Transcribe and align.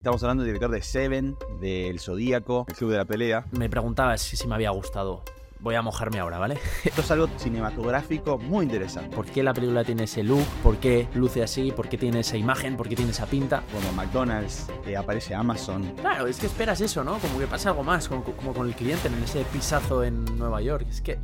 Estamos 0.00 0.22
hablando 0.22 0.44
del 0.44 0.54
director 0.54 0.70
de 0.70 0.80
Seven, 0.80 1.36
del 1.60 2.00
Zodíaco, 2.00 2.64
el 2.68 2.74
Club 2.74 2.92
de 2.92 2.96
la 2.96 3.04
Pelea. 3.04 3.44
Me 3.50 3.68
preguntabas 3.68 4.22
si, 4.22 4.34
si 4.34 4.48
me 4.48 4.54
había 4.54 4.70
gustado. 4.70 5.22
Voy 5.58 5.74
a 5.74 5.82
mojarme 5.82 6.18
ahora, 6.20 6.38
¿vale? 6.38 6.58
Esto 6.86 7.02
es 7.02 7.10
algo 7.10 7.28
cinematográfico 7.36 8.38
muy 8.38 8.64
interesante. 8.64 9.14
¿Por 9.14 9.26
qué 9.26 9.42
la 9.42 9.52
película 9.52 9.84
tiene 9.84 10.04
ese 10.04 10.22
look? 10.22 10.46
¿Por 10.62 10.78
qué 10.78 11.06
luce 11.12 11.42
así? 11.42 11.70
¿Por 11.70 11.90
qué 11.90 11.98
tiene 11.98 12.20
esa 12.20 12.38
imagen? 12.38 12.78
¿Por 12.78 12.88
qué 12.88 12.96
tiene 12.96 13.10
esa 13.10 13.26
pinta? 13.26 13.62
Como 13.74 13.92
McDonald's, 13.92 14.68
eh, 14.86 14.96
aparece 14.96 15.34
Amazon. 15.34 15.92
Claro, 15.96 16.28
es 16.28 16.38
que 16.38 16.46
esperas 16.46 16.80
eso, 16.80 17.04
¿no? 17.04 17.18
Como 17.18 17.38
que 17.38 17.46
pasa 17.46 17.68
algo 17.68 17.82
más, 17.82 18.08
como, 18.08 18.24
como 18.24 18.54
con 18.54 18.68
el 18.68 18.74
cliente 18.74 19.08
en 19.08 19.22
ese 19.22 19.44
pisazo 19.52 20.02
en 20.02 20.24
Nueva 20.38 20.62
York. 20.62 20.86
Es 20.88 21.02
que 21.02 21.18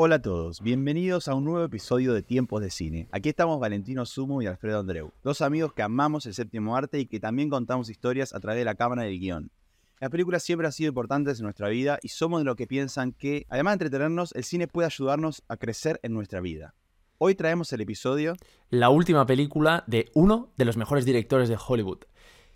Hola 0.00 0.14
a 0.14 0.22
todos, 0.22 0.60
bienvenidos 0.60 1.26
a 1.26 1.34
un 1.34 1.44
nuevo 1.44 1.64
episodio 1.64 2.14
de 2.14 2.22
Tiempos 2.22 2.62
de 2.62 2.70
Cine. 2.70 3.08
Aquí 3.10 3.30
estamos 3.30 3.58
Valentino 3.58 4.06
Sumo 4.06 4.40
y 4.40 4.46
Alfredo 4.46 4.78
Andreu, 4.78 5.12
dos 5.24 5.42
amigos 5.42 5.72
que 5.72 5.82
amamos 5.82 6.24
el 6.26 6.34
séptimo 6.34 6.76
arte 6.76 7.00
y 7.00 7.06
que 7.06 7.18
también 7.18 7.50
contamos 7.50 7.90
historias 7.90 8.32
a 8.32 8.38
través 8.38 8.60
de 8.60 8.64
la 8.64 8.76
cámara 8.76 9.02
del 9.02 9.18
guion. 9.18 9.50
Las 9.98 10.10
películas 10.10 10.44
siempre 10.44 10.68
han 10.68 10.72
sido 10.72 10.90
importantes 10.90 11.40
en 11.40 11.46
nuestra 11.46 11.68
vida 11.68 11.98
y 12.00 12.10
somos 12.10 12.40
de 12.40 12.44
los 12.44 12.54
que 12.54 12.68
piensan 12.68 13.10
que, 13.10 13.44
además 13.48 13.72
de 13.72 13.86
entretenernos, 13.86 14.32
el 14.36 14.44
cine 14.44 14.68
puede 14.68 14.86
ayudarnos 14.86 15.42
a 15.48 15.56
crecer 15.56 15.98
en 16.04 16.14
nuestra 16.14 16.40
vida. 16.40 16.76
Hoy 17.18 17.34
traemos 17.34 17.72
el 17.72 17.80
episodio 17.80 18.36
la 18.70 18.90
última 18.90 19.26
película 19.26 19.82
de 19.88 20.12
uno 20.14 20.52
de 20.56 20.64
los 20.64 20.76
mejores 20.76 21.06
directores 21.06 21.48
de 21.48 21.58
Hollywood. 21.58 22.04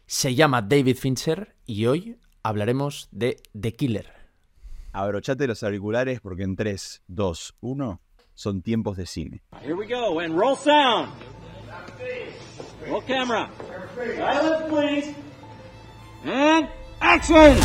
Se 0.06 0.36
llama 0.36 0.62
David 0.62 0.96
Fincher 0.96 1.56
y 1.66 1.86
hoy 1.86 2.18
hablaremos 2.44 3.08
de 3.10 3.42
The 3.60 3.72
Killer. 3.74 4.21
Abrochate 4.92 5.46
los 5.46 5.62
auriculares 5.62 6.20
porque 6.20 6.42
en 6.42 6.54
3, 6.54 7.02
2, 7.06 7.54
1 7.60 8.00
son 8.34 8.62
tiempos 8.62 8.96
de 8.98 9.06
cine. 9.06 9.42
Here 9.62 9.74
we 9.74 9.86
go, 9.86 10.20
and 10.20 10.38
roll 10.38 10.56
sound. 10.56 11.08
Roll 12.86 13.02
camera. 13.02 13.48
Silence, 13.96 14.68
please. 14.68 15.14
And 16.24 16.68
action! 17.00 17.58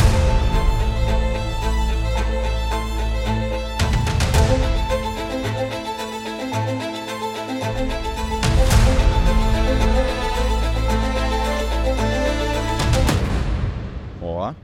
Hola, 14.20 14.54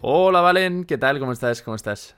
Hola 0.00 0.40
Valen, 0.40 0.84
¿qué 0.84 0.96
tal? 0.98 1.18
¿Cómo 1.18 1.32
estás? 1.32 1.60
¿Cómo 1.62 1.74
estás? 1.74 2.16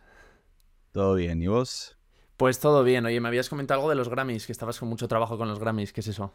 ¿todo 0.93 1.15
bien? 1.15 1.43
¿Y 1.43 1.47
vos? 1.49 1.97
Pues 2.39 2.59
todo 2.61 2.85
bien. 2.85 3.05
Oye, 3.05 3.21
me 3.21 3.29
habías 3.29 3.49
comentado 3.51 3.81
algo 3.81 3.91
de 3.91 3.97
los 3.97 4.09
Grammys, 4.09 4.47
que 4.47 4.53
estabas 4.53 4.79
con 4.79 4.89
mucho 4.89 5.09
trabajo 5.09 5.37
con 5.37 5.49
los 5.49 5.59
Grammys. 5.59 5.93
¿Qué 5.93 6.01
es 6.01 6.09
eso? 6.09 6.33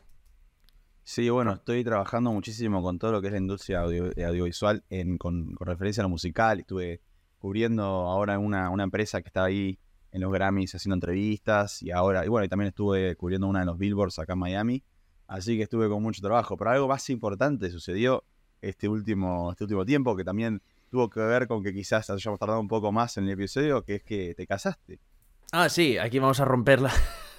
Sí, 1.03 1.29
bueno, 1.29 1.53
estoy 1.53 1.83
trabajando 1.83 2.31
muchísimo 2.31 2.81
con 2.81 2.97
todo 2.97 3.11
lo 3.11 3.21
que 3.21 3.27
es 3.27 3.33
la 3.33 3.39
industria 3.39 3.81
audio- 3.81 4.11
audiovisual 4.25 4.83
en- 4.89 5.17
con, 5.17 5.53
con 5.55 5.67
referencia 5.67 6.01
a 6.01 6.05
lo 6.05 6.09
musical. 6.09 6.59
Estuve 6.59 7.01
cubriendo 7.39 7.83
ahora 7.83 8.39
una, 8.39 8.69
una 8.69 8.83
empresa 8.83 9.21
que 9.21 9.27
está 9.27 9.43
ahí 9.43 9.77
en 10.11 10.21
los 10.21 10.31
Grammys 10.31 10.75
haciendo 10.75 10.95
entrevistas 10.95 11.81
y 11.81 11.91
ahora, 11.91 12.25
y 12.25 12.29
bueno, 12.29 12.45
y 12.45 12.49
también 12.49 12.69
estuve 12.69 13.15
cubriendo 13.15 13.47
una 13.47 13.59
de 13.61 13.65
los 13.65 13.77
Billboards 13.77 14.19
acá 14.19 14.33
en 14.33 14.39
Miami. 14.39 14.83
Así 15.27 15.57
que 15.57 15.63
estuve 15.63 15.89
con 15.89 16.01
mucho 16.01 16.21
trabajo. 16.21 16.55
Pero 16.57 16.69
algo 16.71 16.87
más 16.87 17.09
importante 17.09 17.69
sucedió 17.69 18.23
este 18.61 18.87
último, 18.87 19.51
este 19.51 19.65
último 19.65 19.83
tiempo 19.85 20.15
que 20.15 20.23
también 20.23 20.61
tuvo 20.93 21.09
que 21.09 21.21
ver 21.21 21.47
con 21.47 21.63
que 21.63 21.73
quizás 21.73 22.07
hayamos 22.11 22.39
tardado 22.39 22.59
un 22.59 22.67
poco 22.67 22.91
más 22.91 23.17
en 23.17 23.23
el 23.23 23.31
episodio, 23.31 23.83
que 23.83 23.95
es 23.95 24.03
que 24.03 24.35
te 24.35 24.45
casaste. 24.45 24.99
Ah, 25.51 25.67
sí, 25.67 25.97
aquí 25.97 26.19
vamos 26.19 26.39
a 26.39 26.45
romperla. 26.45 26.93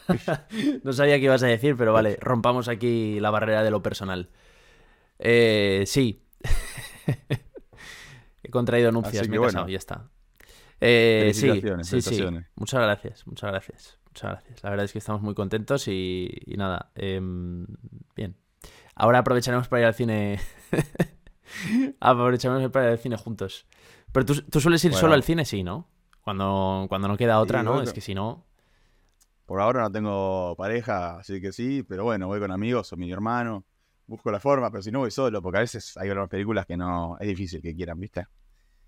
no 0.82 0.92
sabía 0.92 1.20
qué 1.20 1.26
ibas 1.26 1.44
a 1.44 1.46
decir, 1.46 1.76
pero 1.76 1.92
vale, 1.92 2.18
rompamos 2.20 2.66
aquí 2.66 3.20
la 3.20 3.30
barrera 3.30 3.62
de 3.62 3.70
lo 3.70 3.80
personal. 3.80 4.28
Eh, 5.20 5.84
sí. 5.86 6.20
He 8.42 8.50
contraído 8.50 8.90
nupcias, 8.90 9.28
me 9.28 9.36
he 9.36 9.40
casado, 9.40 9.62
bueno. 9.62 9.72
ya 9.72 9.78
está. 9.78 10.10
Eh, 10.80 11.30
sí, 11.32 11.42
Felicitaciones, 11.42 11.86
sí, 11.86 11.90
sí. 11.90 12.08
felicitaciones. 12.08 12.46
Muchas 12.56 12.82
gracias, 12.82 13.26
muchas 13.28 13.50
gracias, 13.52 13.98
muchas 14.06 14.30
gracias. 14.32 14.64
La 14.64 14.70
verdad 14.70 14.84
es 14.84 14.92
que 14.92 14.98
estamos 14.98 15.22
muy 15.22 15.34
contentos 15.34 15.86
y, 15.86 16.28
y 16.44 16.56
nada, 16.56 16.90
em, 16.96 17.68
bien. 18.16 18.34
Ahora 18.96 19.20
aprovecharemos 19.20 19.68
para 19.68 19.82
ir 19.82 19.86
al 19.86 19.94
cine. 19.94 20.40
aprovecharemos 22.00 22.70
para 22.70 22.86
ir 22.86 22.92
al 22.92 22.98
cine 22.98 23.16
juntos. 23.16 23.66
Pero 24.12 24.26
tú, 24.26 24.42
tú 24.42 24.60
sueles 24.60 24.84
ir 24.84 24.92
Bueno. 24.92 25.00
solo 25.00 25.14
al 25.14 25.22
cine, 25.22 25.44
sí, 25.44 25.62
¿no? 25.62 25.88
Cuando, 26.22 26.86
cuando 26.88 27.08
no 27.08 27.16
queda 27.16 27.40
otra, 27.40 27.60
Sí, 27.60 27.64
¿no? 27.64 27.72
bueno. 27.72 27.82
Es 27.82 27.92
que 27.92 28.00
si 28.00 28.14
no. 28.14 28.44
Por 29.46 29.60
ahora 29.60 29.82
no 29.82 29.92
tengo 29.92 30.54
pareja, 30.56 31.18
así 31.18 31.40
que 31.40 31.52
sí, 31.52 31.82
pero 31.82 32.04
bueno, 32.04 32.26
voy 32.28 32.40
con 32.40 32.50
amigos 32.50 32.92
o 32.92 32.96
mi 32.96 33.10
hermano. 33.12 33.64
Busco 34.06 34.30
la 34.30 34.40
forma, 34.40 34.70
pero 34.70 34.82
si 34.82 34.90
no 34.90 35.00
voy 35.00 35.10
solo, 35.10 35.42
porque 35.42 35.58
a 35.58 35.60
veces 35.60 35.96
hay 35.96 36.08
algunas 36.10 36.30
películas 36.30 36.66
que 36.66 36.76
no 36.76 37.16
es 37.20 37.28
difícil 37.28 37.60
que 37.62 37.74
quieran, 37.74 37.98
¿viste? 38.00 38.26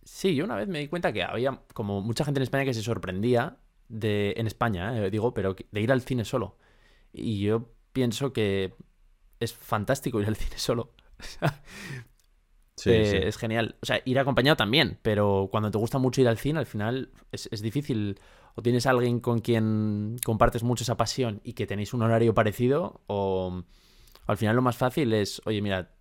Sí, 0.04 0.34
yo 0.36 0.44
una 0.44 0.54
vez 0.56 0.68
me 0.68 0.78
di 0.78 0.88
cuenta 0.88 1.12
que 1.12 1.22
había 1.24 1.62
como 1.74 2.00
mucha 2.00 2.24
gente 2.24 2.38
en 2.38 2.42
España 2.44 2.64
que 2.64 2.74
se 2.74 2.82
sorprendía 2.82 3.58
de, 3.88 4.34
en 4.36 4.46
España, 4.46 4.96
eh, 5.04 5.10
digo, 5.10 5.34
pero 5.34 5.54
de 5.70 5.80
ir 5.80 5.90
al 5.92 6.02
cine 6.02 6.24
solo. 6.24 6.58
Y 7.12 7.40
yo 7.42 7.70
pienso 7.92 8.32
que 8.32 8.74
es 9.40 9.54
fantástico 9.54 10.20
ir 10.20 10.28
al 10.28 10.36
cine 10.36 10.58
solo. 10.58 10.92
Eh, 12.84 13.26
Es 13.26 13.36
genial. 13.38 13.76
O 13.80 13.86
sea, 13.86 14.00
ir 14.04 14.18
acompañado 14.18 14.56
también, 14.56 14.98
pero 15.02 15.48
cuando 15.50 15.70
te 15.70 15.78
gusta 15.78 15.98
mucho 15.98 16.20
ir 16.20 16.28
al 16.28 16.38
cine, 16.38 16.58
al 16.58 16.66
final 16.66 17.10
es, 17.32 17.48
es 17.50 17.62
difícil. 17.62 18.20
O 18.54 18.62
tienes 18.62 18.86
a 18.86 18.90
alguien 18.90 19.20
con 19.20 19.40
quien 19.40 20.16
compartes 20.24 20.62
mucho 20.62 20.82
esa 20.82 20.96
pasión 20.96 21.40
y 21.44 21.52
que 21.52 21.66
tenéis 21.66 21.92
un 21.92 22.02
horario 22.02 22.32
parecido, 22.32 23.02
o 23.06 23.62
al 24.26 24.36
final 24.38 24.56
lo 24.56 24.62
más 24.62 24.76
fácil 24.76 25.12
es, 25.12 25.42
oye, 25.44 25.60
mira, 25.60 25.94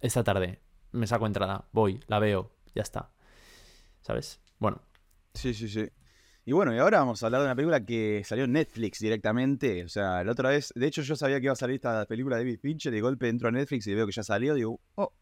esta 0.00 0.24
tarde 0.24 0.60
me 0.92 1.06
saco 1.06 1.26
entrada, 1.26 1.68
voy, 1.72 2.00
la 2.06 2.18
veo, 2.18 2.50
ya 2.74 2.82
está. 2.82 3.10
¿Sabes? 4.00 4.40
Bueno, 4.58 4.80
Sí, 5.34 5.54
sí, 5.54 5.68
sí. 5.68 5.86
Y 6.44 6.52
bueno, 6.52 6.74
y 6.74 6.78
ahora 6.78 7.00
vamos 7.00 7.22
a 7.22 7.26
hablar 7.26 7.42
de 7.42 7.46
una 7.46 7.54
película 7.54 7.84
que 7.84 8.22
salió 8.24 8.44
en 8.44 8.52
Netflix 8.52 8.98
directamente. 9.00 9.84
O 9.84 9.88
sea, 9.88 10.24
la 10.24 10.32
otra 10.32 10.48
vez, 10.48 10.72
de 10.74 10.86
hecho 10.86 11.02
yo 11.02 11.14
sabía 11.14 11.38
que 11.38 11.44
iba 11.44 11.52
a 11.52 11.56
salir 11.56 11.76
esta 11.76 12.06
película 12.06 12.36
de 12.36 12.42
David 12.44 12.58
Fincher 12.60 12.92
y 12.92 12.96
de 12.96 13.02
golpe 13.02 13.28
entro 13.28 13.48
a 13.48 13.52
Netflix 13.52 13.86
y 13.86 13.94
veo 13.94 14.06
que 14.06 14.12
ya 14.12 14.22
salió, 14.22 14.54
digo, 14.54 14.80
oh, 14.94 15.12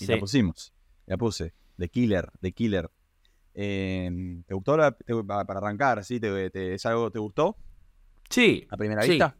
y 0.00 0.06
sí. 0.06 0.12
la 0.12 0.18
pusimos. 0.18 0.72
La 1.06 1.16
puse. 1.16 1.54
The 1.78 1.88
Killer, 1.88 2.30
The 2.40 2.52
Killer. 2.52 2.90
Eh, 3.54 4.10
¿Te 4.46 4.54
gustó 4.54 4.76
la- 4.76 4.92
te- 4.92 5.14
para 5.24 5.42
arrancar? 5.58 6.04
¿sí? 6.04 6.20
¿Te, 6.20 6.50
te- 6.50 6.74
¿Es 6.74 6.84
algo 6.86 7.10
te 7.10 7.18
gustó 7.18 7.56
Sí, 8.28 8.66
a 8.70 8.76
primera 8.76 9.02
Sí. 9.02 9.10
vista? 9.10 9.36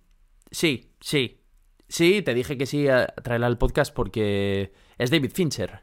sí, 0.51 0.93
sí. 1.01 1.41
Sí, 1.89 2.23
te 2.23 2.35
dije 2.35 2.57
que 2.59 2.67
sí 2.67 2.89
a 2.89 3.07
traerla 3.07 3.47
al 3.47 3.59
podcast 3.59 3.95
porque 3.95 4.73
es 4.99 5.11
David 5.11 5.31
Fincher. 5.33 5.81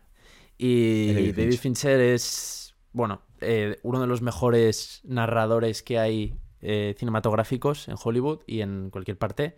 Y 0.57 1.31
David, 1.31 1.57
Fincher 1.57 1.99
es, 1.99 2.75
bueno, 2.91 3.21
eh, 3.41 3.77
uno 3.83 3.99
de 4.01 4.07
los 4.07 4.21
mejores 4.21 5.01
narradores 5.03 5.81
que 5.83 5.99
hay 5.99 6.35
eh, 6.61 6.95
cinematográficos 6.97 7.87
en 7.89 7.95
Hollywood 8.01 8.41
y 8.47 8.61
en 8.61 8.89
cualquier 8.89 9.17
parte. 9.17 9.55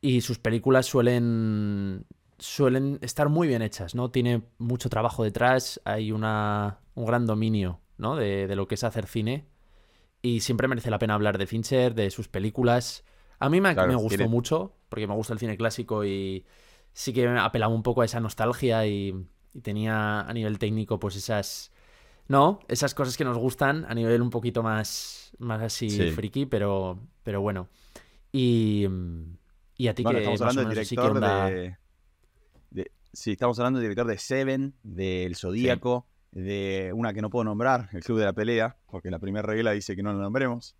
Y 0.00 0.20
sus 0.20 0.38
películas 0.38 0.86
suelen, 0.86 2.06
suelen 2.38 2.98
estar 3.02 3.28
muy 3.28 3.48
bien 3.48 3.62
hechas, 3.62 3.94
¿no? 3.94 4.10
Tiene 4.10 4.42
mucho 4.58 4.88
trabajo 4.90 5.24
detrás, 5.24 5.80
hay 5.84 6.12
una, 6.12 6.80
un 6.94 7.06
gran 7.06 7.26
dominio, 7.26 7.80
¿no? 7.98 8.16
De, 8.16 8.46
de 8.46 8.56
lo 8.56 8.68
que 8.68 8.74
es 8.76 8.84
hacer 8.84 9.06
cine. 9.06 9.46
Y 10.22 10.40
siempre 10.40 10.68
merece 10.68 10.90
la 10.90 10.98
pena 10.98 11.14
hablar 11.14 11.38
de 11.38 11.46
Fincher, 11.46 11.94
de 11.94 12.10
sus 12.10 12.28
películas. 12.28 13.04
A 13.38 13.48
mí 13.48 13.60
me, 13.60 13.74
Claro, 13.74 13.88
me 13.88 13.96
gustó 13.96 14.18
tiene- 14.18 14.28
mucho, 14.28 14.74
porque 14.88 15.06
me 15.06 15.14
gusta 15.14 15.32
el 15.34 15.38
cine 15.38 15.56
clásico 15.56 16.04
y 16.04 16.46
sí 16.92 17.12
que 17.12 17.28
apelaba 17.28 17.74
un 17.74 17.82
poco 17.82 18.02
a 18.02 18.04
esa 18.06 18.20
nostalgia 18.20 18.86
y, 18.86 19.14
y 19.54 19.60
tenía 19.60 20.20
a 20.22 20.32
nivel 20.32 20.58
técnico 20.58 20.98
pues 20.98 21.16
esas... 21.16 21.72
No, 22.28 22.60
esas 22.68 22.94
cosas 22.94 23.16
que 23.16 23.24
nos 23.24 23.38
gustan 23.38 23.86
a 23.88 23.94
nivel 23.94 24.22
un 24.22 24.30
poquito 24.30 24.62
más, 24.62 25.32
más 25.38 25.62
así 25.62 26.06
Sí. 26.08 26.08
friki, 26.08 26.46
pero, 26.46 27.00
pero 27.22 27.40
bueno. 27.40 27.68
Y, 28.32 28.86
y 29.76 29.88
a 29.88 29.94
ti 29.94 30.04
Bueno, 30.04 30.18
que 30.18 30.18
estamos 30.20 30.40
más 30.40 30.56
o 30.56 30.60
hablando 30.60 30.68
del 30.70 30.70
¿qué 30.96 31.00
director 31.00 31.10
onda? 31.10 31.50
de- 31.50 31.78
Sí, 33.16 33.32
estamos 33.32 33.58
hablando 33.58 33.78
del 33.78 33.86
director 33.88 34.06
de 34.06 34.18
Seven, 34.18 34.74
del 34.82 35.36
Zodíaco, 35.36 36.06
de 36.32 36.92
una 36.94 37.14
que 37.14 37.22
no 37.22 37.30
puedo 37.30 37.44
nombrar, 37.44 37.88
El 37.92 38.04
Club 38.04 38.18
de 38.18 38.26
la 38.26 38.34
Pelea, 38.34 38.76
porque 38.90 39.10
la 39.10 39.18
primera 39.18 39.40
regla 39.40 39.70
dice 39.70 39.96
que 39.96 40.02
no 40.02 40.12
lo 40.12 40.18
nombremos. 40.18 40.76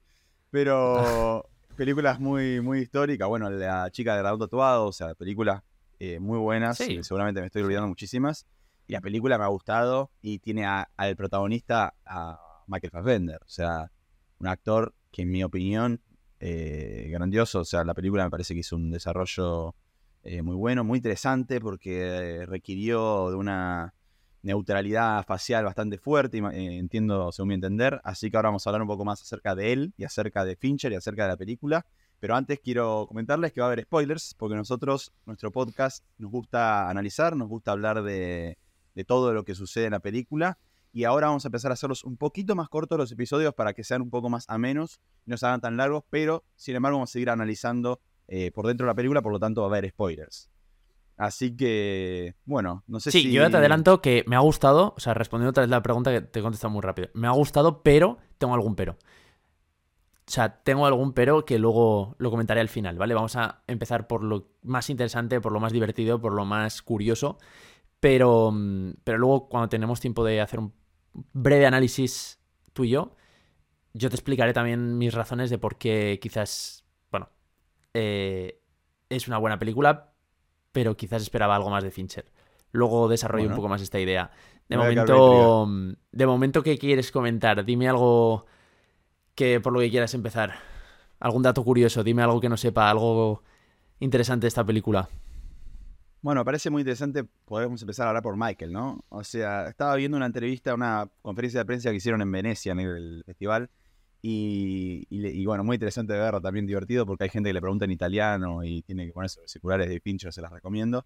Pero 0.50 1.48
películas 1.76 2.20
muy, 2.20 2.60
muy 2.60 2.80
históricas. 2.80 3.26
Bueno, 3.26 3.48
La 3.48 3.90
chica 3.90 4.14
de 4.14 4.22
Raúl 4.22 4.38
Tatuado, 4.38 4.84
o 4.84 4.92
sea, 4.92 5.14
películas 5.14 5.62
eh, 5.98 6.20
muy 6.20 6.38
buenas. 6.38 6.76
Sí. 6.76 6.96
eh, 6.96 7.04
seguramente 7.04 7.40
me 7.40 7.46
estoy 7.46 7.62
olvidando 7.62 7.88
muchísimas. 7.88 8.46
Y 8.86 8.92
la 8.92 9.00
película 9.00 9.38
me 9.38 9.44
ha 9.44 9.48
gustado 9.48 10.10
y 10.20 10.38
tiene 10.38 10.66
al 10.66 11.16
protagonista 11.16 11.94
a 12.04 12.38
Michael 12.66 12.90
Fassbender. 12.90 13.40
O 13.46 13.48
sea, 13.48 13.90
un 14.40 14.46
actor 14.46 14.94
que 15.10 15.22
en 15.22 15.30
mi 15.30 15.42
opinión 15.42 16.02
eh, 16.40 17.08
grandioso. 17.10 17.60
O 17.60 17.64
sea, 17.64 17.82
la 17.82 17.94
película 17.94 18.24
me 18.24 18.30
parece 18.30 18.52
que 18.52 18.60
hizo 18.60 18.76
un 18.76 18.90
desarrollo 18.90 19.74
eh, 20.26 20.42
muy 20.42 20.56
bueno, 20.56 20.84
muy 20.84 20.98
interesante, 20.98 21.60
porque 21.60 22.00
eh, 22.02 22.46
requirió 22.46 23.30
de 23.30 23.36
una 23.36 23.94
neutralidad 24.42 25.24
facial 25.24 25.64
bastante 25.64 25.98
fuerte, 25.98 26.38
eh, 26.38 26.78
entiendo 26.78 27.32
según 27.32 27.48
mi 27.48 27.54
entender. 27.54 28.00
Así 28.04 28.30
que 28.30 28.36
ahora 28.36 28.48
vamos 28.48 28.66
a 28.66 28.70
hablar 28.70 28.82
un 28.82 28.88
poco 28.88 29.04
más 29.04 29.22
acerca 29.22 29.54
de 29.54 29.72
él 29.72 29.94
y 29.96 30.04
acerca 30.04 30.44
de 30.44 30.56
Fincher 30.56 30.92
y 30.92 30.96
acerca 30.96 31.24
de 31.24 31.28
la 31.30 31.36
película. 31.36 31.86
Pero 32.20 32.34
antes 32.34 32.60
quiero 32.60 33.06
comentarles 33.08 33.52
que 33.52 33.60
va 33.60 33.66
a 33.66 33.72
haber 33.72 33.84
spoilers, 33.84 34.34
porque 34.34 34.56
nosotros, 34.56 35.12
nuestro 35.26 35.50
podcast, 35.50 36.04
nos 36.18 36.30
gusta 36.30 36.88
analizar, 36.88 37.36
nos 37.36 37.48
gusta 37.48 37.72
hablar 37.72 38.02
de, 38.02 38.58
de 38.94 39.04
todo 39.04 39.32
lo 39.32 39.44
que 39.44 39.54
sucede 39.54 39.86
en 39.86 39.92
la 39.92 40.00
película. 40.00 40.58
Y 40.92 41.04
ahora 41.04 41.26
vamos 41.26 41.44
a 41.44 41.48
empezar 41.48 41.70
a 41.70 41.74
hacerlos 41.74 42.04
un 42.04 42.16
poquito 42.16 42.54
más 42.54 42.68
cortos 42.68 42.98
los 42.98 43.12
episodios 43.12 43.54
para 43.54 43.74
que 43.74 43.84
sean 43.84 44.00
un 44.00 44.10
poco 44.10 44.30
más 44.30 44.44
amenos 44.48 45.00
no 45.26 45.36
se 45.36 45.46
hagan 45.46 45.60
tan 45.60 45.76
largos, 45.76 46.04
pero 46.08 46.44
sin 46.54 46.76
embargo 46.76 46.98
vamos 46.98 47.10
a 47.10 47.12
seguir 47.12 47.30
analizando 47.30 48.00
eh, 48.28 48.50
por 48.52 48.66
dentro 48.66 48.86
de 48.86 48.90
la 48.90 48.94
película, 48.94 49.22
por 49.22 49.32
lo 49.32 49.38
tanto 49.38 49.62
va 49.62 49.68
a 49.68 49.70
haber 49.70 49.88
spoilers. 49.90 50.50
Así 51.16 51.56
que, 51.56 52.34
bueno, 52.44 52.84
no 52.86 53.00
sé 53.00 53.10
Sí, 53.10 53.22
si... 53.22 53.32
yo 53.32 53.42
ya 53.42 53.48
te 53.50 53.56
adelanto 53.56 54.02
que 54.02 54.22
me 54.26 54.36
ha 54.36 54.40
gustado, 54.40 54.92
o 54.96 55.00
sea, 55.00 55.14
respondiendo 55.14 55.50
otra 55.50 55.62
vez 55.62 55.70
la 55.70 55.82
pregunta 55.82 56.12
que 56.12 56.20
te 56.20 56.40
he 56.40 56.42
contestado 56.42 56.70
muy 56.70 56.82
rápido. 56.82 57.08
Me 57.14 57.26
ha 57.26 57.30
gustado, 57.30 57.82
pero 57.82 58.18
tengo 58.38 58.52
algún 58.54 58.76
pero. 58.76 58.92
O 60.28 60.30
sea, 60.30 60.62
tengo 60.62 60.86
algún 60.86 61.12
pero 61.12 61.44
que 61.44 61.58
luego 61.58 62.16
lo 62.18 62.30
comentaré 62.30 62.60
al 62.60 62.68
final, 62.68 62.98
¿vale? 62.98 63.14
Vamos 63.14 63.36
a 63.36 63.62
empezar 63.66 64.08
por 64.08 64.24
lo 64.24 64.48
más 64.62 64.90
interesante, 64.90 65.40
por 65.40 65.52
lo 65.52 65.60
más 65.60 65.72
divertido, 65.72 66.20
por 66.20 66.32
lo 66.34 66.44
más 66.44 66.82
curioso. 66.82 67.38
Pero, 68.00 68.50
mm, 68.52 68.94
pero 69.04 69.18
luego, 69.18 69.48
cuando 69.48 69.68
tenemos 69.68 70.00
tiempo 70.00 70.24
de 70.24 70.40
hacer 70.40 70.58
un 70.58 70.74
breve 71.32 71.64
análisis 71.66 72.40
tú 72.72 72.84
y 72.84 72.90
yo, 72.90 73.14
yo 73.94 74.10
te 74.10 74.16
explicaré 74.16 74.52
también 74.52 74.98
mis 74.98 75.14
razones 75.14 75.48
de 75.48 75.58
por 75.58 75.78
qué 75.78 76.18
quizás, 76.20 76.84
eh, 77.98 78.60
es 79.08 79.26
una 79.26 79.38
buena 79.38 79.58
película, 79.58 80.12
pero 80.70 80.98
quizás 80.98 81.22
esperaba 81.22 81.56
algo 81.56 81.70
más 81.70 81.82
de 81.82 81.90
Fincher. 81.90 82.26
Luego 82.70 83.08
desarrollo 83.08 83.48
un 83.48 83.54
poco 83.54 83.68
más 83.68 83.80
esta 83.80 83.98
idea. 83.98 84.30
De 84.68 84.76
momento, 84.76 85.66
de 86.12 86.26
momento, 86.26 86.62
¿qué 86.62 86.76
quieres 86.76 87.10
comentar? 87.10 87.64
Dime 87.64 87.88
algo 87.88 88.44
que 89.34 89.60
por 89.60 89.72
lo 89.72 89.80
que 89.80 89.88
quieras 89.88 90.12
empezar. 90.12 90.56
Algún 91.20 91.42
dato 91.42 91.64
curioso, 91.64 92.04
dime 92.04 92.22
algo 92.22 92.38
que 92.38 92.50
no 92.50 92.58
sepa, 92.58 92.90
algo 92.90 93.42
interesante 93.98 94.44
de 94.44 94.48
esta 94.48 94.64
película. 94.64 95.08
Bueno, 96.20 96.44
parece 96.44 96.68
muy 96.68 96.82
interesante, 96.82 97.24
podemos 97.24 97.80
empezar 97.80 98.06
a 98.06 98.10
hablar 98.10 98.22
por 98.22 98.36
Michael, 98.36 98.72
¿no? 98.72 99.04
O 99.08 99.24
sea, 99.24 99.68
estaba 99.68 99.94
viendo 99.94 100.18
una 100.18 100.26
entrevista, 100.26 100.74
una 100.74 101.08
conferencia 101.22 101.60
de 101.60 101.64
prensa 101.64 101.90
que 101.90 101.96
hicieron 101.96 102.20
en 102.20 102.30
Venecia, 102.30 102.72
en 102.72 102.80
el 102.80 103.22
festival, 103.24 103.70
y, 104.22 105.06
y 105.10 105.26
y 105.28 105.46
bueno, 105.46 105.64
muy 105.64 105.74
interesante 105.76 106.12
de 106.14 106.18
verlo, 106.20 106.40
también 106.40 106.66
divertido, 106.66 107.06
porque 107.06 107.24
hay 107.24 107.30
gente 107.30 107.48
que 107.50 107.54
le 107.54 107.60
pregunta 107.60 107.84
en 107.84 107.90
italiano 107.92 108.64
y 108.64 108.82
tiene 108.82 109.06
que 109.06 109.12
ponerse 109.12 109.40
los 109.40 109.50
circulares 109.50 109.88
de 109.88 110.00
Fincher, 110.00 110.32
se 110.32 110.40
las 110.42 110.52
recomiendo. 110.52 111.04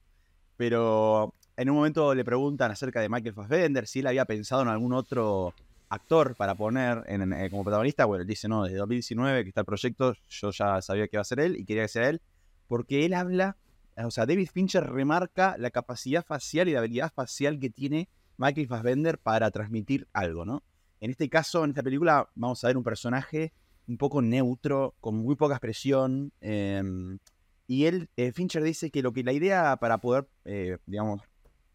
Pero 0.56 1.34
en 1.56 1.70
un 1.70 1.76
momento 1.76 2.14
le 2.14 2.24
preguntan 2.24 2.70
acerca 2.70 3.00
de 3.00 3.08
Michael 3.08 3.34
Fassbender, 3.34 3.86
si 3.86 4.00
él 4.00 4.06
había 4.08 4.24
pensado 4.24 4.62
en 4.62 4.68
algún 4.68 4.92
otro 4.92 5.54
actor 5.88 6.36
para 6.36 6.54
poner 6.54 7.02
en- 7.06 7.32
en- 7.32 7.50
como 7.50 7.64
protagonista. 7.64 8.04
Bueno, 8.04 8.22
él 8.22 8.28
dice, 8.28 8.48
no, 8.48 8.64
desde 8.64 8.76
2019 8.78 9.42
que 9.42 9.48
está 9.50 9.62
el 9.62 9.66
proyecto, 9.66 10.14
yo 10.28 10.50
ya 10.50 10.80
sabía 10.82 11.08
que 11.08 11.16
iba 11.16 11.22
a 11.22 11.24
ser 11.24 11.40
él 11.40 11.56
y 11.56 11.64
quería 11.64 11.82
que 11.82 11.88
sea 11.88 12.08
él, 12.08 12.20
porque 12.68 13.04
él 13.06 13.14
habla 13.14 13.56
o 14.02 14.10
sea, 14.10 14.24
David 14.24 14.48
Fincher 14.50 14.84
remarca 14.88 15.56
la 15.58 15.70
capacidad 15.70 16.24
facial 16.24 16.68
y 16.68 16.72
la 16.72 16.78
habilidad 16.78 17.12
facial 17.14 17.58
que 17.58 17.68
tiene 17.68 18.08
Michael 18.38 18.66
Fassbender 18.68 19.18
para 19.18 19.50
transmitir 19.50 20.08
algo, 20.14 20.46
¿no? 20.46 20.62
En 21.00 21.10
este 21.10 21.28
caso, 21.28 21.64
en 21.64 21.70
esta 21.70 21.82
película, 21.82 22.28
vamos 22.34 22.62
a 22.62 22.66
ver 22.66 22.76
un 22.76 22.84
personaje 22.84 23.52
un 23.88 23.96
poco 23.96 24.22
neutro, 24.22 24.94
con 25.00 25.16
muy 25.16 25.34
poca 25.36 25.54
expresión. 25.54 26.32
eh, 26.40 26.82
y 27.70 27.84
él, 27.86 28.10
eh, 28.16 28.32
Fincher 28.32 28.64
dice 28.64 28.90
que 28.90 29.00
lo 29.00 29.12
que 29.12 29.22
la 29.22 29.32
idea 29.32 29.76
para 29.76 29.98
poder, 29.98 30.28
eh, 30.44 30.78
digamos, 30.86 31.22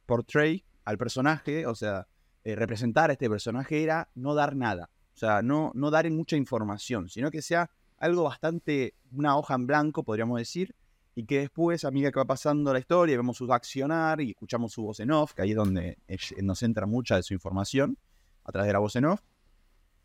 portray 0.05 0.65
al 0.83 0.97
personaje, 0.97 1.65
o 1.67 1.73
sea, 1.73 2.05
eh, 2.43 2.53
representar 2.53 3.09
a 3.09 3.13
este 3.13 3.29
personaje 3.29 3.81
era 3.81 4.09
no 4.13 4.35
dar 4.35 4.57
nada. 4.57 4.89
O 5.13 5.17
sea, 5.17 5.41
no, 5.41 5.71
no 5.73 5.91
dar 5.91 6.11
mucha 6.11 6.35
información, 6.35 7.07
sino 7.07 7.31
que 7.31 7.41
sea 7.41 7.69
algo 7.97 8.23
bastante, 8.23 8.93
una 9.13 9.37
hoja 9.37 9.55
en 9.55 9.67
blanco, 9.67 10.03
podríamos 10.03 10.37
decir, 10.37 10.75
y 11.15 11.23
que 11.23 11.39
después, 11.39 11.85
a 11.85 11.91
medida 11.91 12.11
que 12.11 12.19
va 12.19 12.25
pasando 12.25 12.73
la 12.73 12.79
historia, 12.79 13.15
vemos 13.15 13.37
su 13.37 13.49
accionar 13.53 14.19
y 14.19 14.31
escuchamos 14.31 14.73
su 14.73 14.83
voz 14.83 14.99
en 14.99 15.11
off, 15.11 15.33
que 15.33 15.43
ahí 15.43 15.51
es 15.51 15.55
donde 15.55 15.97
eh, 16.09 16.17
nos 16.41 16.61
entra 16.61 16.85
mucha 16.85 17.15
de 17.15 17.23
su 17.23 17.33
información, 17.33 17.97
a 18.45 18.51
través 18.51 18.67
de 18.67 18.73
la 18.73 18.79
voz 18.79 18.95
en 18.95 19.05
off, 19.05 19.21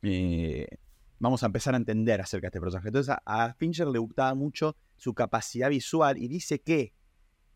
eh, 0.02 0.66
vamos 1.18 1.42
a 1.42 1.46
empezar 1.46 1.74
a 1.74 1.76
entender 1.76 2.20
acerca 2.20 2.46
de 2.46 2.48
este 2.48 2.60
personaje. 2.60 2.88
Entonces, 2.88 3.14
a, 3.24 3.54
Fincher 3.54 3.86
le 3.86 3.98
gustaba 3.98 4.34
mucho 4.34 4.76
su 4.96 5.14
capacidad 5.14 5.70
visual 5.70 6.18
y 6.18 6.26
dice 6.28 6.60
que 6.60 6.92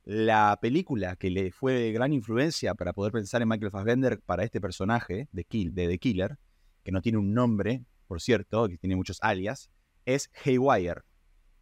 la 0.04 0.58
película 0.60 1.16
que 1.16 1.30
le 1.30 1.50
fue 1.50 1.72
de 1.72 1.92
gran 1.92 2.12
influencia 2.12 2.74
para 2.74 2.92
poder 2.92 3.12
pensar 3.12 3.42
en 3.42 3.48
Michael 3.48 3.70
Fassbender 3.70 4.20
para 4.20 4.44
este 4.44 4.60
personaje 4.60 5.28
de, 5.32 5.44
Kill, 5.44 5.74
de 5.74 5.88
The 5.88 5.98
Killer, 5.98 6.38
que 6.84 6.92
no 6.92 7.00
tiene 7.00 7.18
un 7.18 7.32
nombre, 7.32 7.84
por 8.06 8.20
cierto, 8.20 8.68
que 8.68 8.76
tiene 8.76 8.96
muchos 8.96 9.18
alias, 9.22 9.70
es 10.04 10.30
Haywire 10.44 11.02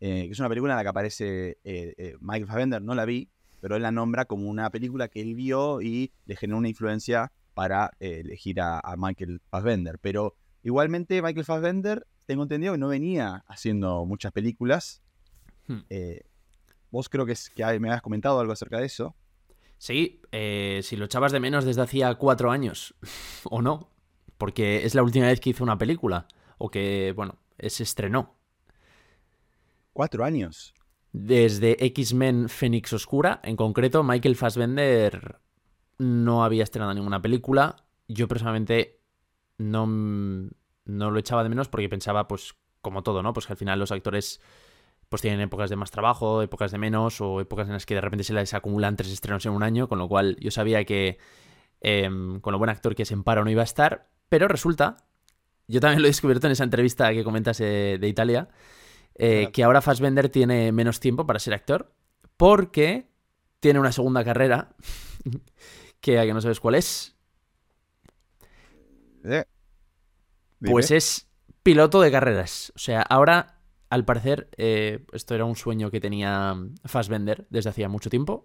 eh, 0.04 0.26
que 0.26 0.32
es 0.32 0.40
una 0.40 0.48
película 0.48 0.72
en 0.72 0.78
la 0.78 0.82
que 0.82 0.88
aparece 0.88 1.58
eh, 1.62 1.94
eh, 1.96 2.16
Michael 2.20 2.48
Fassbender, 2.48 2.82
no 2.82 2.96
la 2.96 3.04
vi, 3.04 3.30
pero 3.60 3.76
él 3.76 3.82
la 3.82 3.92
nombra 3.92 4.24
como 4.24 4.50
una 4.50 4.68
película 4.68 5.06
que 5.06 5.20
él 5.20 5.36
vio 5.36 5.80
y 5.80 6.12
le 6.24 6.34
generó 6.34 6.58
una 6.58 6.68
influencia 6.68 7.30
para 7.54 7.92
eh, 8.00 8.20
elegir 8.20 8.60
a, 8.60 8.80
a, 8.80 8.96
Michael 8.96 9.40
Fassbender. 9.50 9.98
Pero 9.98 10.36
igualmente 10.62 11.22
Michael 11.22 11.44
Fassbender, 11.44 12.06
tengo 12.26 12.42
entendido 12.42 12.72
que 12.72 12.78
no 12.78 12.88
venía 12.88 13.44
haciendo 13.46 14.04
muchas 14.04 14.32
películas. 14.32 15.02
Hmm. 15.66 15.80
Eh, 15.90 16.22
vos 16.90 17.08
creo 17.08 17.26
que, 17.26 17.32
es, 17.32 17.50
que 17.50 17.64
me 17.80 17.88
habías 17.88 18.02
comentado 18.02 18.40
algo 18.40 18.52
acerca 18.52 18.78
de 18.78 18.86
eso. 18.86 19.16
Sí, 19.78 20.20
eh, 20.30 20.80
si 20.82 20.96
lo 20.96 21.06
echabas 21.06 21.32
de 21.32 21.40
menos 21.40 21.64
desde 21.64 21.82
hacía 21.82 22.14
cuatro 22.14 22.50
años, 22.50 22.94
o 23.44 23.62
no, 23.62 23.90
porque 24.38 24.84
es 24.84 24.94
la 24.94 25.02
última 25.02 25.26
vez 25.26 25.40
que 25.40 25.50
hizo 25.50 25.64
una 25.64 25.78
película, 25.78 26.26
o 26.58 26.70
que, 26.70 27.12
bueno, 27.16 27.38
se 27.58 27.82
estrenó. 27.82 28.36
¿Cuatro 29.92 30.24
años? 30.24 30.72
Desde 31.12 31.84
X-Men 31.84 32.48
Fénix 32.48 32.92
Oscura, 32.92 33.40
en 33.42 33.56
concreto, 33.56 34.02
Michael 34.02 34.36
Fassbender 34.36 35.40
no 36.02 36.44
había 36.44 36.64
estrenado 36.64 36.92
ninguna 36.94 37.22
película. 37.22 37.76
Yo 38.08 38.28
personalmente 38.28 39.00
no, 39.58 39.86
no 39.86 41.10
lo 41.10 41.18
echaba 41.18 41.42
de 41.42 41.48
menos 41.48 41.68
porque 41.68 41.88
pensaba, 41.88 42.28
pues, 42.28 42.54
como 42.80 43.02
todo, 43.02 43.22
¿no? 43.22 43.32
Pues 43.32 43.46
que 43.46 43.52
al 43.52 43.56
final 43.56 43.78
los 43.78 43.92
actores 43.92 44.40
pues 45.08 45.20
tienen 45.20 45.40
épocas 45.40 45.68
de 45.68 45.76
más 45.76 45.90
trabajo, 45.90 46.40
épocas 46.40 46.72
de 46.72 46.78
menos, 46.78 47.20
o 47.20 47.40
épocas 47.40 47.66
en 47.66 47.74
las 47.74 47.84
que 47.84 47.94
de 47.94 48.00
repente 48.00 48.24
se 48.24 48.32
les 48.32 48.54
acumulan 48.54 48.96
tres 48.96 49.12
estrenos 49.12 49.44
en 49.44 49.52
un 49.52 49.62
año, 49.62 49.86
con 49.86 49.98
lo 49.98 50.08
cual 50.08 50.36
yo 50.40 50.50
sabía 50.50 50.84
que 50.84 51.18
eh, 51.82 52.08
con 52.40 52.52
lo 52.52 52.58
buen 52.58 52.70
actor 52.70 52.94
que 52.94 53.02
es 53.02 53.12
en 53.12 53.22
paro 53.22 53.44
no 53.44 53.50
iba 53.50 53.60
a 53.60 53.64
estar, 53.64 54.08
pero 54.30 54.48
resulta, 54.48 55.04
yo 55.68 55.80
también 55.80 56.00
lo 56.00 56.08
he 56.08 56.10
descubierto 56.10 56.46
en 56.46 56.52
esa 56.52 56.64
entrevista 56.64 57.12
que 57.12 57.24
comentas 57.24 57.60
eh, 57.60 57.98
de 58.00 58.08
Italia, 58.08 58.48
eh, 59.14 59.40
claro. 59.40 59.52
que 59.52 59.64
ahora 59.64 59.82
Fassbender 59.82 60.30
tiene 60.30 60.72
menos 60.72 60.98
tiempo 60.98 61.26
para 61.26 61.38
ser 61.38 61.52
actor, 61.52 61.92
porque 62.38 63.10
tiene 63.60 63.80
una 63.80 63.92
segunda 63.92 64.24
carrera, 64.24 64.70
que 66.02 66.18
a 66.18 66.26
que 66.26 66.34
no 66.34 66.42
sabes 66.42 66.60
cuál 66.60 66.74
es. 66.74 67.14
¿Eh? 69.24 69.44
Pues 70.60 70.90
es 70.90 71.28
piloto 71.62 72.00
de 72.00 72.10
carreras. 72.10 72.72
O 72.76 72.78
sea, 72.78 73.00
ahora, 73.02 73.60
al 73.88 74.04
parecer, 74.04 74.50
eh, 74.58 75.06
esto 75.12 75.34
era 75.34 75.44
un 75.44 75.56
sueño 75.56 75.90
que 75.90 76.00
tenía 76.00 76.56
Fassbender 76.84 77.46
desde 77.48 77.70
hacía 77.70 77.88
mucho 77.88 78.10
tiempo. 78.10 78.44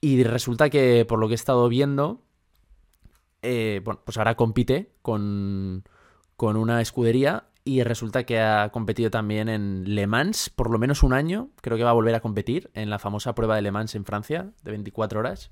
Y 0.00 0.22
resulta 0.22 0.70
que, 0.70 1.04
por 1.06 1.18
lo 1.18 1.26
que 1.26 1.34
he 1.34 1.36
estado 1.36 1.68
viendo, 1.68 2.22
eh, 3.42 3.80
bueno, 3.84 4.00
pues 4.04 4.16
ahora 4.16 4.36
compite 4.36 4.92
con, 5.02 5.84
con 6.36 6.56
una 6.56 6.80
escudería 6.80 7.48
y 7.64 7.82
resulta 7.82 8.24
que 8.24 8.38
ha 8.40 8.70
competido 8.70 9.10
también 9.10 9.48
en 9.48 9.94
Le 9.96 10.06
Mans 10.06 10.50
por 10.50 10.70
lo 10.70 10.78
menos 10.78 11.02
un 11.02 11.12
año. 11.12 11.50
Creo 11.62 11.76
que 11.76 11.82
va 11.82 11.90
a 11.90 11.94
volver 11.94 12.14
a 12.14 12.20
competir 12.20 12.70
en 12.74 12.90
la 12.90 13.00
famosa 13.00 13.34
prueba 13.34 13.56
de 13.56 13.62
Le 13.62 13.72
Mans 13.72 13.96
en 13.96 14.04
Francia 14.04 14.52
de 14.62 14.70
24 14.70 15.18
horas. 15.18 15.50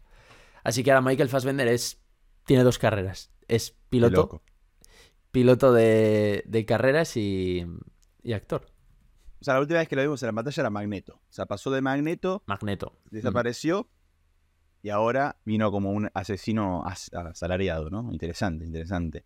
Así 0.64 0.82
que 0.82 0.90
ahora 0.90 1.02
Michael 1.02 1.28
Fassbender 1.28 1.68
es, 1.68 2.02
tiene 2.46 2.64
dos 2.64 2.78
carreras. 2.78 3.30
Es 3.46 3.76
piloto, 3.90 4.42
piloto 5.30 5.72
de, 5.74 6.42
de 6.46 6.64
carreras 6.64 7.16
y, 7.18 7.64
y, 8.22 8.32
actor. 8.32 8.66
O 9.40 9.44
sea, 9.44 9.54
la 9.54 9.60
última 9.60 9.80
vez 9.80 9.88
que 9.88 9.94
lo 9.94 10.02
vimos 10.02 10.22
en 10.22 10.28
la 10.28 10.32
pantalla 10.32 10.62
era 10.62 10.70
Magneto. 10.70 11.16
O 11.16 11.32
sea, 11.32 11.44
pasó 11.44 11.70
de 11.70 11.82
Magneto. 11.82 12.42
Magneto. 12.46 12.98
Desapareció. 13.10 13.82
Mm. 13.82 14.86
Y 14.86 14.90
ahora 14.90 15.36
vino 15.44 15.70
como 15.70 15.92
un 15.92 16.10
asesino 16.14 16.82
as 16.86 17.10
asalariado, 17.12 17.90
¿no? 17.90 18.10
Interesante, 18.12 18.64
interesante. 18.64 19.24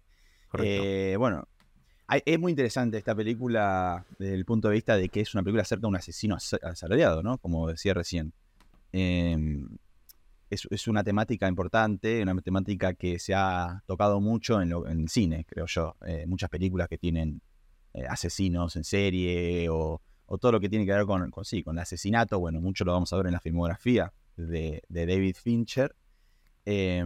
Eh, 0.60 1.16
bueno, 1.18 1.48
es 2.08 2.38
muy 2.38 2.50
interesante 2.50 2.96
esta 2.96 3.14
película 3.14 4.04
desde 4.18 4.34
el 4.34 4.44
punto 4.44 4.68
de 4.68 4.74
vista 4.74 4.96
de 4.96 5.08
que 5.08 5.20
es 5.20 5.34
una 5.34 5.42
película 5.42 5.62
acerca 5.62 5.82
de 5.82 5.86
un 5.88 5.96
asesino 5.96 6.34
as 6.36 6.54
asalariado, 6.62 7.22
¿no? 7.22 7.38
Como 7.38 7.68
decía 7.68 7.94
recién. 7.94 8.32
Eh, 8.92 9.36
es, 10.50 10.66
es, 10.70 10.88
una 10.88 11.04
temática 11.04 11.48
importante, 11.48 12.22
una 12.22 12.40
temática 12.40 12.94
que 12.94 13.18
se 13.18 13.34
ha 13.34 13.82
tocado 13.86 14.20
mucho 14.20 14.60
en, 14.62 14.70
lo, 14.70 14.86
en 14.88 15.00
el 15.00 15.08
cine, 15.08 15.44
creo 15.44 15.66
yo. 15.66 15.96
Eh, 16.06 16.24
muchas 16.26 16.50
películas 16.50 16.88
que 16.88 16.98
tienen 16.98 17.40
eh, 17.94 18.06
asesinos 18.08 18.76
en 18.76 18.84
serie 18.84 19.68
o, 19.70 20.00
todo 20.40 20.52
lo 20.52 20.60
que 20.60 20.68
tiene 20.68 20.84
que 20.84 20.92
ver 20.92 21.06
con, 21.06 21.32
sí, 21.44 21.62
con 21.62 21.76
el 21.76 21.82
asesinato. 21.82 22.38
Bueno, 22.38 22.60
mucho 22.60 22.84
lo 22.84 22.92
vamos 22.92 23.12
a 23.12 23.16
ver 23.16 23.26
en 23.26 23.32
la 23.32 23.40
filmografía 23.40 24.12
de, 24.36 24.82
de 24.88 25.06
David 25.06 25.36
Fincher. 25.42 25.96
Eh, 26.66 27.04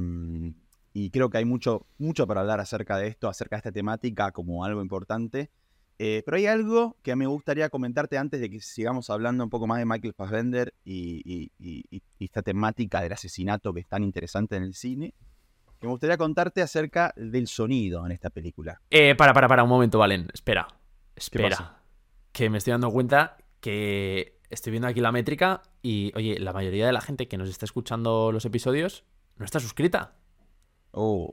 y 0.95 1.11
creo 1.11 1.31
que 1.31 1.39
hay 1.39 1.45
mucho, 1.45 1.87
mucho 1.99 2.27
para 2.27 2.41
hablar 2.41 2.61
acerca 2.61 2.99
de 2.99 3.09
esto, 3.09 3.29
acerca 3.29 3.57
de 3.57 3.59
esta 3.59 3.73
temática 3.73 4.33
como 4.33 4.65
algo 4.65 4.83
importante. 4.83 5.51
Eh, 5.99 6.23
pero 6.25 6.37
hay 6.37 6.47
algo 6.47 6.97
que 7.03 7.15
me 7.15 7.27
gustaría 7.27 7.69
comentarte 7.69 8.19
antes 8.19 8.41
de 8.41 8.51
que 8.51 8.61
sigamos 8.61 9.09
hablando 9.11 9.45
un 9.45 9.51
poco 9.51 9.67
más 9.67 9.79
de 9.79 9.85
Michael 9.87 10.15
Fassbender 10.15 10.75
y, 10.85 11.23
y- 11.25 11.53
y- 11.59 11.85
y- 11.91 12.03
y 12.19 12.25
esta 12.25 12.43
temática 12.43 13.01
del 13.01 13.13
asesinato 13.13 13.73
que 13.73 13.81
es 13.81 13.87
tan 13.87 14.03
interesante 14.03 14.57
en 14.57 14.65
el 14.65 14.75
cine. 14.75 15.15
Que 15.79 15.87
me 15.87 15.93
gustaría 15.93 16.17
contarte 16.17 16.63
acerca 16.63 17.13
del 17.17 17.47
sonido 17.49 18.05
en 18.07 18.13
esta 18.13 18.31
película. 18.31 18.81
Eh, 18.91 19.15
para, 19.17 19.33
para, 19.33 19.49
para, 19.49 19.63
un 19.65 19.69
momento, 19.69 19.99
Valen. 19.99 20.29
Espera. 20.33 20.67
Espera. 21.15 21.83
Que 22.33 22.49
me 22.51 22.59
estoy 22.59 22.71
dando 22.73 22.91
cuenta 22.91 23.37
que 23.61 24.41
estoy 24.49 24.71
viendo 24.71 24.89
aquí 24.89 25.01
la 25.01 25.13
métrica 25.13 25.63
y, 25.83 26.13
oye, 26.17 26.39
la 26.41 26.53
mayoría 26.53 26.87
de 26.87 26.93
la 26.93 27.01
gente 27.01 27.29
que 27.29 27.37
nos 27.37 27.49
está 27.49 27.65
escuchando 27.65 28.33
los 28.33 28.45
episodios 28.45 29.05
no 29.37 29.45
está 29.45 29.61
suscrita. 29.61 30.15
Oh, 30.93 31.33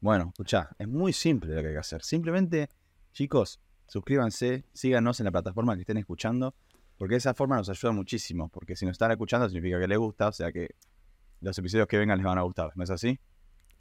bueno, 0.00 0.28
escucha, 0.28 0.70
es 0.78 0.86
muy 0.88 1.12
simple 1.12 1.54
lo 1.54 1.60
que 1.60 1.68
hay 1.68 1.74
que 1.74 1.78
hacer. 1.80 2.02
Simplemente, 2.02 2.68
chicos, 3.12 3.60
suscríbanse, 3.88 4.64
síganos 4.72 5.18
en 5.18 5.24
la 5.24 5.32
plataforma 5.32 5.74
que 5.74 5.80
estén 5.80 5.96
escuchando, 5.96 6.54
porque 6.96 7.14
de 7.14 7.18
esa 7.18 7.34
forma 7.34 7.56
nos 7.56 7.68
ayuda 7.68 7.92
muchísimo. 7.92 8.48
Porque 8.48 8.76
si 8.76 8.86
nos 8.86 8.92
están 8.92 9.10
escuchando 9.10 9.48
significa 9.48 9.80
que 9.80 9.88
les 9.88 9.98
gusta, 9.98 10.28
o 10.28 10.32
sea 10.32 10.52
que 10.52 10.76
los 11.40 11.58
episodios 11.58 11.88
que 11.88 11.98
vengan 11.98 12.18
les 12.18 12.26
van 12.26 12.38
a 12.38 12.42
gustar, 12.42 12.70
¿no 12.74 12.84
es 12.84 12.90
así? 12.90 13.18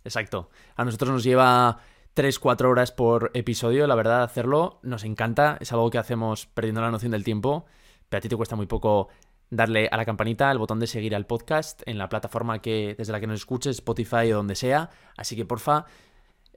Exacto. 0.03 0.49
A 0.75 0.85
nosotros 0.85 1.11
nos 1.11 1.23
lleva 1.23 1.79
3-4 2.15 2.65
horas 2.65 2.91
por 2.91 3.31
episodio, 3.33 3.85
la 3.87 3.95
verdad, 3.95 4.23
hacerlo. 4.23 4.79
Nos 4.81 5.03
encanta. 5.03 5.57
Es 5.59 5.71
algo 5.73 5.89
que 5.89 5.97
hacemos 5.97 6.45
perdiendo 6.47 6.81
la 6.81 6.91
noción 6.91 7.11
del 7.11 7.23
tiempo. 7.23 7.65
Pero 8.07 8.19
a 8.19 8.21
ti 8.21 8.29
te 8.29 8.37
cuesta 8.37 8.55
muy 8.55 8.67
poco 8.67 9.09
darle 9.49 9.87
a 9.91 9.97
la 9.97 10.05
campanita, 10.05 10.49
al 10.49 10.57
botón 10.57 10.79
de 10.79 10.87
seguir 10.87 11.15
al 11.15 11.25
podcast 11.25 11.81
en 11.85 11.97
la 11.97 12.09
plataforma 12.09 12.61
que 12.61 12.95
desde 12.97 13.11
la 13.11 13.19
que 13.19 13.27
nos 13.27 13.39
escuches, 13.39 13.77
Spotify 13.77 14.31
o 14.31 14.37
donde 14.37 14.55
sea. 14.55 14.89
Así 15.15 15.35
que 15.35 15.45
porfa, 15.45 15.85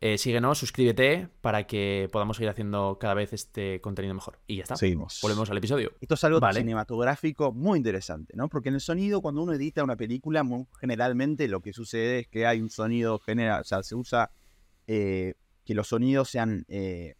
eh, 0.02 0.16
síguenos, 0.18 0.56
suscríbete 0.58 1.28
para 1.42 1.66
que 1.66 2.08
podamos 2.10 2.36
seguir 2.38 2.48
haciendo 2.48 2.98
cada 2.98 3.12
vez 3.14 3.32
este 3.34 3.80
contenido 3.82 4.14
mejor. 4.14 4.38
Y 4.46 4.56
ya 4.56 4.62
está. 4.62 4.76
Seguimos. 4.76 5.18
Volvemos 5.22 5.50
al 5.50 5.58
episodio. 5.58 5.92
Esto 6.00 6.14
es 6.14 6.24
algo 6.24 6.40
Vale. 6.40 6.60
cinematográfico 6.60 7.52
muy 7.52 7.76
interesante, 7.78 8.34
¿no? 8.36 8.48
Porque 8.48 8.70
en 8.70 8.76
el 8.76 8.80
sonido, 8.80 9.20
cuando 9.20 9.42
uno 9.42 9.52
edita 9.52 9.84
una 9.84 9.96
película, 9.96 10.42
muy 10.42 10.66
generalmente 10.80 11.48
lo 11.48 11.60
que 11.60 11.72
sucede 11.74 12.20
es 12.20 12.28
que 12.28 12.46
hay 12.46 12.60
un 12.62 12.70
sonido 12.70 13.18
general, 13.18 13.60
o 13.60 13.64
sea, 13.64 13.82
se 13.82 13.94
usa 13.94 14.30
eh, 14.86 15.34
que 15.64 15.74
los 15.74 15.88
sonidos 15.88 16.30
sean 16.30 16.64
eh, 16.68 17.16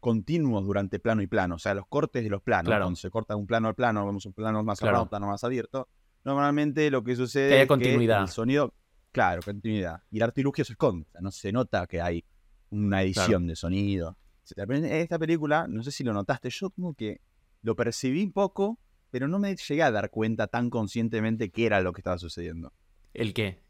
continuos 0.00 0.64
durante 0.64 0.98
plano 0.98 1.22
y 1.22 1.26
plano, 1.26 1.54
o 1.56 1.58
sea, 1.58 1.74
los 1.74 1.86
cortes 1.86 2.24
de 2.24 2.30
los 2.30 2.42
planos. 2.42 2.66
Claro. 2.68 2.84
Cuando 2.86 2.96
se 2.98 3.10
corta 3.10 3.36
un 3.36 3.46
plano 3.46 3.68
al 3.68 3.74
plano, 3.74 4.04
vemos 4.04 4.26
un 4.26 4.32
plano 4.32 4.62
más 4.64 4.78
Claro. 4.78 4.88
cerrado, 4.90 5.02
un 5.04 5.08
plano 5.10 5.26
más 5.28 5.44
abierto. 5.44 5.88
Normalmente 6.24 6.90
lo 6.90 7.04
que 7.04 7.14
sucede 7.16 7.48
Que 7.48 7.54
haya 7.54 7.62
es 7.62 7.68
continuidad. 7.68 8.22
el 8.22 8.28
sonido, 8.28 8.74
claro, 9.12 9.42
continuidad. 9.42 10.02
Y 10.10 10.16
el 10.16 10.22
artilugio 10.24 10.64
se 10.64 10.72
esconde, 10.72 11.06
o 11.08 11.10
sea, 11.12 11.20
no 11.20 11.30
se 11.30 11.52
nota 11.52 11.86
que 11.86 12.00
hay 12.00 12.24
una 12.70 13.02
edición 13.02 13.46
de 13.46 13.54
sonido. 13.56 14.16
Esta 14.44 15.18
película, 15.18 15.66
no 15.68 15.82
sé 15.82 15.90
si 15.92 16.02
lo 16.04 16.12
notaste, 16.12 16.50
yo 16.50 16.70
como 16.70 16.94
que 16.94 17.20
lo 17.62 17.76
percibí 17.76 18.24
un 18.24 18.32
poco, 18.32 18.78
pero 19.10 19.28
no 19.28 19.38
me 19.38 19.54
llegué 19.54 19.82
a 19.82 19.90
dar 19.90 20.10
cuenta 20.10 20.46
tan 20.48 20.68
conscientemente 20.70 21.50
qué 21.50 21.66
era 21.66 21.80
lo 21.80 21.92
que 21.92 22.00
estaba 22.00 22.18
sucediendo. 22.18 22.72
¿El 23.14 23.34
qué? 23.34 23.62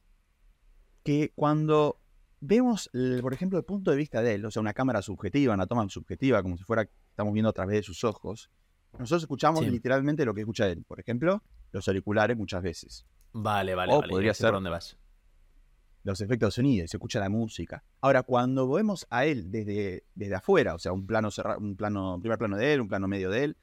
Que 1.03 1.33
cuando 1.35 2.01
vemos, 2.41 2.89
el- 2.93 3.21
por 3.23 3.35
ejemplo, 3.35 3.59
el 3.59 3.65
punto 3.65 3.91
de 3.91 3.97
vista 3.97 4.23
de 4.23 4.35
él, 4.35 4.45
o 4.45 4.51
sea, 4.51 4.61
una 4.63 4.73
cámara 4.73 5.03
subjetiva, 5.03 5.53
una 5.55 5.67
toma 5.67 5.89
subjetiva, 5.89 6.43
como 6.43 6.57
si 6.57 6.65
fuera 6.65 6.85
que 6.87 6.93
estamos 7.11 7.33
viendo 7.33 7.51
a 7.51 7.53
través 7.53 7.77
de 7.77 7.83
sus 7.83 8.05
ojos, 8.05 8.51
nosotros 8.99 9.23
escuchamos 9.23 9.61
Sí. 9.65 9.71
literalmente 9.71 10.25
lo 10.25 10.33
que 10.35 10.41
escucha 10.43 10.69
él. 10.69 10.85
Por 10.87 11.01
ejemplo, 11.01 11.43
los 11.73 11.87
auriculares 11.89 12.37
muchas 12.37 12.63
veces, 12.63 13.05
Vale, 13.35 13.75
vale, 13.75 13.93
O 13.95 14.01
vale. 14.01 14.11
podría 14.11 14.35
ser- 14.35 14.53
dónde 14.53 14.69
vas. 14.71 14.99
Los 16.05 16.21
efectos 16.21 16.49
de 16.49 16.53
sonido, 16.53 16.85
y 16.85 16.89
se 16.89 16.97
escucha 16.97 17.21
la 17.21 17.29
música. 17.29 17.85
Ahora, 18.01 18.23
cuando 18.23 18.69
vemos 18.71 19.07
a 19.11 19.25
él 19.25 19.51
desde, 19.51 20.05
desde 20.15 20.35
afuera, 20.35 20.75
o 20.75 20.79
sea, 20.79 20.93
un 20.93 21.07
plano 21.07 21.31
cerrado, 21.31 21.61
un 21.61 21.77
plano, 21.77 22.19
primer 22.21 22.39
plano 22.39 22.57
de 22.57 22.73
él, 22.75 22.81
un 22.81 22.89
plano 22.89 23.09
medio 23.09 23.31
de 23.31 23.45
él, 23.45 23.57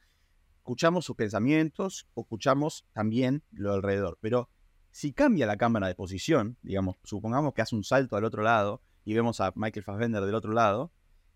escuchamos 0.56 1.04
sus 1.04 1.16
pensamientos 1.16 2.06
o 2.14 2.22
escuchamos 2.22 2.86
también 2.92 3.42
lo 3.52 3.72
alrededor. 3.72 4.18
Pero 4.20 4.48
si 4.90 5.12
cambia 5.12 5.46
la 5.46 5.56
cámara 5.56 5.88
de 5.88 5.94
posición, 5.94 6.56
digamos, 6.62 6.96
supongamos 7.04 7.54
que 7.54 7.62
hace 7.62 7.76
un 7.76 7.84
salto 7.84 8.16
al 8.16 8.24
otro 8.24 8.42
lado 8.42 8.82
y 9.04 9.14
vemos 9.14 9.40
a 9.40 9.52
Michael 9.54 9.84
Fassbender 9.84 10.22
del 10.24 10.34
otro 10.34 10.52
lado, 10.52 10.92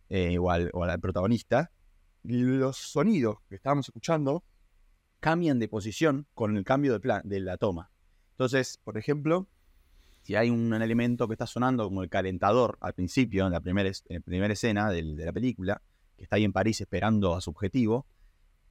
eh, 0.09 0.39
o, 0.39 0.51
al, 0.51 0.71
o 0.73 0.85
al 0.85 1.01
protagonista, 1.01 1.71
los 2.23 2.77
sonidos 2.77 3.39
que 3.49 3.57
estábamos 3.57 3.89
escuchando 3.89 4.45
cambian 5.21 5.59
de 5.59 5.69
posición 5.69 6.27
con 6.35 6.57
el 6.57 6.65
cambio 6.65 6.93
de, 6.93 7.01
plan, 7.01 7.23
de 7.25 7.41
la 7.41 7.57
toma. 7.57 7.91
Entonces, 8.33 8.79
por 8.85 8.99
ejemplo, 8.99 9.49
si 10.25 10.35
hay 10.35 10.49
un 10.51 10.73
elemento 10.73 11.29
que 11.29 11.35
está 11.35 11.47
sonando 11.47 11.85
como 11.85 12.03
el 12.03 12.09
calentador 12.09 12.79
al 12.81 12.95
principio, 12.95 13.47
en 13.47 13.53
la 13.53 13.59
en 13.65 13.93
la 14.09 14.21
primera 14.21 14.53
escena 14.53 14.91
del- 14.91 15.17
de 15.17 15.25
la 15.27 15.33
película, 15.33 15.83
que 16.17 16.25
está 16.25 16.37
ahí 16.37 16.45
en 16.45 16.53
París 16.53 16.81
esperando 16.81 17.35
a 17.35 17.41
su 17.43 17.51
objetivo, 17.51 18.07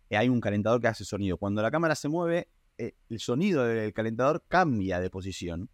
eh, 0.10 0.18
hay 0.18 0.30
un 0.30 0.42
calentador 0.42 0.82
que 0.82 0.88
hace 0.88 1.06
sonido. 1.06 1.38
Cuando 1.38 1.62
la 1.62 1.70
cámara 1.70 1.94
se 1.96 2.10
mueve, 2.10 2.50
eh, 2.80 2.96
el 3.10 3.20
sonido 3.20 3.66
del 3.66 3.94
calentador 3.94 4.44
cambia 4.48 5.00
de 5.00 5.12
posición, 5.12 5.70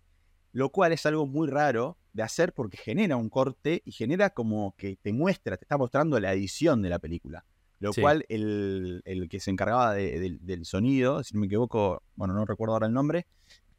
lo 0.52 0.70
cual 0.70 0.92
es 0.92 1.06
algo 1.06 1.26
muy 1.26 1.48
raro 1.48 1.98
de 2.12 2.24
hacer 2.24 2.52
porque 2.54 2.76
genera 2.78 3.16
un 3.16 3.30
corte 3.30 3.82
y 3.86 3.92
genera 3.94 4.32
como 4.32 4.76
que 4.78 4.98
te 5.02 5.14
muestra, 5.14 5.56
te 5.56 5.64
está 5.64 5.78
mostrando 5.78 6.20
la 6.20 6.34
edición 6.34 6.82
de 6.82 6.90
la 6.90 7.00
película. 7.00 7.46
Lo 7.80 7.94
Sí. 7.94 8.02
cual 8.02 8.26
el, 8.28 9.02
el 9.06 9.30
que 9.30 9.40
se 9.40 9.52
encargaba 9.52 9.94
de- 9.94 10.20
del- 10.20 10.46
del 10.46 10.66
sonido, 10.66 11.24
si 11.24 11.36
no 11.36 11.40
me 11.40 11.46
equivoco, 11.46 12.04
bueno, 12.18 12.34
no 12.34 12.44
recuerdo 12.46 12.74
ahora 12.74 12.88
el 12.88 12.94
nombre. 12.94 13.26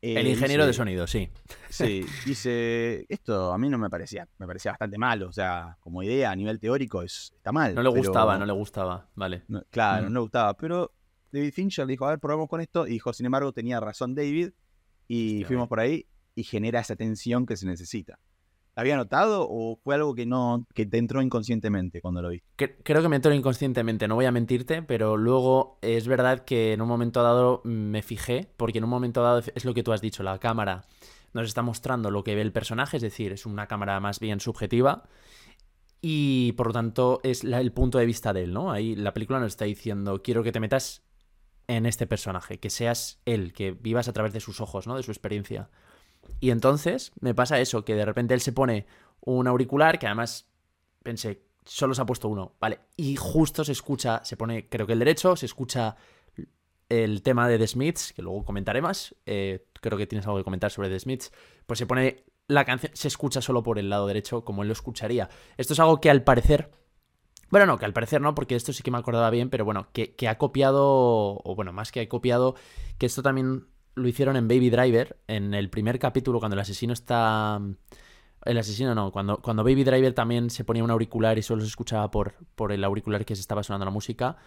Eh, 0.03 0.15
El 0.19 0.27
ingeniero 0.29 0.65
dice- 0.65 0.69
de 0.69 0.73
sonido, 0.75 1.07
sí. 1.07 1.31
Sí, 1.69 2.05
dice, 2.27 3.05
esto 3.09 3.53
a 3.53 3.59
mí 3.59 3.69
no 3.69 3.79
me 3.79 3.91
parecía, 3.91 4.27
me 4.39 4.47
parecía 4.47 4.73
bastante 4.73 4.97
malo, 4.99 5.29
o 5.29 5.33
sea, 5.33 5.77
como 5.81 6.03
idea 6.03 6.31
a 6.31 6.37
nivel 6.37 6.59
teórico 6.59 7.03
es, 7.03 7.33
está 7.37 7.53
mal. 7.53 7.75
No 7.75 7.83
le 7.83 7.91
pero- 7.91 8.03
gustaba, 8.03 8.39
no 8.39 8.47
le 8.47 8.53
gustaba. 8.53 9.09
Vale. 9.15 9.45
no- 9.49 9.63
claro, 9.71 10.03
Mm. 10.05 10.07
no 10.09 10.15
le 10.15 10.21
gustaba, 10.21 10.55
pero 10.57 10.93
David 11.33 11.53
Fincher 11.53 11.87
dijo, 11.87 12.07
a 12.07 12.11
ver, 12.11 12.19
probamos 12.19 12.49
con 12.49 12.61
esto, 12.61 12.87
y 12.87 12.91
dijo, 12.93 13.13
sin 13.13 13.27
embargo, 13.27 13.53
tenía 13.53 13.79
razón 13.81 14.15
David, 14.15 14.51
y 15.07 15.35
Hostia, 15.35 15.47
fuimos 15.49 15.69
por 15.69 15.81
ahí, 15.81 16.07
y 16.35 16.45
genera 16.45 16.81
esa 16.81 16.97
tensión 16.97 17.45
que 17.47 17.57
se 17.57 17.67
necesita. 17.67 18.19
¿La 18.81 18.83
había 18.83 18.97
notado 18.97 19.47
o 19.47 19.77
fue 19.77 19.95
algo 19.95 20.15
que 20.15 20.25
no, 20.25 20.67
que 20.75 20.87
te 20.87 20.97
entró 20.97 21.21
inconscientemente 21.21 22.01
cuando 22.01 22.23
lo? 22.23 22.31
Cre- 22.31 22.77
Creo 22.83 23.03
que 23.03 23.11
me 23.11 23.17
entró 23.17 23.35
inconscientemente, 23.35 24.09
no 24.09 24.15
voy 24.15 24.25
a 24.25 24.33
mentirte, 24.33 24.81
pero 24.81 25.19
luego 25.19 25.79
es 25.83 26.09
verdad 26.09 26.47
que 26.47 26.73
en 26.73 26.81
un 26.81 26.89
momento 26.89 27.23
dado 27.23 27.61
me 27.65 28.01
fijé, 28.01 28.49
porque 28.57 28.79
en 28.79 28.85
un 28.85 28.91
momento 28.91 29.23
dado 29.23 29.43
es 29.55 29.67
lo 29.67 29.75
que 29.75 29.83
tú 29.83 29.93
has 29.93 30.01
dicho, 30.01 30.23
la 30.23 30.39
cámara 30.39 30.87
nos 31.35 31.47
está 31.47 31.61
mostrando 31.61 32.11
lo 32.11 32.25
que 32.25 32.35
ve 32.35 32.41
el 32.41 32.53
personaje, 32.53 32.97
es 32.97 33.03
decir, 33.03 33.33
es 33.33 33.45
una 33.45 33.67
cámara 33.67 34.01
más 34.01 34.19
bien 34.19 34.41
subjetiva 34.41 35.05
y 36.01 36.53
por 36.53 36.69
lo 36.69 36.73
tanto 36.73 37.21
es 37.23 37.45
el 37.45 37.73
punto 37.73 37.99
de 37.99 38.07
vista 38.07 38.33
de 38.33 38.45
él, 38.45 38.55
¿no? 38.55 38.73
Ahí 38.73 38.97
la 38.97 39.13
película 39.13 39.41
nos 39.41 39.49
está 39.49 39.67
diciendo, 39.67 40.23
quiero 40.23 40.43
que 40.43 40.53
te 40.53 40.61
metas 40.61 41.03
en 41.69 41.85
este 41.85 42.07
personaje, 42.07 42.59
que 42.59 42.71
seas 42.71 43.21
él, 43.27 43.53
que 43.53 43.73
vivas 43.73 44.09
a 44.09 44.15
través 44.15 44.33
de 44.33 44.41
sus 44.41 44.63
ojos, 44.63 44.87
¿no? 44.87 44.97
De 44.97 45.03
su 45.03 45.11
experiencia. 45.11 45.69
Y 46.39 46.51
entonces 46.51 47.13
me 47.21 47.35
pasa 47.35 47.61
eso, 47.61 47.85
que 47.85 47.95
de 47.95 48.05
repente 48.05 48.35
él 48.35 48.41
se 48.41 48.53
pone 48.53 48.87
un 49.21 49.47
auricular, 49.47 49.99
que 49.99 50.07
además 50.07 50.49
pensé, 51.03 51.43
solo 51.65 51.95
se 51.95 52.03
ha 52.03 52.07
puesto 52.07 52.29
uno, 52.29 52.55
vale, 52.61 52.81
y 52.97 53.17
justo 53.17 53.65
se 53.65 53.73
escucha, 53.73 54.25
se 54.25 54.37
pone, 54.37 54.69
creo 54.69 54.87
que 54.87 54.93
el 54.93 54.99
derecho, 54.99 55.37
se 55.37 55.47
escucha 55.47 55.97
el 56.89 57.23
tema 57.23 57.49
de 57.49 57.59
The 57.59 57.69
Smiths, 57.69 58.13
que 58.13 58.23
luego 58.23 58.45
comentaré 58.45 58.83
más, 58.83 59.15
eh, 59.25 59.67
creo 59.81 59.97
que 59.97 60.07
tienes 60.07 60.27
algo 60.27 60.39
que 60.39 60.45
comentar 60.45 60.71
sobre 60.71 60.89
The 60.89 60.99
Smiths, 61.01 61.33
pues 61.67 61.79
se 61.79 61.87
pone 61.87 62.25
la 62.49 62.65
canción, 62.65 62.93
se 62.95 63.09
escucha 63.09 63.41
solo 63.41 63.63
por 63.63 63.79
el 63.79 63.89
lado 63.89 64.07
derecho, 64.07 64.45
como 64.45 64.63
él 64.63 64.69
lo 64.69 64.73
escucharía. 64.73 65.29
Esto 65.57 65.73
es 65.73 65.81
algo 65.81 66.01
que 66.01 66.11
al 66.11 66.25
parecer, 66.25 66.73
bueno, 67.49 67.67
no, 67.67 67.79
que 67.79 67.85
al 67.85 67.93
parecer 67.93 68.21
no, 68.21 68.35
porque 68.35 68.57
esto 68.57 68.73
sí 68.73 68.83
que 68.83 68.91
me 68.91 68.99
acordaba 68.99 69.31
bien, 69.31 69.51
pero 69.51 69.65
bueno, 69.65 69.89
que, 69.93 70.17
que 70.17 70.29
ha 70.29 70.37
copiado, 70.37 71.41
o 71.45 71.55
bueno, 71.55 71.73
más 71.73 71.93
que 71.93 72.01
ha 72.01 72.09
copiado, 72.09 72.57
que 72.99 73.07
esto 73.07 73.23
también 73.23 73.69
lo 73.95 74.09
hicieron 74.09 74.37
en 74.37 74.49
Baby 74.49 74.71
Driver, 74.71 75.19
en 75.27 75.55
el 75.55 75.71
primer 75.71 75.99
capítulo, 75.99 76.39
cuando 76.39 76.55
el 76.55 76.61
asesino 76.61 76.93
está... 76.93 77.61
El 78.45 78.57
asesino 78.57 78.95
no, 78.95 79.13
cuando, 79.13 79.37
cuando 79.43 79.63
Baby 79.63 79.85
Driver 79.85 80.15
también 80.15 80.49
se 80.49 80.65
ponía 80.65 80.83
un 80.83 80.91
auricular 80.91 81.37
y 81.37 81.43
solo 81.43 81.61
se 81.61 81.69
escuchaba 81.69 82.11
por, 82.11 82.35
por 82.55 82.73
el 82.73 82.83
auricular 82.85 83.27
que 83.27 83.37
se 83.37 83.43
estaba 83.43 83.63
sonando 83.63 83.85
la 83.85 83.91
música, 83.91 84.39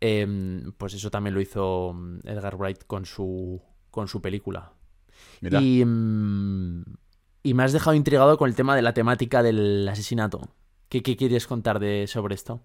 em, 0.00 0.70
pues 0.78 0.94
eso 0.94 1.10
también 1.10 1.34
lo 1.34 1.40
hizo 1.40 1.92
mm, 1.94 2.20
Edgar 2.28 2.54
Wright 2.54 2.84
con 2.86 3.06
su, 3.06 3.60
con 3.90 4.06
su 4.06 4.22
película. 4.22 4.72
Y, 5.40 5.84
mm, 5.84 6.84
y 7.42 7.54
me 7.54 7.62
has 7.64 7.72
dejado 7.72 7.96
intrigado 7.96 8.38
con 8.38 8.48
el 8.48 8.54
tema 8.54 8.76
de 8.76 8.82
la 8.82 8.94
temática 8.94 9.42
del 9.42 9.88
asesinato. 9.88 10.40
¿Qué, 10.88 11.02
qué 11.02 11.16
quieres 11.16 11.48
contar 11.48 11.80
de, 11.80 12.06
sobre 12.06 12.36
esto? 12.36 12.62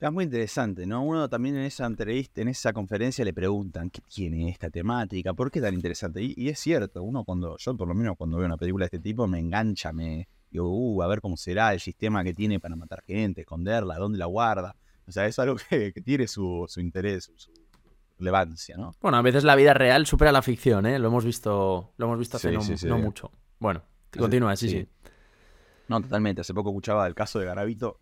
Es 0.00 0.10
muy 0.10 0.24
interesante, 0.24 0.86
¿no? 0.86 1.02
Uno 1.02 1.28
también 1.28 1.56
en 1.56 1.64
esa 1.64 1.84
entrevista, 1.84 2.40
en 2.40 2.48
esa 2.48 2.72
conferencia 2.72 3.22
le 3.22 3.34
preguntan 3.34 3.90
qué 3.90 4.00
tiene 4.00 4.48
esta 4.48 4.70
temática, 4.70 5.34
por 5.34 5.50
qué 5.50 5.60
tan 5.60 5.74
interesante. 5.74 6.22
Y, 6.22 6.32
y 6.38 6.48
es 6.48 6.58
cierto, 6.58 7.02
uno 7.02 7.22
cuando, 7.22 7.58
yo 7.58 7.76
por 7.76 7.86
lo 7.86 7.94
menos 7.94 8.16
cuando 8.16 8.38
veo 8.38 8.46
una 8.46 8.56
película 8.56 8.84
de 8.84 8.86
este 8.86 8.98
tipo 8.98 9.26
me 9.26 9.38
engancha, 9.38 9.92
me 9.92 10.26
digo, 10.50 10.70
uh, 10.70 11.02
a 11.02 11.06
ver 11.06 11.20
cómo 11.20 11.36
será 11.36 11.74
el 11.74 11.80
sistema 11.80 12.24
que 12.24 12.32
tiene 12.32 12.58
para 12.58 12.76
matar 12.76 13.02
gente, 13.02 13.42
esconderla, 13.42 13.98
dónde 13.98 14.16
la 14.16 14.24
guarda. 14.24 14.74
O 15.06 15.12
sea, 15.12 15.26
es 15.26 15.38
algo 15.38 15.56
que, 15.68 15.92
que 15.92 16.00
tiene 16.00 16.26
su, 16.26 16.64
su 16.66 16.80
interés, 16.80 17.30
su, 17.36 17.52
relevancia, 18.18 18.78
¿no? 18.78 18.94
Bueno, 19.02 19.18
a 19.18 19.22
veces 19.22 19.44
la 19.44 19.54
vida 19.54 19.74
real 19.74 20.06
supera 20.06 20.32
la 20.32 20.40
ficción, 20.40 20.86
¿eh? 20.86 20.98
Lo 20.98 21.08
hemos 21.08 21.26
visto, 21.26 21.92
lo 21.98 22.06
hemos 22.06 22.18
visto 22.18 22.38
hace 22.38 22.48
Sí, 22.48 22.54
no, 22.54 22.62
sí, 22.62 22.78
sí. 22.78 22.86
no 22.86 22.98
mucho. 22.98 23.30
Bueno, 23.58 23.82
continúa, 24.16 24.56
sí, 24.56 24.70
sí. 24.70 24.88
No, 25.88 26.00
totalmente. 26.00 26.40
Hace 26.40 26.54
poco 26.54 26.70
escuchaba 26.70 27.06
el 27.06 27.14
caso 27.14 27.38
de 27.38 27.44
Garavito 27.44 28.00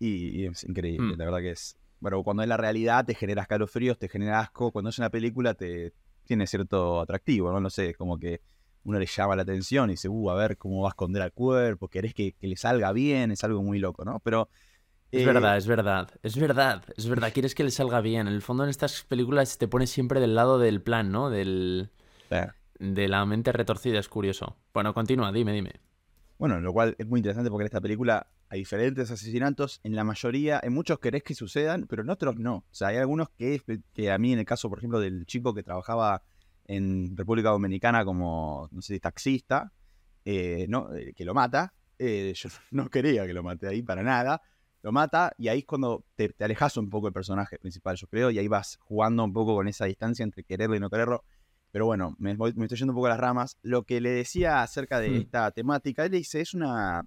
y, 0.00 0.40
y 0.42 0.46
es 0.46 0.64
increíble, 0.64 1.14
Mm. 1.14 1.18
la 1.18 1.24
verdad 1.26 1.38
que 1.40 1.50
es. 1.50 1.76
Bueno, 2.00 2.22
cuando 2.24 2.42
es 2.42 2.48
la 2.48 2.56
realidad 2.56 3.04
te 3.04 3.14
genera 3.14 3.42
escalofríos, 3.42 3.98
te 3.98 4.08
genera 4.08 4.40
asco. 4.40 4.72
Cuando 4.72 4.88
es 4.90 4.98
una 4.98 5.10
película 5.10 5.54
te 5.54 5.92
tiene 6.24 6.46
cierto 6.46 7.00
atractivo, 7.00 7.52
¿no? 7.52 7.60
No 7.60 7.70
sé, 7.70 7.94
como 7.94 8.18
que 8.18 8.40
uno 8.84 8.98
le 8.98 9.04
llama 9.06 9.36
la 9.36 9.42
atención 9.42 9.90
y 9.90 9.92
dice, 9.92 10.08
uh, 10.08 10.30
a 10.30 10.34
ver 10.34 10.56
cómo 10.56 10.80
va 10.82 10.88
a 10.88 10.92
esconder 10.92 11.20
al 11.22 11.32
cuerpo, 11.32 11.88
querés 11.88 12.14
que, 12.14 12.32
que 12.32 12.46
le 12.46 12.56
salga 12.56 12.90
bien, 12.92 13.30
es 13.30 13.44
algo 13.44 13.62
muy 13.62 13.78
loco, 13.78 14.04
¿no? 14.04 14.20
Pero. 14.20 14.48
Es 15.12 15.22
eh, 15.22 15.26
verdad, 15.26 15.56
es 15.58 15.66
verdad, 15.66 16.08
es 16.22 16.38
verdad, 16.38 16.84
es 16.96 17.08
verdad. 17.08 17.30
Quieres 17.34 17.54
que 17.54 17.64
le 17.64 17.70
salga 17.70 18.00
bien. 18.00 18.26
En 18.28 18.32
el 18.32 18.42
fondo, 18.42 18.62
en 18.64 18.70
estas 18.70 19.02
películas 19.04 19.58
te 19.58 19.68
pones 19.68 19.90
siempre 19.90 20.20
del 20.20 20.34
lado 20.34 20.58
del 20.58 20.80
plan, 20.80 21.10
¿no? 21.12 21.28
Del, 21.30 21.90
eh, 22.30 22.46
de 22.78 23.08
la 23.08 23.26
mente 23.26 23.52
retorcida, 23.52 23.98
es 23.98 24.08
curioso. 24.08 24.56
Bueno, 24.72 24.94
continúa, 24.94 25.32
dime, 25.32 25.52
dime. 25.52 25.72
Bueno, 26.38 26.60
lo 26.60 26.72
cual 26.72 26.94
es 26.96 27.06
muy 27.06 27.18
interesante 27.18 27.50
porque 27.50 27.64
en 27.64 27.66
esta 27.66 27.80
película 27.82 28.26
hay 28.50 28.58
diferentes 28.58 29.10
asesinatos. 29.10 29.80
En 29.84 29.94
la 29.96 30.04
mayoría, 30.04 30.60
en 30.62 30.74
muchos 30.74 30.98
querés 30.98 31.22
que 31.22 31.34
sucedan, 31.34 31.86
pero 31.88 32.02
en 32.02 32.10
otros 32.10 32.36
no. 32.36 32.56
O 32.56 32.64
sea, 32.74 32.88
hay 32.88 32.96
algunos 32.98 33.30
que, 33.30 33.62
que 33.94 34.10
a 34.10 34.18
mí, 34.18 34.32
en 34.32 34.40
el 34.40 34.44
caso, 34.44 34.68
por 34.68 34.78
ejemplo, 34.78 35.00
del 35.00 35.24
chico 35.24 35.54
que 35.54 35.62
trabajaba 35.62 36.22
en 36.66 37.16
República 37.16 37.50
Dominicana 37.50 38.04
como, 38.04 38.68
no 38.72 38.82
sé, 38.82 39.00
taxista, 39.00 39.72
eh, 40.24 40.66
no, 40.68 40.92
eh, 40.94 41.12
que 41.14 41.24
lo 41.24 41.32
mata. 41.32 41.72
eh, 41.98 42.32
yo 42.36 42.48
no 42.72 42.88
quería 42.90 43.26
que 43.26 43.32
lo 43.32 43.42
mate 43.42 43.66
ahí 43.68 43.82
para 43.82 44.02
nada. 44.02 44.42
Lo 44.82 44.92
mata 44.92 45.32
y 45.38 45.48
ahí 45.48 45.58
es 45.60 45.64
cuando 45.66 46.04
te, 46.16 46.30
te 46.30 46.42
alejas 46.44 46.76
un 46.76 46.88
poco 46.90 47.06
del 47.06 47.12
personaje 47.12 47.58
principal, 47.58 47.96
yo 47.96 48.06
creo, 48.08 48.30
y 48.30 48.38
ahí 48.38 48.48
vas 48.48 48.78
jugando 48.80 49.22
un 49.24 49.32
poco 49.32 49.54
con 49.54 49.68
esa 49.68 49.84
distancia 49.84 50.22
entre 50.22 50.42
quererlo 50.42 50.74
y 50.74 50.80
no 50.80 50.88
quererlo. 50.90 51.22
Pero 51.70 51.86
bueno, 51.86 52.16
me, 52.18 52.34
voy- 52.34 52.54
me 52.54 52.64
estoy 52.64 52.78
yendo 52.78 52.92
un 52.92 52.96
poco 52.96 53.06
a 53.06 53.10
las 53.10 53.20
ramas. 53.20 53.58
Lo 53.62 53.84
que 53.84 54.00
le 54.00 54.10
decía 54.10 54.62
acerca 54.62 54.98
de 54.98 55.18
esta 55.18 55.50
temática, 55.52 56.04
él 56.06 56.10
dice, 56.12 56.40
es 56.40 56.54
una, 56.54 57.04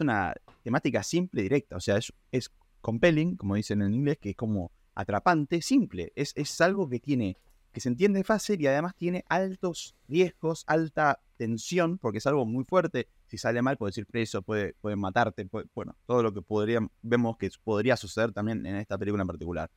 una 0.00 0.34
temática 0.62 1.02
simple, 1.02 1.42
directa. 1.42 1.76
O 1.76 1.80
sea, 1.80 1.98
es, 2.30 2.50
compelling, 2.80 3.36
como 3.36 3.54
dicen 3.56 3.82
en 3.82 3.94
inglés, 3.94 4.18
que 4.18 4.30
es 4.30 4.36
como 4.36 4.72
atrapante, 4.94 5.62
simple. 5.62 6.12
Es, 6.16 6.32
es 6.36 6.60
algo 6.60 6.88
que 6.88 6.98
tiene, 6.98 7.36
que 7.72 7.80
se 7.80 7.88
entiende 7.88 8.24
fácil 8.24 8.60
y 8.60 8.66
además 8.66 8.94
tiene 8.96 9.24
altos 9.28 9.94
riesgos, 10.08 10.64
alta 10.66 11.20
tensión, 11.36 11.98
porque 11.98 12.18
es 12.18 12.26
algo 12.26 12.44
muy 12.46 12.64
fuerte. 12.64 13.08
Si 13.26 13.38
sale 13.38 13.62
mal, 13.62 13.76
puedes 13.76 13.96
ir 13.98 14.06
preso, 14.06 14.42
puede, 14.42 14.74
pueden 14.80 14.98
matarte, 14.98 15.44
puede- 15.46 15.66
bueno, 15.74 15.96
todo 16.06 16.22
lo 16.22 16.32
que 16.34 16.42
podría, 16.42 16.80
vemos 17.02 17.36
que 17.36 17.50
podría 17.62 17.96
suceder 17.96 18.32
también 18.32 18.64
en 18.66 18.76
esta 18.76 18.98
película 18.98 19.22
en 19.22 19.28
particular. 19.28 19.70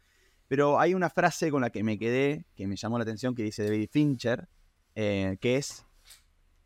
Pero 0.48 0.80
hay 0.80 0.94
una 0.94 1.10
frase 1.10 1.51
con 1.51 1.62
la 1.62 1.70
que 1.70 1.84
me 1.84 1.98
quedé, 1.98 2.46
que 2.56 2.68
me 2.68 2.75
llamó 2.75 2.98
la 2.98 3.03
atención, 3.03 3.34
que 3.36 3.44
dice 3.44 3.63
David 3.63 3.89
Fincher, 3.92 4.48
eh, 4.96 5.38
que 5.39 5.58
es 5.58 5.86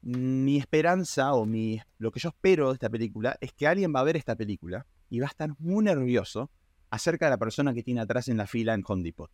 mi 0.02 0.58
esperanza 0.58 1.34
o 1.34 1.46
mi, 1.46 1.80
lo 1.98 2.12
que 2.12 2.20
yo 2.20 2.30
espero 2.30 2.70
de 2.70 2.74
esta 2.76 2.90
película 2.90 3.38
es 3.42 3.52
que 3.54 3.68
alguien 3.68 3.94
va 3.96 4.00
a 4.02 4.04
ver 4.04 4.16
esta 4.18 4.36
película 4.36 4.86
y 5.10 5.20
va 5.20 5.28
a 5.28 5.30
estar 5.30 5.50
muy 5.60 5.84
nervioso 5.84 6.50
acerca 6.90 7.26
de 7.26 7.32
la 7.32 7.38
persona 7.38 7.74
que 7.74 7.84
tiene 7.84 8.02
atrás 8.02 8.28
en 8.30 8.38
la 8.38 8.48
fila 8.48 8.74
en 8.74 8.84
Home 8.88 9.04
Depot. 9.04 9.30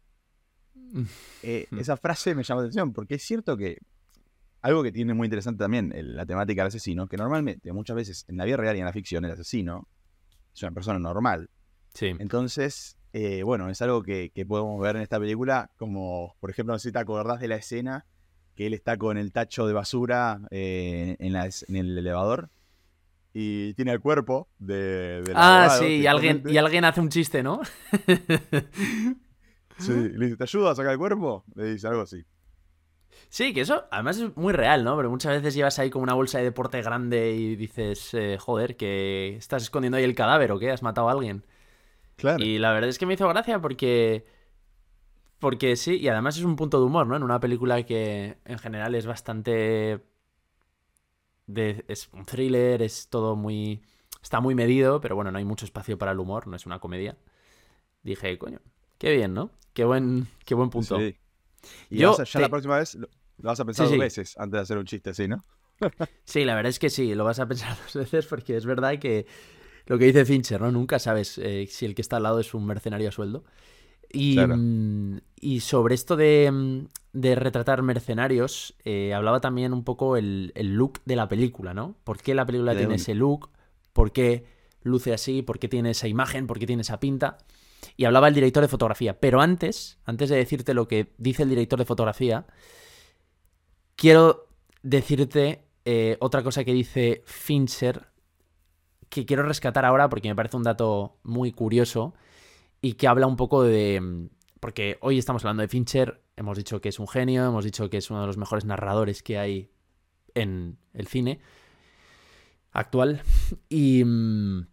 Eh, 1.44 1.68
Hmm. 1.70 1.80
esa 1.80 1.98
frase 1.98 2.34
me 2.36 2.44
llama 2.44 2.62
la 2.62 2.66
atención 2.68 2.94
porque 2.94 3.16
es 3.16 3.24
cierto 3.24 3.58
que 3.58 3.78
algo 4.62 4.82
que 4.82 4.92
tiene 4.92 5.14
muy 5.14 5.26
interesante 5.26 5.60
también 5.64 5.92
el- 5.94 6.16
la 6.16 6.26
temática 6.26 6.62
del 6.64 6.68
asesino, 6.70 7.08
que 7.08 7.18
normalmente 7.18 7.72
muchas 7.74 7.96
veces 7.96 8.26
en 8.28 8.38
la 8.38 8.46
vida 8.46 8.58
real 8.58 8.76
y 8.76 8.80
en 8.80 8.86
la 8.86 8.94
ficción 8.94 9.26
el 9.26 9.32
asesino 9.32 9.88
es 10.56 10.64
una 10.64 10.72
persona 10.72 11.00
normal. 11.00 11.50
Sí. 11.94 12.08
Entonces, 12.18 12.98
eh, 13.12 13.44
bueno, 13.44 13.70
es 13.70 13.82
algo 13.82 14.02
que, 14.04 14.32
que 14.34 14.46
podemos 14.46 14.82
ver 14.82 14.96
en 14.96 15.02
esta 15.02 15.20
película, 15.20 15.70
como 15.78 16.36
por 16.40 16.50
ejemplo, 16.50 16.74
no 16.74 16.80
sé 16.80 16.90
si 16.90 16.94
te 16.94 17.00
acordás 17.00 17.40
de 17.40 17.48
la 17.50 17.56
escena 17.58 18.06
que 18.56 18.68
él 18.68 18.74
está 18.74 18.98
con 18.98 19.18
el 19.18 19.32
tacho 19.32 19.66
de 19.68 19.74
basura 19.74 20.40
eh, 20.52 21.16
en, 21.20 21.34
la 21.34 21.46
es- 21.48 21.66
en 21.70 21.76
el 21.78 21.98
elevador 21.98 22.50
y 23.34 23.74
tiene 23.74 23.92
el 23.94 24.00
cuerpo 24.00 24.48
de, 24.60 25.24
del 25.24 25.34
Ah, 25.36 25.62
abogado, 25.64 25.84
sí, 25.84 25.88
y 25.96 26.08
alguien, 26.08 26.44
y 26.48 26.58
alguien 26.58 26.86
hace 26.86 27.02
un 27.02 27.10
chiste, 27.10 27.42
¿no? 27.44 27.62
Sí, 29.78 29.92
le 29.92 30.26
dice, 30.26 30.38
¿te 30.38 30.44
ayuda 30.44 30.72
a 30.72 30.76
sacar 30.76 30.92
el 30.94 30.98
cuerpo? 31.00 31.44
Le 31.56 31.74
dice 31.74 31.88
algo 31.88 32.02
así. 32.02 32.24
Sí, 33.30 33.54
que 33.54 33.62
eso 33.62 33.86
además 33.92 34.20
es 34.20 34.36
muy 34.38 34.54
real, 34.54 34.84
¿no? 34.84 34.96
Pero 34.96 35.10
muchas 35.10 35.34
veces 35.34 35.56
llevas 35.56 35.80
ahí 35.80 35.90
como 35.90 36.04
una 36.04 36.14
bolsa 36.14 36.38
de 36.38 36.44
deporte 36.46 36.82
grande 36.82 37.32
y 37.34 37.56
dices, 37.56 38.14
eh, 38.14 38.38
joder, 38.40 38.78
que 38.78 39.36
estás 39.36 39.64
escondiendo 39.64 39.98
ahí 39.98 40.04
el 40.04 40.16
cadáver 40.16 40.52
o 40.52 40.60
qué, 40.60 40.70
has 40.72 40.84
matado 40.84 41.10
a 41.10 41.12
alguien. 41.12 41.44
Claro. 42.16 42.44
Y 42.44 42.60
la 42.60 42.72
verdad 42.72 42.90
es 42.90 43.00
que 43.00 43.06
me 43.06 43.16
hizo 43.16 43.28
gracia 43.28 43.60
porque. 43.60 44.26
Porque 45.44 45.76
sí, 45.76 45.98
y 45.98 46.08
además 46.08 46.38
es 46.38 46.44
un 46.44 46.56
punto 46.56 46.80
de 46.80 46.86
humor, 46.86 47.06
¿no? 47.08 47.16
En 47.18 47.24
una 47.24 47.40
película 47.40 47.84
que 47.86 48.38
en 48.46 48.60
general 48.60 48.96
es 48.96 49.06
bastante. 49.06 50.02
de- 51.48 51.84
es 51.88 52.10
un 52.14 52.26
thriller, 52.26 52.82
es 52.82 53.08
todo 53.10 53.36
muy. 53.36 53.82
Está 54.22 54.40
muy 54.40 54.56
medido, 54.56 55.02
pero 55.02 55.16
bueno, 55.16 55.32
no 55.32 55.38
hay 55.38 55.46
mucho 55.46 55.66
espacio 55.66 55.98
para 55.98 56.12
el 56.14 56.20
humor, 56.20 56.48
no 56.48 56.56
es 56.56 56.66
una 56.66 56.80
comedia. 56.80 57.18
Dije, 58.04 58.38
coño, 58.40 58.60
qué 59.00 59.12
bien, 59.16 59.34
¿no? 59.34 59.52
Qué 59.74 59.86
buen, 59.86 60.28
qué 60.46 60.56
buen 60.56 60.70
punto. 60.72 61.06
Sí. 61.06 61.18
Y 61.90 62.04
Yo 62.04 62.24
a- 62.24 62.24
ya 62.26 62.40
te- 62.40 62.42
la 62.42 62.50
próxima 62.50 62.78
vez 62.80 62.96
lo, 62.96 63.08
lo 63.38 63.50
vas 63.50 63.60
a 63.60 63.66
pensar 63.66 63.86
Sí, 63.86 63.88
dos 63.88 63.98
sí. 63.98 63.98
veces 63.98 64.38
antes 64.38 64.58
de 64.58 64.62
hacer 64.62 64.78
un 64.78 64.86
chiste 64.86 65.12
así, 65.12 65.28
¿no? 65.28 65.46
Sí, 66.26 66.46
la 66.46 66.56
verdad 66.56 66.70
es 66.70 66.80
que 66.80 66.90
sí, 66.90 67.14
lo 67.16 67.24
vas 67.26 67.40
a 67.40 67.48
pensar 67.48 67.78
dos 67.84 67.94
veces 67.96 68.26
porque 68.26 68.56
es 68.58 68.66
verdad 68.66 68.98
que 69.00 69.26
lo 69.88 69.98
que 70.00 70.06
dice 70.06 70.26
Fincher, 70.26 70.62
¿no? 70.62 70.72
Nunca 70.72 71.00
sabes 71.00 71.38
eh, 71.40 71.68
si 71.70 71.86
el 71.86 71.96
que 71.96 72.02
está 72.02 72.18
al 72.18 72.24
lado 72.24 72.40
es 72.40 72.54
un 72.54 72.66
mercenario 72.66 73.10
a 73.10 73.12
sueldo. 73.12 73.44
Y, 74.14 74.36
Claro. 74.36 74.56
mm, 74.58 75.18
y 75.42 75.60
sobre 75.62 75.96
esto 75.96 76.16
de, 76.16 76.50
mm, 76.52 76.88
de 77.14 77.36
retratar 77.36 77.82
mercenarios, 77.82 78.76
eh, 78.86 79.14
hablaba 79.14 79.42
también 79.42 79.74
un 79.74 79.84
poco 79.84 80.18
el, 80.18 80.52
el 80.56 80.76
look 80.76 81.02
de 81.06 81.16
la 81.18 81.28
película, 81.28 81.74
¿no? 81.74 81.96
¿Por 82.06 82.22
qué 82.22 82.34
la 82.36 82.46
película 82.46 82.74
De 82.74 82.78
tiene 82.80 82.94
un- 82.94 82.96
ese 82.96 83.16
look? 83.16 83.50
¿Por 83.92 84.12
qué 84.14 84.46
luce 84.84 85.14
así? 85.14 85.42
¿Por 85.42 85.60
qué 85.60 85.68
tiene 85.68 85.92
esa 85.92 86.08
imagen? 86.08 86.48
¿Por 86.48 86.60
qué 86.60 86.68
tiene 86.68 86.84
esa 86.84 87.00
pinta? 87.00 87.38
Y 87.98 88.06
hablaba 88.06 88.28
el 88.30 88.34
director 88.36 88.62
de 88.64 88.70
fotografía. 88.70 89.20
Pero 89.20 89.42
antes, 89.42 89.98
antes 90.06 90.30
de 90.30 90.38
decirte 90.38 90.74
lo 90.74 90.88
que 90.88 91.14
dice 91.18 91.44
el 91.44 91.50
director 91.50 91.80
de 91.80 91.86
fotografía, 91.86 92.46
quiero 93.96 94.48
decirte 94.82 95.64
eh, 95.86 96.18
otra 96.20 96.44
cosa 96.44 96.64
que 96.64 96.74
dice 96.74 97.24
Fincher 97.26 98.08
que 99.10 99.26
quiero 99.26 99.44
rescatar 99.44 99.86
ahora 99.86 100.10
porque 100.10 100.28
me 100.30 100.36
parece 100.36 100.58
un 100.58 100.64
dato 100.64 101.18
muy 101.24 101.52
curioso 101.52 102.14
y 102.84 102.94
que 102.94 103.08
habla 103.08 103.26
un 103.26 103.38
poco 103.38 103.64
de... 103.64 104.00
mm, 104.00 104.30
Porque 104.60 104.98
hoy 105.02 105.18
estamos 105.18 105.44
hablando 105.44 105.62
de 105.62 105.70
Fincher, 105.70 106.22
hemos 106.36 106.58
dicho 106.58 106.82
que 106.82 106.90
es 106.90 107.00
un 107.00 107.08
genio, 107.08 107.48
hemos 107.48 107.66
dicho 107.66 107.90
que 107.90 107.98
es 107.98 108.12
uno 108.12 108.22
de 108.22 108.28
los 108.28 108.38
mejores 108.38 108.66
narradores 108.66 109.24
que 109.24 109.40
hay 109.40 109.72
en 110.36 110.78
el 110.94 111.08
cine 111.08 111.40
actual. 112.72 113.22
Y... 113.70 114.04
mm, 114.04 114.68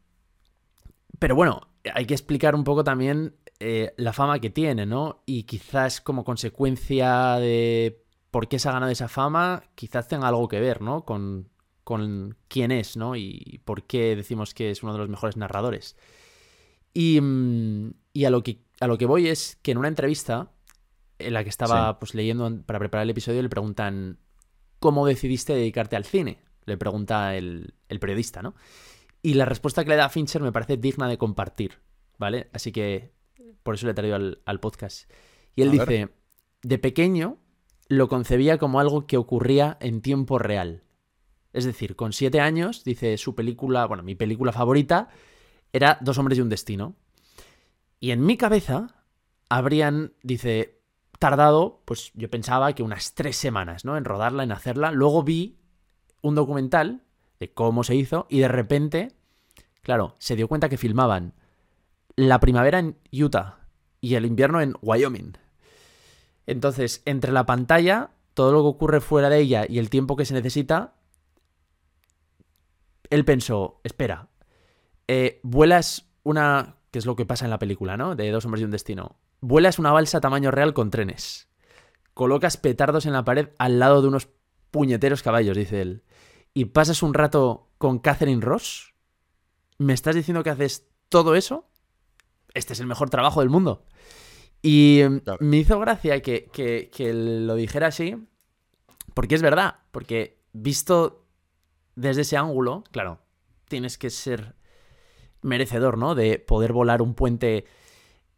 Pero 1.18 1.35
bueno, 1.37 1.68
hay 1.94 2.05
que 2.07 2.14
explicar 2.14 2.55
un 2.55 2.64
poco 2.64 2.85
también 2.85 3.37
eh, 3.61 3.92
la 3.96 4.12
fama 4.12 4.40
que 4.40 4.51
tiene, 4.51 4.87
¿no? 4.87 5.23
Y 5.25 5.44
quizás 5.44 6.01
como 6.01 6.25
consecuencia 6.25 7.37
de 7.37 8.03
por 8.31 8.49
qué 8.49 8.59
se 8.59 8.68
ha 8.68 8.73
ganado 8.73 8.90
esa 8.90 9.09
fama, 9.09 9.62
quizás 9.75 10.09
tenga 10.09 10.29
algo 10.29 10.49
que 10.49 10.61
ver, 10.61 10.81
¿no? 10.81 11.05
Con, 11.05 11.49
con 11.85 12.37
quién 12.49 12.70
es, 12.73 12.96
¿no? 12.96 13.16
Y 13.16 13.61
por 13.64 13.85
qué 13.85 14.16
decimos 14.16 14.55
que 14.55 14.70
es 14.70 14.83
uno 14.83 14.92
de 14.94 14.99
los 14.99 15.09
mejores 15.09 15.37
narradores. 15.37 15.96
Y, 16.92 17.20
mm, 17.20 17.92
y 18.12 18.24
a, 18.24 18.31
lo 18.31 18.42
que, 18.42 18.62
a 18.81 18.87
lo 18.87 18.98
que 18.98 19.07
voy 19.07 19.29
es 19.29 19.59
que 19.62 19.70
en 19.72 19.79
una 19.79 19.88
entrevista 19.88 20.53
en 21.18 21.35
la 21.35 21.42
que 21.44 21.50
estaba 21.50 21.92
Sí. 21.92 21.96
pues, 22.00 22.14
leyendo 22.14 22.62
para 22.64 22.79
preparar 22.79 23.05
el 23.05 23.11
episodio 23.11 23.42
le 23.42 23.48
preguntan 23.48 24.18
¿cómo 24.79 25.07
decidiste 25.07 25.55
dedicarte 25.55 25.96
al 25.96 26.05
cine? 26.05 26.38
Le 26.64 26.76
pregunta 26.79 27.37
el, 27.37 27.74
el 27.88 28.00
periodista, 28.00 28.42
¿no? 28.42 28.55
Y 29.22 29.35
la 29.35 29.44
respuesta 29.44 29.85
que 29.85 29.90
le 29.90 29.96
da 29.96 30.09
Fincher 30.09 30.40
me 30.42 30.53
parece 30.53 30.76
digna 30.79 31.07
de 31.09 31.18
compartir, 31.18 31.81
¿vale? 32.18 32.48
Así 32.55 32.72
que 32.72 33.12
por 33.62 33.74
eso 33.74 33.87
le 33.87 33.92
he 33.92 33.94
traído 33.94 34.16
al, 34.16 34.40
al 34.46 34.61
podcast. 34.61 35.11
Y 35.55 35.62
él 35.62 35.68
A 35.68 35.72
dice, 35.72 35.85
ver. 35.87 36.14
de 36.62 36.79
pequeño 36.79 37.37
lo 37.88 38.09
concebía 38.09 38.57
como 38.57 38.81
algo 38.81 39.07
que 39.07 39.18
ocurría 39.18 39.76
en 39.81 40.00
tiempo 40.00 40.38
real. 40.38 40.85
Es 41.53 41.64
decir, 41.64 41.96
con 41.96 42.12
siete 42.14 42.40
años, 42.40 42.85
dice 42.85 43.18
su 43.18 43.35
película, 43.35 43.85
bueno, 43.87 44.03
mi 44.03 44.14
película 44.14 44.53
favorita 44.53 45.09
era 45.72 45.98
Dos 46.00 46.18
hombres 46.18 46.38
y 46.38 46.42
un 46.42 46.48
destino. 46.48 46.94
Y 48.00 48.12
en 48.12 48.24
mi 48.24 48.37
cabeza 48.37 49.04
habrían, 49.48 50.14
dice, 50.22 50.80
tardado, 51.18 51.83
pues 51.85 52.12
yo 52.14 52.30
pensaba 52.30 52.72
que 52.72 52.83
unas 52.83 53.14
tres 53.14 53.37
semanas, 53.37 53.85
¿no? 53.85 53.96
En 53.96 54.04
rodarla, 54.04 54.42
en 54.42 54.52
hacerla. 54.52 54.90
Luego 54.90 55.22
vi 55.22 55.59
un 56.22 56.35
documental 56.35 57.02
de 57.38 57.52
cómo 57.52 57.85
se 57.85 57.94
hizo 57.94 58.26
y 58.30 58.40
de 58.40 58.48
repente, 58.48 59.12
claro, 59.83 60.14
se 60.18 60.35
dio 60.35 60.48
cuenta 60.48 60.68
que 60.68 60.78
filmaban 60.78 61.35
la 62.16 62.40
primavera 62.40 62.78
en 62.78 62.96
Utah 63.12 63.59
y 64.00 64.14
el 64.14 64.24
invierno 64.24 64.61
en 64.61 64.74
Wyoming. 64.80 65.37
Entonces, 66.46 67.02
entre 67.04 67.33
la 67.33 67.46
pantalla, 67.46 68.11
todo 68.35 68.52
lo 68.52 68.62
que 68.62 68.68
ocurre 68.68 69.00
fuera 69.00 69.28
de 69.28 69.40
ella 69.40 69.66
y 69.68 69.78
el 69.78 69.90
tiempo 69.90 70.16
que 70.16 70.24
se 70.24 70.35
necesita, 70.35 70.94
él 73.11 73.24
pensó, 73.24 73.80
espera, 73.85 74.30
eh, 75.12 75.40
vuelas 75.42 76.09
una... 76.23 76.77
que 76.90 76.99
es 76.99 77.07
lo 77.07 77.16
que 77.16 77.27
pasa 77.27 77.44
en 77.44 77.51
la 77.51 77.59
película, 77.59 77.96
¿no? 77.96 78.14
De 78.14 78.31
dos 78.31 78.44
hombres 78.44 78.62
y 78.62 78.64
un 78.64 78.70
destino. 78.70 79.16
Vuelas 79.40 79.79
una 79.79 79.92
balsa 79.92 80.20
tamaño 80.20 80.51
real 80.51 80.73
con 80.75 80.90
trenes. 80.90 81.49
Colocas 82.14 82.57
petardos 82.57 83.07
en 83.07 83.12
la 83.12 83.25
pared 83.25 83.49
al 83.59 83.79
lado 83.79 84.03
de 84.03 84.09
unos 84.09 84.29
puñeteros 84.70 85.23
caballos, 85.23 85.57
dice 85.57 85.81
él. 85.81 86.05
Y 86.55 86.66
pasas 86.66 87.03
un 87.03 87.14
rato 87.14 87.70
con 87.79 87.99
Catherine 87.99 88.40
Ross. 88.42 88.94
¿Me 89.79 89.92
estás 89.94 90.14
diciendo 90.14 90.42
que 90.44 90.51
haces 90.51 90.87
todo 91.09 91.35
eso 91.35 91.66
este 92.53 92.73
es 92.73 92.81
el 92.81 92.87
mejor 92.88 93.11
trabajo 93.11 93.40
del 93.40 93.49
mundo. 93.49 93.85
Y 94.61 95.01
em, 95.03 95.20
Claro. 95.20 95.38
me 95.40 95.59
hizo 95.59 95.79
gracia 95.79 96.20
que, 96.20 96.51
que- 96.53 96.90
que 96.92 97.14
lo 97.14 97.55
dijera 97.55 97.87
así, 97.87 98.16
porque 99.14 99.37
es 99.37 99.42
verdad, 99.42 99.77
porque 99.92 100.42
visto 100.53 101.27
desde 101.94 102.23
ese 102.23 102.37
ángulo, 102.37 102.83
claro, 102.90 103.20
tienes 103.68 103.99
que 103.99 104.11
ser 104.11 104.57
merecedor, 105.42 105.98
¿no? 105.98 106.14
De 106.14 106.38
poder 106.38 106.72
volar 106.72 107.03
un 107.03 107.14
puente 107.14 107.64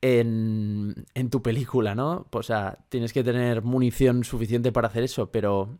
en, 0.03 1.07
en 1.15 1.31
tu 1.31 1.43
película, 1.43 1.95
¿no? 1.95 2.27
O 2.33 2.43
sea, 2.43 2.79
tienes 2.89 3.13
que 3.13 3.25
tener 3.25 3.63
munición 3.63 4.25
suficiente 4.25 4.73
para 4.73 4.89
hacer 4.89 5.05
eso, 5.05 5.31
pero 5.31 5.79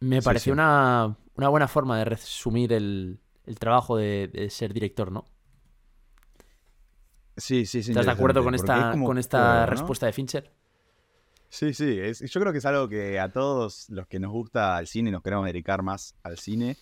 me 0.00 0.22
pareció 0.22 0.52
sí. 0.52 0.54
Una, 0.54 1.16
una 1.36 1.48
buena 1.48 1.68
forma 1.68 1.98
de 1.98 2.04
resumir 2.06 2.72
el, 2.72 3.20
el 3.46 3.58
trabajo 3.58 3.96
de, 3.96 4.28
de 4.28 4.50
ser 4.50 4.72
director, 4.74 5.12
¿no? 5.12 5.24
Sí, 7.36 7.64
sí, 7.66 7.82
sí. 7.82 7.90
¿Estás 7.92 8.06
de 8.06 8.12
acuerdo 8.12 8.44
con 8.44 8.54
esta, 8.54 8.92
es 8.92 9.02
con 9.04 9.18
esta 9.18 9.66
respuesta 9.66 10.06
de 10.06 10.12
Fincher? 10.12 10.52
Sí, 11.48 11.74
sí. 11.74 11.98
es- 12.00 12.20
yo 12.20 12.40
creo 12.40 12.52
que 12.52 12.58
es 12.58 12.66
algo 12.66 12.88
que 12.88 13.18
a 13.18 13.32
todos 13.32 13.88
los 13.90 14.06
que 14.06 14.20
nos 14.20 14.30
gusta 14.30 14.78
el 14.78 14.86
cine 14.86 15.08
y 15.10 15.12
nos 15.12 15.22
queremos 15.22 15.46
dedicar 15.46 15.82
más 15.82 16.14
al 16.22 16.38
cine, 16.38 16.76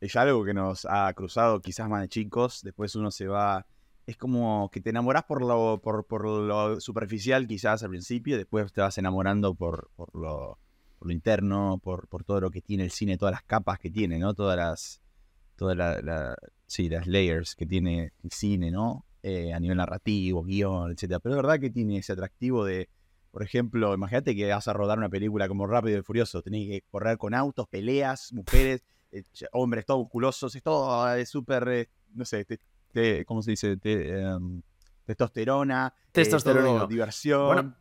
es 0.00 0.16
algo 0.16 0.44
que 0.44 0.54
nos 0.54 0.86
ha 0.88 1.12
cruzado 1.14 1.60
quizás 1.60 1.88
más 1.88 2.02
de 2.02 2.08
chicos. 2.08 2.62
Después 2.62 2.94
uno 2.96 3.10
se 3.10 3.26
va. 3.26 3.66
Es 4.06 4.16
como 4.16 4.70
que 4.72 4.80
te 4.80 4.90
enamorás 4.90 5.24
por 5.24 5.40
lo, 5.42 5.80
por, 5.82 6.06
por 6.06 6.24
lo 6.24 6.80
superficial, 6.80 7.46
quizás 7.48 7.82
al 7.82 7.90
principio, 7.90 8.36
después 8.36 8.72
te 8.72 8.80
vas 8.80 8.96
enamorando 8.98 9.54
por, 9.54 9.90
por, 9.96 10.14
lo, 10.14 10.58
lo 11.00 11.10
interno, 11.12 11.80
por, 11.82 12.06
por 12.06 12.22
todo 12.24 12.40
lo 12.40 12.50
que 12.50 12.60
tiene 12.62 12.84
el 12.84 12.92
cine, 12.92 13.18
todas 13.18 13.32
las 13.32 13.42
capas 13.42 13.78
que 13.80 13.90
tiene, 13.90 14.18
¿no? 14.18 14.34
Todas 14.34 14.56
las. 14.56 15.00
Todas 15.56 15.76
la- 15.76 16.36
sí, 16.66 16.88
las 16.88 17.06
layers 17.06 17.54
que 17.54 17.64
tiene 17.66 18.12
el 18.22 18.30
cine, 18.30 18.70
¿no? 18.70 19.06
Eh, 19.22 19.52
a 19.52 19.58
nivel 19.58 19.78
narrativo, 19.78 20.44
guion, 20.44 20.92
etcétera. 20.92 21.18
Pero 21.20 21.34
es 21.34 21.42
verdad 21.42 21.58
que 21.58 21.70
tiene 21.70 21.96
ese 21.98 22.12
atractivo 22.12 22.64
de, 22.64 22.88
por 23.30 23.42
ejemplo, 23.42 23.94
imagínate 23.94 24.36
que 24.36 24.50
vas 24.50 24.68
a 24.68 24.72
rodar 24.72 24.98
una 24.98 25.08
película 25.08 25.48
como 25.48 25.66
Rápido 25.66 25.98
y 25.98 26.02
Furioso, 26.02 26.42
tenés 26.42 26.68
que 26.68 26.82
correr 26.90 27.16
con 27.18 27.34
autos, 27.34 27.66
peleas, 27.68 28.32
mujeres, 28.34 28.84
eh, 29.18 29.24
ch- 29.34 29.48
hombres 29.52 29.84
todos 29.86 30.00
musculosos, 30.00 30.54
es 30.54 30.62
todo 30.62 31.14
eh, 31.14 31.24
súper, 31.26 31.68
eh, 31.68 31.88
no 32.14 32.24
sé, 32.24 32.44
te- 32.44 32.60
te- 32.92 33.24
¿cómo 33.24 33.42
se 33.42 33.52
dice? 33.52 33.76
Te- 33.76 34.20
em, 34.20 34.62
testosterona, 35.04 35.92
eh, 35.96 36.08
Testosterónico. 36.12 36.76
todo 36.78 36.86
diversión. 36.86 37.46
Bueno, 37.46 37.74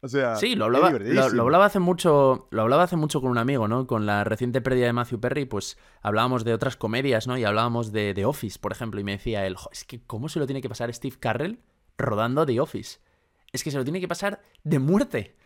o 0.00 0.06
sea, 0.08 0.36
Sí, 0.36 0.54
lo 0.54 0.66
hablaba, 0.66 0.90
lo, 0.92 1.42
hablaba 1.42 1.64
hace 1.66 1.80
mucho. 1.80 2.46
Lo 2.52 2.62
hablaba 2.62 2.84
hace 2.84 2.94
mucho 2.96 3.20
con 3.20 3.30
un 3.32 3.38
amigo, 3.38 3.66
¿no? 3.66 3.86
Con 3.88 4.06
la 4.06 4.22
reciente 4.22 4.60
pérdida 4.60 4.86
de 4.86 4.92
Matthew 4.92 5.18
Perry, 5.20 5.44
pues 5.44 5.76
hablábamos 6.02 6.44
de 6.44 6.54
otras 6.54 6.76
comedias, 6.76 7.26
¿no? 7.26 7.36
Y 7.36 7.44
hablábamos 7.44 7.90
de 7.90 8.14
The 8.14 8.24
Office, 8.24 8.58
por 8.60 8.70
ejemplo. 8.70 9.00
Y 9.00 9.04
me 9.04 9.12
decía 9.12 9.44
él, 9.44 9.56
"Jo, 9.56 9.68
es 9.72 9.82
que 9.84 10.00
¿cómo 10.06 10.28
se 10.28 10.38
lo 10.38 10.46
tiene 10.46 10.62
que 10.62 10.68
pasar 10.68 10.92
Steve 10.94 11.16
Carrell 11.18 11.58
rodando 11.96 12.46
The 12.46 12.60
Office? 12.60 13.00
Es 13.52 13.64
que 13.64 13.72
se 13.72 13.78
lo 13.78 13.82
tiene 13.84 13.98
que 14.00 14.06
pasar 14.06 14.40
de 14.62 14.78
muerte. 14.78 15.36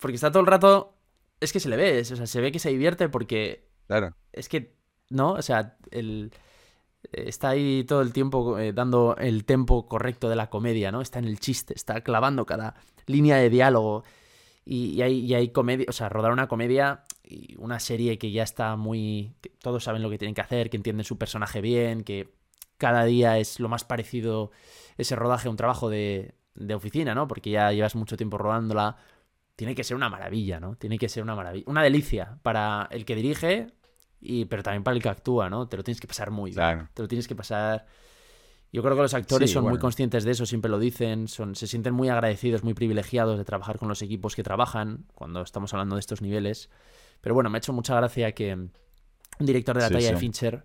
Porque 0.00 0.16
está 0.16 0.30
todo 0.30 0.40
el 0.42 0.46
rato. 0.48 0.94
Es 1.40 1.52
que 1.54 1.60
se 1.60 1.68
le 1.70 1.76
ve, 1.76 2.00
es- 2.00 2.12
o 2.12 2.16
sea, 2.16 2.26
se 2.26 2.40
ve 2.42 2.52
que 2.52 2.58
se 2.58 2.68
divierte 2.68 3.08
porque 3.08 3.67
Claro. 3.88 4.14
es 4.32 4.48
que, 4.48 4.76
¿no? 5.10 5.32
O 5.32 5.42
sea, 5.42 5.76
el, 5.90 6.30
está 7.12 7.50
ahí 7.50 7.84
todo 7.84 8.02
el 8.02 8.12
tiempo 8.12 8.58
eh, 8.58 8.72
dando 8.72 9.16
el 9.16 9.44
tempo 9.44 9.86
correcto 9.86 10.28
de 10.28 10.36
la 10.36 10.50
comedia, 10.50 10.92
¿no? 10.92 11.00
Está 11.00 11.18
en 11.18 11.24
el 11.24 11.40
chiste, 11.40 11.74
está 11.74 12.02
clavando 12.02 12.46
cada 12.46 12.74
línea 13.06 13.36
de 13.36 13.50
diálogo. 13.50 14.04
Y, 14.64 15.00
hay, 15.00 15.20
y 15.20 15.34
hay 15.34 15.48
comedia, 15.48 15.86
o 15.88 15.92
sea, 15.92 16.10
rodar 16.10 16.30
una 16.32 16.46
comedia 16.46 17.04
y 17.24 17.56
una 17.58 17.80
serie 17.80 18.18
que 18.18 18.30
ya 18.30 18.42
está 18.42 18.76
muy... 18.76 19.32
todos 19.62 19.84
saben 19.84 20.02
lo 20.02 20.10
que 20.10 20.18
tienen 20.18 20.34
que 20.34 20.42
hacer, 20.42 20.68
que 20.68 20.76
entienden 20.76 21.04
su 21.04 21.16
personaje 21.16 21.62
bien, 21.62 22.04
que 22.04 22.34
cada 22.76 23.04
día 23.04 23.38
es 23.38 23.60
lo 23.60 23.70
más 23.70 23.84
parecido 23.84 24.50
ese 24.98 25.16
rodaje 25.16 25.48
a 25.48 25.50
un 25.50 25.56
trabajo 25.56 25.88
de, 25.88 26.34
de 26.54 26.74
oficina, 26.74 27.14
¿no? 27.14 27.26
Porque 27.26 27.50
ya 27.50 27.72
llevas 27.72 27.96
mucho 27.96 28.18
tiempo 28.18 28.36
rodándola. 28.36 28.96
Tiene 29.56 29.74
que 29.74 29.84
ser 29.84 29.96
una 29.96 30.10
maravilla, 30.10 30.60
¿no? 30.60 30.76
Tiene 30.76 30.98
que 30.98 31.08
ser 31.08 31.22
una 31.22 31.34
maravilla. 31.34 31.64
Una 31.66 31.82
delicia 31.82 32.38
para 32.42 32.88
el 32.90 33.06
que 33.06 33.16
dirige, 33.16 33.68
y, 34.20 34.44
pero 34.46 34.62
también 34.62 34.84
para 34.84 34.96
el 34.96 35.02
que 35.02 35.08
actúa, 35.08 35.48
¿no? 35.50 35.68
Te 35.68 35.76
lo 35.76 35.84
tienes 35.84 36.00
que 36.00 36.06
pasar 36.08 36.30
muy 36.30 36.52
bien. 36.54 36.54
Claro. 36.54 36.88
Te 36.94 37.02
lo 37.02 37.08
tienes 37.08 37.28
que 37.28 37.34
pasar. 37.36 37.86
Yo 38.72 38.82
creo 38.82 38.96
que 38.96 39.02
los 39.02 39.14
actores 39.14 39.50
Sí, 39.50 39.52
son 39.52 39.66
muy 39.66 39.78
bueno. 39.78 39.78
conscientes 39.78 40.24
de 40.24 40.32
eso, 40.32 40.44
siempre 40.46 40.70
lo 40.70 40.78
dicen, 40.78 41.28
son, 41.28 41.54
se 41.54 41.66
sienten 41.66 41.94
muy 41.94 42.08
agradecidos, 42.10 42.64
muy 42.64 42.74
privilegiados 42.74 43.38
de 43.38 43.44
trabajar 43.44 43.78
con 43.78 43.88
los 43.88 44.02
equipos 44.02 44.36
que 44.36 44.42
trabajan 44.42 45.06
cuando 45.14 45.42
estamos 45.42 45.72
hablando 45.72 45.96
de 45.96 46.00
estos 46.00 46.20
niveles. 46.22 46.70
Pero 47.22 47.34
bueno, 47.34 47.48
me 47.50 47.56
ha 47.56 47.60
hecho 47.60 47.72
mucha 47.72 47.96
gracia 47.96 48.32
que 48.32 48.54
un 48.54 48.70
director 49.46 49.76
de 49.76 49.82
la 49.82 49.88
Sí, 49.88 49.94
talla 49.94 50.08
de 50.10 50.14
sí. 50.14 50.20
Fincher 50.20 50.64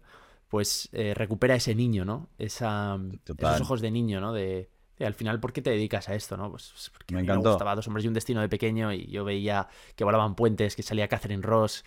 pues 0.50 0.90
eh, 0.94 1.14
recupera 1.16 1.56
ese 1.56 1.74
niño, 1.76 2.06
¿no? 2.06 2.30
Esa, 2.38 2.98
esos 3.38 3.62
ojos 3.62 3.82
de 3.82 3.90
niño, 3.92 4.22
¿no? 4.22 4.34
De, 4.34 4.70
de, 5.00 5.06
al 5.06 5.16
final, 5.16 5.40
¿por 5.40 5.52
qué 5.54 5.62
te 5.62 5.72
dedicas 5.72 6.10
a 6.10 6.16
esto, 6.16 6.38
no? 6.38 6.52
Pues, 6.52 6.70
pues 6.74 6.90
porque 6.92 7.16
Me 7.16 7.22
a 7.22 7.24
mí 7.24 7.30
me 7.30 7.34
encantó. 7.34 7.50
gustaba 7.50 7.76
Dos 7.76 7.88
hombres 7.88 8.06
y 8.06 8.08
un 8.10 8.14
destino 8.14 8.42
de 8.42 8.50
pequeño 8.50 8.94
y 8.94 9.08
yo 9.08 9.24
veía 9.26 9.68
que 9.96 10.04
volaban 10.04 10.36
puentes, 10.36 10.76
que 10.76 10.84
salía 10.84 11.08
Catherine 11.08 11.42
Ross. 11.42 11.84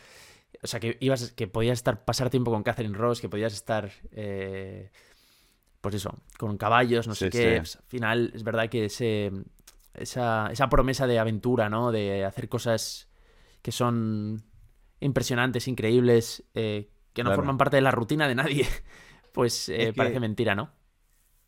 O 0.62 0.66
sea, 0.66 0.80
que 0.80 0.96
ibas, 1.00 1.32
que 1.32 1.46
podías 1.46 1.78
estar, 1.78 2.04
pasar 2.04 2.30
tiempo 2.30 2.50
con 2.50 2.62
Catherine 2.62 2.96
Ross, 2.96 3.20
que 3.20 3.28
podías 3.28 3.52
estar, 3.52 3.90
eh, 4.12 4.90
pues 5.80 5.94
eso, 5.94 6.14
con 6.38 6.56
caballos, 6.56 7.06
no 7.06 7.14
sé 7.14 7.30
qué. 7.30 7.62
sí. 7.64 7.78
Al 7.78 7.84
final, 7.86 8.32
es 8.34 8.42
verdad 8.42 8.68
que 8.68 8.86
ese, 8.86 9.30
esa, 9.94 10.48
esa 10.50 10.68
promesa 10.68 11.06
de 11.06 11.18
aventura, 11.18 11.68
¿no? 11.68 11.92
De 11.92 12.24
hacer 12.24 12.48
cosas 12.48 13.08
que 13.62 13.72
son 13.72 14.42
impresionantes, 15.00 15.68
increíbles, 15.68 16.44
eh, 16.54 16.90
que 17.12 17.22
no 17.22 17.28
Claro. 17.30 17.42
forman 17.42 17.58
parte 17.58 17.76
de 17.76 17.82
la 17.82 17.90
rutina 17.90 18.26
de 18.28 18.34
nadie, 18.34 18.66
pues 19.32 19.68
eh, 19.68 19.88
Es 19.88 19.92
que- 19.92 19.96
parece 19.98 20.20
mentira, 20.20 20.54
¿no? 20.54 20.72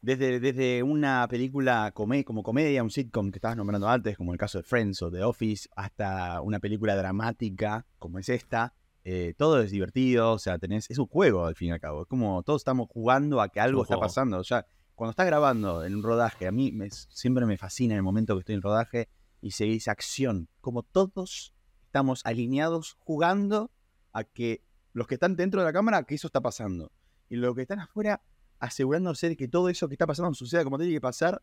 Desde, 0.01 0.38
desde 0.38 0.83
una 0.85 1.27
película 1.29 1.90
come- 1.92 2.25
como 2.25 2.44
comedia, 2.44 2.85
un 2.85 2.90
sitcom 2.90 3.33
que 3.33 3.38
estabas 3.38 3.57
nombrando 3.57 3.88
antes, 3.88 4.16
como 4.16 4.33
el 4.33 4.38
caso 4.38 4.59
de 4.59 4.62
Friends 4.64 5.03
o 5.03 5.11
The 5.11 5.25
Office, 5.25 5.68
hasta 5.75 6.40
una 6.40 6.61
película 6.61 6.94
dramática 6.94 7.85
como 7.99 8.21
es 8.21 8.29
esta, 8.29 8.75
eh, 9.05 9.35
todo 9.37 9.61
es 9.63 9.71
divertido, 9.71 10.33
o 10.33 10.39
sea, 10.39 10.59
tenés, 10.59 10.91
es 10.91 10.99
un 10.99 11.07
juego 11.07 11.47
al 11.47 11.55
fin 11.55 11.69
y 11.69 11.73
al 11.73 11.81
cabo. 11.81 12.03
Es 12.03 12.09
como 12.09 12.43
todos 12.43 12.61
estamos 12.61 12.89
jugando 12.91 13.41
a 13.41 13.49
que 13.49 13.61
algo 13.61 13.83
está 13.83 13.95
pasando. 14.09 14.39
O 14.39 14.45
sea, 14.45 14.67
cuando 14.95 15.11
estás 15.11 15.27
grabando 15.27 15.85
en 15.85 15.95
un 15.95 16.03
rodaje, 16.03 16.47
a 16.47 16.53
mí 16.53 16.73
me- 16.73 16.91
siempre 16.91 17.47
me 17.47 17.57
fascina 17.57 17.95
el 17.95 18.03
momento 18.03 18.35
que 18.35 18.41
estoy 18.41 18.55
en 18.57 18.63
rodaje 18.63 19.09
y 19.41 19.53
se 19.53 19.65
dice 19.65 19.91
acción. 19.91 20.49
Como 20.61 20.83
todos 20.83 21.55
estamos 21.85 22.21
alineados 22.25 22.97
jugando 22.99 23.71
a 24.13 24.25
que 24.25 24.63
los 24.93 25.07
que 25.07 25.15
están 25.15 25.37
dentro 25.37 25.61
de 25.61 25.67
la 25.67 25.73
cámara, 25.73 26.03
que 26.03 26.17
eso 26.17 26.27
está 26.27 26.41
pasando. 26.41 26.91
Y 27.29 27.37
los 27.37 27.55
que 27.55 27.63
están 27.63 27.79
afuera, 27.81 28.23
asegurándose 28.59 29.29
de 29.29 29.37
que 29.37 29.49
todo 29.49 29.69
eso 29.69 29.89
que 29.89 29.95
está 29.95 30.07
pasando 30.07 30.35
suceda 30.35 30.65
como 30.65 30.79
tiene 30.79 30.93
que 30.93 31.01
pasar 31.01 31.43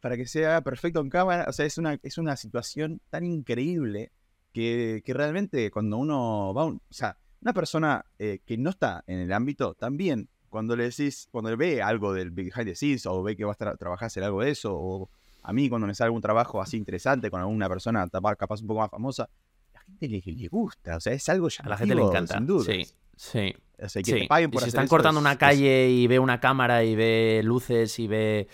para 0.00 0.16
que 0.16 0.26
sea 0.26 0.62
perfecto 0.62 1.00
en 1.00 1.08
cámara. 1.08 1.46
O 1.48 1.52
sea, 1.52 1.64
es 1.66 1.78
una, 1.78 1.98
es 2.02 2.18
una 2.18 2.36
situación 2.36 3.00
tan 3.10 3.24
increíble 3.24 4.12
que, 4.52 5.02
que 5.04 5.14
realmente 5.14 5.70
cuando 5.70 5.96
uno 5.98 6.52
va, 6.54 6.64
un- 6.64 6.76
o 6.76 6.92
sea, 6.92 7.16
una 7.42 7.52
persona 7.52 8.04
eh, 8.18 8.40
que 8.44 8.56
no 8.58 8.70
está 8.70 9.02
en 9.06 9.18
el 9.20 9.32
ámbito, 9.32 9.74
también 9.74 10.28
cuando 10.48 10.74
le 10.76 10.84
decís, 10.84 11.28
cuando 11.30 11.56
ve 11.56 11.80
algo 11.80 12.12
del 12.12 12.30
behind 12.32 12.64
the 12.64 12.74
scenes 12.74 13.06
o 13.06 13.22
ve 13.22 13.36
que 13.36 13.44
va 13.44 13.52
a 13.52 13.56
tra- 13.56 13.78
trabajar 13.78 14.06
hacer 14.08 14.24
algo 14.24 14.42
de 14.42 14.50
eso, 14.50 14.74
o 14.74 15.08
a 15.42 15.52
mí 15.52 15.68
cuando 15.68 15.86
me 15.86 15.94
sale 15.94 16.06
algún 16.06 16.20
trabajo 16.20 16.60
así 16.60 16.76
interesante 16.76 17.30
con 17.30 17.40
alguna 17.40 17.68
persona 17.68 18.06
capaz 18.36 18.60
un 18.60 18.66
poco 18.66 18.80
más 18.80 18.90
famosa, 18.90 19.28
la 19.72 19.80
gente 19.80 20.08
le, 20.08 20.22
le 20.26 20.48
gusta, 20.48 20.96
o 20.96 21.00
sea, 21.00 21.12
es 21.12 21.28
algo 21.28 21.48
A 21.62 21.68
la 21.68 21.76
gente 21.76 21.94
le 21.94 22.02
encanta. 22.02 22.34
sin 22.36 22.46
duda. 22.46 22.64
Sí, 22.64 22.84
sí. 23.16 23.54
O 23.82 23.88
sea, 23.88 24.02
que 24.02 24.12
Sí, 24.12 24.20
te 24.20 24.26
paguen 24.26 24.50
y 24.50 24.52
por 24.52 24.60
si 24.60 24.64
hacer 24.64 24.68
están 24.68 24.84
eso 24.84 24.90
cortando 24.90 25.20
es- 25.20 25.22
una 25.22 25.32
es- 25.32 25.38
calle 25.38 25.88
y 25.88 26.06
ve 26.08 26.18
una 26.18 26.40
cámara 26.40 26.84
y 26.84 26.94
ve 26.96 27.40
luces 27.44 27.98
y 27.98 28.06
ve... 28.08 28.48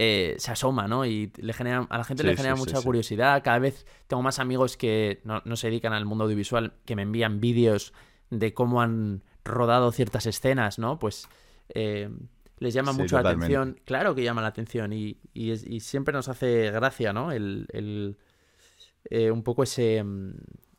eh, 0.00 0.36
se 0.38 0.52
asoma, 0.52 0.86
¿no? 0.86 1.04
Y 1.04 1.32
le 1.38 1.52
genera, 1.52 1.84
a 1.90 1.98
la 1.98 2.04
gente 2.04 2.22
Sí, 2.22 2.28
le 2.28 2.36
genera 2.36 2.54
sí, 2.54 2.60
mucha 2.60 2.76
sí. 2.76 2.84
curiosidad. 2.84 3.42
Cada 3.42 3.58
vez 3.58 3.84
tengo 4.06 4.22
más 4.22 4.38
amigos 4.38 4.76
que 4.76 5.20
no, 5.24 5.42
no 5.44 5.56
se 5.56 5.66
dedican 5.68 5.92
al 5.92 6.04
mundo 6.04 6.22
audiovisual, 6.24 6.72
que 6.84 6.94
me 6.94 7.02
envían 7.02 7.40
vídeos 7.40 7.92
de 8.30 8.54
cómo 8.54 8.80
han 8.80 9.22
rodado 9.44 9.90
ciertas 9.90 10.26
escenas, 10.26 10.78
¿no? 10.78 11.00
Pues 11.00 11.28
eh, 11.74 12.10
les 12.58 12.74
llama 12.74 12.92
mucho 12.92 13.16
la 13.16 13.22
totalmente. 13.22 13.56
atención. 13.56 13.80
Claro 13.84 14.14
que 14.14 14.22
llama 14.22 14.40
la 14.42 14.48
atención 14.48 14.92
y, 14.92 15.18
y 15.34 15.80
siempre 15.80 16.12
nos 16.14 16.28
hace 16.28 16.70
gracia, 16.70 17.12
¿no? 17.12 17.32
El, 17.32 17.66
el, 17.72 18.18
eh, 19.10 19.30
un 19.32 19.42
poco 19.42 19.64
ese... 19.64 20.04
mm, 20.04 20.30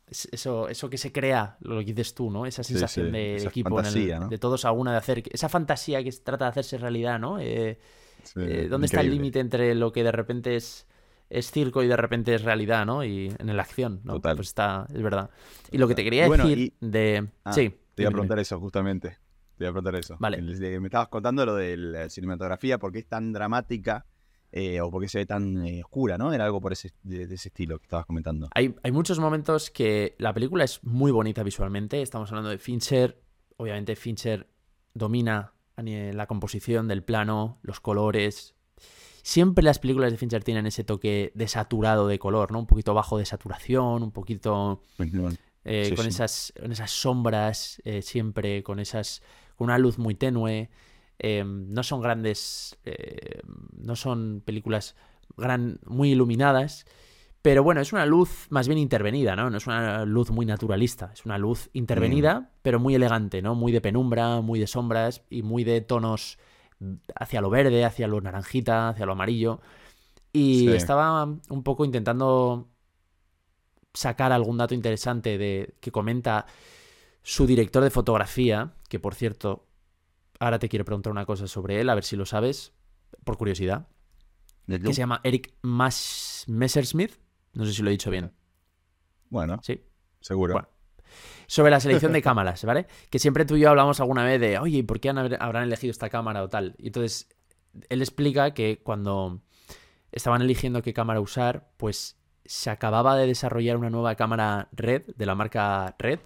es- 0.08 0.28
Eso, 0.32 0.68
eso 0.68 0.88
que 0.88 0.96
se 0.98 1.12
crea, 1.12 1.56
lo 1.60 1.78
que 1.80 1.84
dices 1.92 2.14
tú, 2.14 2.30
¿no? 2.30 2.46
Esa 2.46 2.62
sensación 2.64 3.06
sí, 3.08 3.12
de 3.12 3.36
esa 3.36 3.48
equipo, 3.50 3.68
en 3.68 3.76
el- 3.86 3.92
fantasía, 3.92 4.18
¿no? 4.18 4.28
de 4.28 4.38
todos 4.38 4.64
a 4.64 4.72
una, 4.72 4.92
de 4.92 4.96
hacer 4.98 5.22
esa 5.30 5.48
fantasía 5.50 6.02
que 6.02 6.10
se 6.10 6.22
trata 6.22 6.46
de 6.46 6.50
hacerse 6.50 6.78
realidad, 6.78 7.18
¿no? 7.20 7.38
Eh, 7.38 7.78
Sí, 8.24 8.40
eh, 8.40 8.68
¿Dónde 8.68 8.86
está 8.86 9.00
el 9.00 9.10
límite 9.10 9.40
entre 9.40 9.74
lo 9.74 9.92
que 9.92 10.02
de 10.02 10.12
repente 10.12 10.56
es, 10.56 10.86
es 11.28 11.50
circo 11.50 11.82
y 11.82 11.88
de 11.88 11.96
repente 11.96 12.34
es 12.34 12.42
realidad, 12.42 12.86
¿no? 12.86 13.04
Y 13.04 13.32
en 13.38 13.56
la 13.56 13.62
acción, 13.62 14.00
¿no? 14.04 14.14
Total. 14.14 14.36
Pues 14.36 14.48
está, 14.48 14.86
es 14.92 15.02
verdad. 15.02 15.30
Y 15.70 15.78
lo 15.78 15.88
que 15.88 15.94
te 15.94 16.04
quería 16.04 16.26
bueno, 16.26 16.46
decir 16.46 16.74
de... 16.80 17.28
Ah, 17.44 17.52
sí. 17.52 17.74
Te 17.94 18.02
iba 18.02 18.08
a 18.08 18.12
preguntar 18.12 18.38
eso, 18.38 18.58
justamente. 18.58 19.18
Te 19.56 19.64
iba 19.64 19.70
a 19.70 19.72
preguntar 19.72 19.94
eso. 19.96 20.16
Vale. 20.18 20.40
Me 20.40 20.86
estabas 20.86 21.08
contando 21.08 21.44
lo 21.44 21.54
de 21.54 21.76
la 21.76 22.08
cinematografía, 22.08 22.78
por 22.78 22.92
qué 22.92 23.00
es 23.00 23.06
tan 23.06 23.32
dramática 23.32 24.06
eh, 24.52 24.80
o 24.80 24.90
por 24.90 25.02
qué 25.02 25.08
se 25.08 25.18
ve 25.18 25.26
tan 25.26 25.64
eh, 25.64 25.82
oscura, 25.84 26.18
¿no? 26.18 26.32
Era 26.32 26.44
algo 26.44 26.60
por 26.60 26.72
ese, 26.72 26.92
de, 27.02 27.26
de 27.26 27.34
ese 27.34 27.48
estilo 27.48 27.78
que 27.78 27.84
estabas 27.84 28.06
comentando. 28.06 28.48
Hay, 28.54 28.74
hay 28.82 28.90
muchos 28.90 29.20
momentos 29.20 29.70
que 29.70 30.16
la 30.18 30.32
película 30.32 30.64
es 30.64 30.82
muy 30.82 31.12
bonita 31.12 31.42
visualmente. 31.42 32.02
Estamos 32.02 32.30
hablando 32.30 32.50
de 32.50 32.58
Fincher. 32.58 33.20
Obviamente 33.58 33.94
Fincher 33.94 34.48
domina 34.94 35.52
la 35.82 36.26
composición 36.26 36.88
del 36.88 37.02
plano, 37.02 37.58
los 37.62 37.80
colores. 37.80 38.54
Siempre 39.22 39.62
las 39.62 39.78
películas 39.78 40.10
de 40.12 40.18
Fincher 40.18 40.42
tienen 40.44 40.66
ese 40.66 40.84
toque 40.84 41.32
de 41.34 41.48
saturado 41.48 42.08
de 42.08 42.18
color, 42.18 42.52
¿no? 42.52 42.58
Un 42.60 42.66
poquito 42.66 42.94
bajo 42.94 43.18
de 43.18 43.26
saturación, 43.26 44.02
un 44.02 44.12
poquito 44.12 44.82
eh, 45.64 45.86
Sí, 45.90 45.94
con, 45.94 46.04
sí. 46.04 46.08
Esas, 46.08 46.52
con 46.60 46.72
esas 46.72 46.90
sombras, 46.90 47.82
eh, 47.84 48.02
siempre 48.02 48.62
con 48.62 48.80
esas. 48.80 49.22
con 49.56 49.66
una 49.66 49.78
luz 49.78 49.98
muy 49.98 50.14
tenue. 50.14 50.70
Eh, 51.18 51.44
no 51.44 51.82
son 51.82 52.00
grandes. 52.00 52.78
eh, 52.84 53.42
no 53.76 53.94
son 53.94 54.42
películas 54.44 54.96
gran, 55.36 55.80
muy 55.84 56.12
iluminadas. 56.12 56.86
Pero 57.42 57.62
bueno, 57.62 57.80
es 57.80 57.92
una 57.92 58.04
luz 58.04 58.46
más 58.50 58.68
bien 58.68 58.78
intervenida, 58.78 59.34
¿no? 59.34 59.48
No 59.48 59.56
es 59.56 59.66
una 59.66 60.04
luz 60.04 60.30
muy 60.30 60.44
naturalista. 60.44 61.10
Es 61.14 61.24
una 61.24 61.38
luz 61.38 61.70
intervenida, 61.72 62.50
pero 62.62 62.78
muy 62.78 62.94
elegante, 62.94 63.40
¿no? 63.40 63.54
Muy 63.54 63.72
de 63.72 63.80
penumbra, 63.80 64.42
muy 64.42 64.60
de 64.60 64.66
sombras 64.66 65.22
y 65.30 65.42
muy 65.42 65.64
de 65.64 65.80
tonos 65.80 66.38
hacia 67.14 67.40
lo 67.40 67.48
verde, 67.48 67.84
hacia 67.84 68.08
lo 68.08 68.20
naranjita, 68.20 68.90
hacia 68.90 69.06
lo 69.06 69.12
amarillo. 69.12 69.60
Y 70.32 70.66
Sí. 70.68 70.74
estaba 70.74 71.24
un 71.24 71.62
poco 71.62 71.84
intentando 71.84 72.68
sacar 73.94 74.32
algún 74.32 74.58
dato 74.58 74.74
interesante 74.74 75.38
de 75.38 75.74
que 75.80 75.90
comenta 75.90 76.46
su 77.22 77.46
director 77.46 77.82
de 77.82 77.90
fotografía, 77.90 78.74
que 78.88 79.00
por 79.00 79.14
cierto, 79.14 79.66
ahora 80.38 80.58
te 80.58 80.68
quiero 80.68 80.84
preguntar 80.84 81.10
una 81.10 81.26
cosa 81.26 81.46
sobre 81.46 81.80
él, 81.80 81.88
a 81.88 81.94
ver 81.94 82.04
si 82.04 82.16
lo 82.16 82.26
sabes, 82.26 82.72
por 83.24 83.36
curiosidad, 83.36 83.88
que 84.66 84.94
se 84.94 85.00
llama 85.00 85.20
Eric 85.24 85.52
Mas- 85.62 86.44
Messersmith, 86.46 87.12
no 87.52 87.64
sé 87.66 87.72
si 87.72 87.82
lo 87.82 87.88
he 87.88 87.92
dicho 87.92 88.10
bien, 88.10 88.32
Bueno, 89.28 89.58
sí, 89.62 89.80
seguro. 90.20 90.54
Bueno. 90.54 90.68
sobre 91.46 91.70
la 91.70 91.80
selección 91.80 92.12
de 92.12 92.22
cámaras, 92.22 92.64
¿vale? 92.64 92.86
Que 93.10 93.18
siempre 93.18 93.44
tú 93.44 93.56
y 93.56 93.60
yo 93.60 93.70
hablamos 93.70 93.98
alguna 94.00 94.24
vez 94.24 94.40
de, 94.40 94.58
oye, 94.58 94.78
¿y 94.78 94.82
por 94.82 95.00
qué 95.00 95.08
han- 95.10 95.18
habrán 95.42 95.64
elegido 95.64 95.90
esta 95.90 96.08
cámara 96.08 96.42
o 96.44 96.48
tal? 96.48 96.74
Y 96.78 96.86
entonces, 96.88 97.28
él 97.88 98.00
explica 98.02 98.52
que 98.54 98.80
cuando 98.82 99.42
estaban 100.12 100.42
eligiendo 100.42 100.82
qué 100.82 100.92
cámara 100.92 101.20
usar, 101.20 101.70
pues 101.76 102.16
se 102.44 102.70
acababa 102.70 103.16
de 103.16 103.26
desarrollar 103.26 103.76
una 103.76 103.90
nueva 103.90 104.14
cámara 104.16 104.68
Red, 104.72 105.02
de 105.16 105.26
la 105.26 105.34
marca 105.34 105.94
Red, 105.98 106.20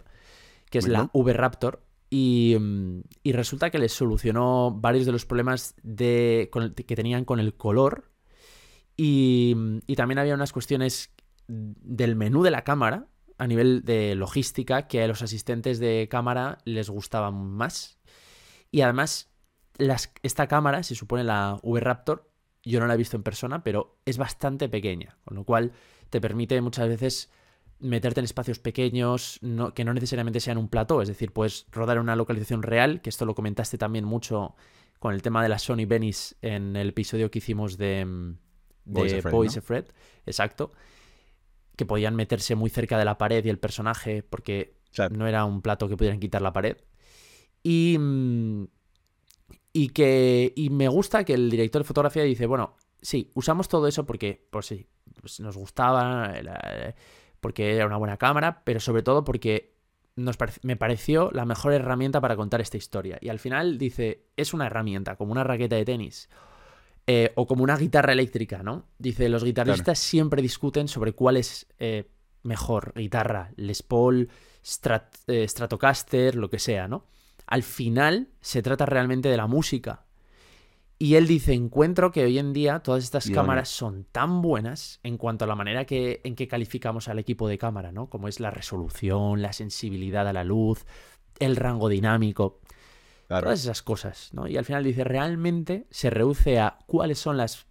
que 0.71 0.79
es 0.79 0.89
la 0.89 1.01
bien. 1.01 1.11
V-Raptor. 1.13 1.83
Y, 2.11 2.57
mm, 2.61 3.01
y 3.23 3.33
resulta 3.33 3.71
que 3.71 3.79
les 3.79 3.93
solucionó 3.93 4.71
varios 4.71 5.05
de 5.07 5.13
los 5.13 5.27
problemas 5.27 5.75
de, 5.83 6.49
con 6.53 6.75
que 6.75 6.97
tenían 6.97 7.25
con 7.25 7.41
el 7.41 7.55
color. 7.57 8.11
Y, 8.97 9.55
mm, 9.57 9.79
y 9.87 9.97
también 9.97 10.19
había 10.19 10.35
unas 10.35 10.53
cuestiones 10.53 11.11
del 11.49 12.17
menú 12.17 12.43
de 12.43 12.51
la 12.51 12.65
cámara 12.65 13.07
a 13.39 13.47
nivel 13.47 13.83
de 13.85 14.15
logística 14.15 14.87
que 14.87 15.03
a 15.03 15.09
los 15.09 15.23
asistentes 15.23 15.79
de 15.79 16.09
cámara 16.11 16.59
les 16.65 16.89
gustaban 16.89 17.35
más. 17.35 17.99
Y 18.71 18.83
además, 18.83 19.31
las, 19.77 20.13
esta 20.23 20.47
cámara, 20.47 20.83
se 20.83 20.95
supone 20.95 21.25
la 21.25 21.59
V-Raptor, 21.63 22.31
yo 22.63 22.81
no 22.81 22.87
la 22.87 22.95
he 22.95 22.97
visto 22.99 23.17
en 23.17 23.23
persona, 23.23 23.63
pero 23.63 23.99
es 24.05 24.17
bastante 24.19 24.69
pequeña, 24.69 25.19
con 25.25 25.37
lo 25.37 25.45
cual 25.45 25.73
te 26.11 26.21
permite 26.21 26.61
muchas 26.61 26.89
veces 26.89 27.31
meterte 27.81 28.21
en 28.21 28.25
espacios 28.25 28.59
pequeños 28.61 29.39
no- 29.43 29.75
que 29.75 29.85
no 29.85 29.93
necesariamente 29.93 30.41
sean 30.41 30.57
un 30.57 30.69
plató, 30.69 31.03
es 31.03 31.09
decir, 31.09 31.33
puedes 31.33 31.67
rodar 31.73 31.97
en 31.97 32.05
una 32.05 32.17
localización 32.17 32.63
real, 32.63 33.03
que 33.03 33.11
esto 33.11 33.27
lo 33.27 33.35
comentaste 33.35 33.77
también 33.79 34.05
mucho 34.05 34.55
con 35.01 35.13
el 35.13 35.23
tema 35.23 35.43
de 35.43 35.49
la 35.51 35.59
Sony 35.59 35.85
Venice 35.87 36.37
en 36.41 36.77
el 36.77 36.91
episodio 36.91 37.31
que 37.31 37.39
hicimos 37.41 37.77
de, 37.77 38.05
mm, 38.07 38.31
de 38.31 38.39
Boys 38.87 39.13
Afraid, 39.19 39.33
¿no? 39.57 39.61
Exacto, 40.25 40.73
que 41.77 41.87
podían 41.87 42.15
meterse 42.15 42.55
muy 42.55 42.71
cerca 42.71 42.99
de 42.99 43.05
la 43.05 43.19
pared 43.19 43.45
y 43.45 43.49
el 43.49 43.59
personaje, 43.59 44.23
porque 44.23 44.77
Claro. 44.93 45.17
no 45.17 45.27
era 45.27 45.45
un 45.45 45.61
plato 45.61 45.89
que 45.89 45.97
pudieran 45.97 46.21
quitar 46.21 46.41
la 46.43 46.53
pared. 46.53 46.77
Y, 47.63 47.97
mm, 47.99 48.67
y 49.73 49.89
que 49.89 50.53
y 50.55 50.71
me 50.71 50.89
gusta 50.89 51.25
que 51.25 51.35
el 51.35 51.51
director 51.51 51.83
de 51.83 51.89
fotografía 51.89 52.23
dice, 52.23 52.47
bueno, 52.47 52.77
sí, 53.03 53.31
usamos 53.35 53.69
todo 53.69 53.89
eso 53.89 54.07
porque, 54.07 54.47
pues 54.51 54.67
sí, 54.67 54.87
pues 55.21 55.41
nos 55.41 55.57
gustaba, 55.57 56.33
porque 57.41 57.75
era 57.75 57.87
una 57.87 57.97
buena 57.97 58.17
cámara, 58.17 58.63
pero 58.65 58.81
sobre 58.81 59.03
todo 59.03 59.25
porque 59.25 59.75
nos 60.17 60.37
me 60.63 60.77
pareció 60.77 61.31
la 61.33 61.45
mejor 61.45 61.73
herramienta 61.73 62.21
para 62.21 62.37
contar 62.37 62.61
esta 62.61 62.77
historia. 62.77 63.19
Y 63.21 63.29
al 63.31 63.39
final 63.41 63.79
dice, 63.79 64.27
es 64.37 64.55
una 64.55 64.67
herramienta, 64.67 65.17
como 65.17 65.33
una 65.33 65.43
raqueta 65.45 65.77
de 65.77 65.85
tenis. 65.85 66.29
Eh, 67.07 67.33
o 67.37 67.47
como 67.47 67.63
una 67.63 67.77
guitarra 67.77 68.13
eléctrica, 68.13 68.63
¿no? 68.63 68.87
Dice, 68.99 69.29
los 69.29 69.43
guitarristas 69.45 69.99
siempre 69.99 70.43
discuten 70.43 70.89
sobre 70.89 71.13
cuál 71.13 71.37
es 71.37 71.67
eh, 71.79 72.09
mejor 72.43 72.93
guitarra, 72.97 73.51
Les 73.57 73.83
Paul, 73.83 74.29
Strat- 74.65 75.21
eh, 75.27 75.47
Stratocaster, 75.47 76.35
lo 76.35 76.49
que 76.49 76.59
sea, 76.59 76.89
¿no? 76.89 77.05
Al 77.47 77.63
final 77.63 78.29
se 78.41 78.63
trata 78.63 78.87
realmente 78.87 79.29
de 79.29 79.37
la 79.37 79.47
música. 79.47 80.05
Y 80.99 81.17
él 81.17 81.27
dice, 81.27 81.53
encuentro 81.53 82.13
que 82.13 82.25
hoy 82.25 82.39
en 82.39 82.53
día 82.53 82.79
todas 82.79 83.05
estas 83.05 83.27
cámaras 83.35 83.69
son 83.69 84.05
tan 84.11 84.41
buenas 84.41 85.01
en 85.03 85.19
cuanto 85.19 85.45
a 85.45 85.49
la 85.49 85.57
manera 85.57 85.85
que, 85.85 86.21
en 86.25 86.37
que 86.37 86.49
calificamos 86.49 87.09
al 87.09 87.19
equipo 87.19 87.49
de 87.49 87.59
cámara, 87.59 87.93
¿no? 87.93 88.09
Como 88.09 88.29
es 88.29 88.41
la 88.41 88.51
resolución, 88.51 89.43
la 89.43 89.53
sensibilidad 89.53 90.27
a 90.27 90.33
la 90.33 90.45
luz, 90.45 90.87
el 91.41 91.57
rango 91.57 91.89
dinámico, 91.89 92.61
Claro. 93.35 93.47
todas 93.47 93.61
esas 93.63 93.83
cosas, 93.83 94.31
¿no? 94.33 94.47
Y 94.49 94.57
al 94.57 94.65
final 94.65 94.85
dice, 94.85 95.05
realmente 95.05 95.87
se 95.91 96.11
reduce 96.11 96.59
a 96.59 96.79
cuáles 96.87 97.19
son 97.19 97.37
las 97.37 97.67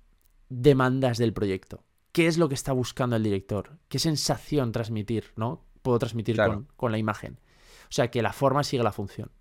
demandas 0.50 1.18
del 1.18 1.34
proyecto. 1.34 1.84
¿Qué 2.12 2.28
es 2.28 2.38
lo 2.38 2.48
que 2.50 2.56
está 2.56 2.74
buscando 2.74 3.16
el 3.16 3.24
director? 3.24 3.80
¿Qué 3.88 3.98
sensación 4.00 4.72
transmitir, 4.72 5.26
¿no? 5.36 5.66
Puedo 5.82 6.00
transmitir 6.00 6.36
Claro. 6.36 6.54
con, 6.54 6.68
con 6.76 6.92
la 6.92 6.98
imagen. 6.98 7.40
O 7.84 7.92
sea, 7.96 8.10
que 8.12 8.22
la 8.22 8.34
forma 8.34 8.64
sigue 8.64 8.84
la 8.84 8.92
función. 8.92 9.32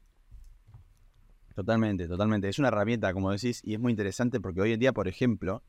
Totalmente, 1.54 2.08
totalmente. 2.08 2.48
Es 2.48 2.58
una 2.58 2.68
herramienta, 2.68 3.12
como 3.12 3.30
decís, 3.30 3.60
y 3.64 3.74
es 3.74 3.80
muy 3.80 3.92
interesante 3.92 4.40
porque 4.40 4.60
hoy 4.62 4.72
en 4.72 4.80
día, 4.80 4.92
por 4.92 5.06
ejemplo, 5.06 5.62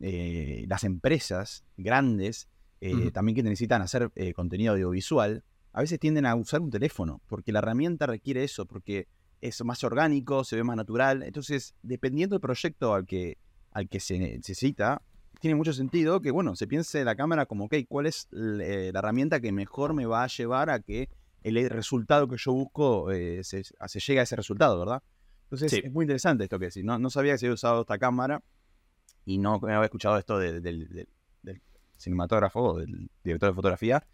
eh, 0.00 0.64
las 0.68 0.84
empresas 0.84 1.64
grandes, 1.76 2.48
eh, 2.80 3.10
también 3.10 3.36
que 3.36 3.42
necesitan 3.42 3.80
hacer 3.82 4.10
eh, 4.16 4.34
contenido 4.34 4.72
audiovisual, 4.74 5.44
a 5.72 5.80
veces 5.80 5.98
tienden 5.98 6.26
a 6.26 6.34
usar 6.34 6.60
un 6.60 6.70
teléfono, 6.70 7.22
porque 7.26 7.52
la 7.52 7.60
herramienta 7.60 8.06
requiere 8.06 8.44
eso, 8.44 8.66
porque 8.66 9.08
es 9.40 9.64
más 9.64 9.82
orgánico, 9.84 10.44
se 10.44 10.56
ve 10.56 10.64
más 10.64 10.76
natural. 10.76 11.22
Entonces, 11.22 11.74
dependiendo 11.82 12.34
del 12.34 12.40
proyecto 12.40 12.94
al 12.94 13.06
que, 13.06 13.38
al 13.72 13.88
que 13.88 14.00
se 14.00 14.18
necesita, 14.18 15.02
tiene 15.40 15.54
mucho 15.54 15.72
sentido 15.72 16.20
que, 16.20 16.30
bueno, 16.30 16.54
se 16.56 16.66
piense 16.66 17.02
la 17.04 17.14
cámara 17.16 17.46
como, 17.46 17.64
ok, 17.64 17.74
¿cuál 17.88 18.06
es 18.06 18.28
eh, 18.32 18.90
la 18.92 18.98
herramienta 18.98 19.40
que 19.40 19.52
mejor 19.52 19.94
me 19.94 20.04
va 20.06 20.24
a 20.24 20.26
llevar 20.26 20.68
a 20.70 20.80
que 20.80 21.08
el 21.42 21.70
resultado 21.70 22.28
que 22.28 22.36
yo 22.36 22.52
busco 22.52 23.10
eh, 23.10 23.42
se, 23.44 23.62
se 23.64 24.00
llegue 24.00 24.20
a 24.20 24.24
ese 24.24 24.36
resultado, 24.36 24.78
¿verdad? 24.78 25.02
Entonces 25.44 25.70
Sí. 25.72 25.80
es 25.82 25.90
muy 25.92 26.04
interesante 26.04 26.44
esto 26.44 26.58
que 26.58 26.66
decís. 26.66 26.84
No, 26.84 26.98
no 26.98 27.08
sabía 27.08 27.32
que 27.32 27.38
se 27.38 27.46
había 27.46 27.54
usado 27.54 27.80
esta 27.80 27.98
cámara 27.98 28.42
y 29.24 29.38
no 29.38 29.54
había 29.54 29.82
escuchado 29.84 30.18
esto 30.18 30.38
de- 30.38 30.60
del, 30.60 30.88
del- 30.90 31.08
del 31.42 31.62
cinematógrafo 31.96 32.78
del 32.78 33.10
director 33.24 33.48
de 33.50 33.54
fotografía. 33.54 34.06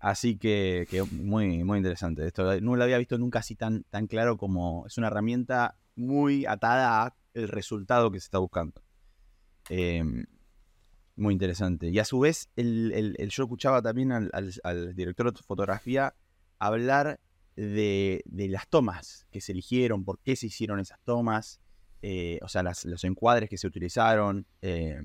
Así 0.00 0.36
que, 0.38 0.86
muy, 1.12 1.62
muy 1.62 1.76
interesante. 1.78 2.26
Esto 2.26 2.58
no 2.60 2.74
lo 2.74 2.82
había 2.84 2.98
visto 2.98 3.18
nunca 3.18 3.40
así 3.40 3.54
tan, 3.54 3.84
tan 3.90 4.06
claro 4.06 4.36
como 4.38 4.86
es 4.86 4.96
una 4.98 5.08
herramienta 5.08 5.76
muy 5.94 6.46
atada 6.46 7.04
a 7.04 7.16
el 7.34 7.48
resultado 7.48 8.10
que 8.10 8.18
se 8.18 8.24
está 8.24 8.38
buscando. 8.38 8.82
Eh, 9.68 10.02
muy 11.16 11.34
interesante. 11.34 11.88
Y 11.90 11.98
a 11.98 12.04
su 12.06 12.18
vez, 12.20 12.48
el, 12.56 13.14
yo 13.30 13.42
escuchaba 13.42 13.82
también 13.82 14.10
al, 14.10 14.30
al- 14.32 14.52
al 14.64 14.94
director 14.94 15.32
de 15.32 15.42
fotografía 15.42 16.14
hablar 16.58 17.20
de, 17.56 18.22
las 18.26 18.68
tomas 18.68 19.26
que 19.30 19.42
se 19.42 19.52
eligieron, 19.52 20.04
por 20.04 20.18
qué 20.20 20.34
se 20.34 20.46
hicieron 20.46 20.80
esas 20.80 20.98
tomas, 21.04 21.60
eh, 22.00 22.38
o 22.42 22.48
sea, 22.48 22.62
los 22.62 23.04
encuadres 23.04 23.50
que 23.50 23.58
se 23.58 23.66
utilizaron. 23.66 24.46
eh, 24.62 25.02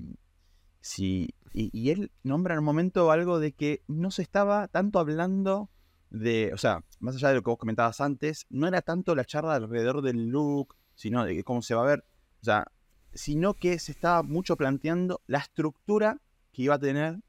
y, 0.98 1.34
y 1.52 1.90
él 1.90 2.12
nombra 2.22 2.54
en 2.54 2.60
un 2.60 2.64
momento 2.64 3.10
algo 3.10 3.38
de 3.38 3.52
que 3.52 3.82
no 3.88 4.10
se 4.10 4.22
estaba 4.22 4.68
tanto 4.68 4.98
hablando 4.98 5.70
de, 6.10 6.52
o 6.54 6.58
sea, 6.58 6.84
más 7.00 7.16
allá 7.16 7.28
de 7.28 7.34
lo 7.36 7.42
que 7.42 7.50
vos 7.50 7.58
comentabas 7.58 8.00
antes, 8.00 8.46
no 8.50 8.66
era 8.66 8.82
tanto 8.82 9.14
la 9.14 9.24
charla 9.24 9.54
alrededor 9.54 10.02
del 10.02 10.28
look, 10.28 10.76
sino 10.94 11.24
de 11.24 11.42
cómo 11.44 11.62
se 11.62 11.74
va 11.74 11.82
a 11.82 11.86
ver, 11.86 12.04
o 12.40 12.44
sea, 12.44 12.70
sino 13.12 13.54
que 13.54 13.78
se 13.78 13.92
estaba 13.92 14.22
mucho 14.22 14.56
planteando 14.56 15.22
la 15.26 15.38
estructura 15.38 16.20
que 16.52 16.62
iba 16.62 16.74
a 16.74 16.78
tener 16.78 17.20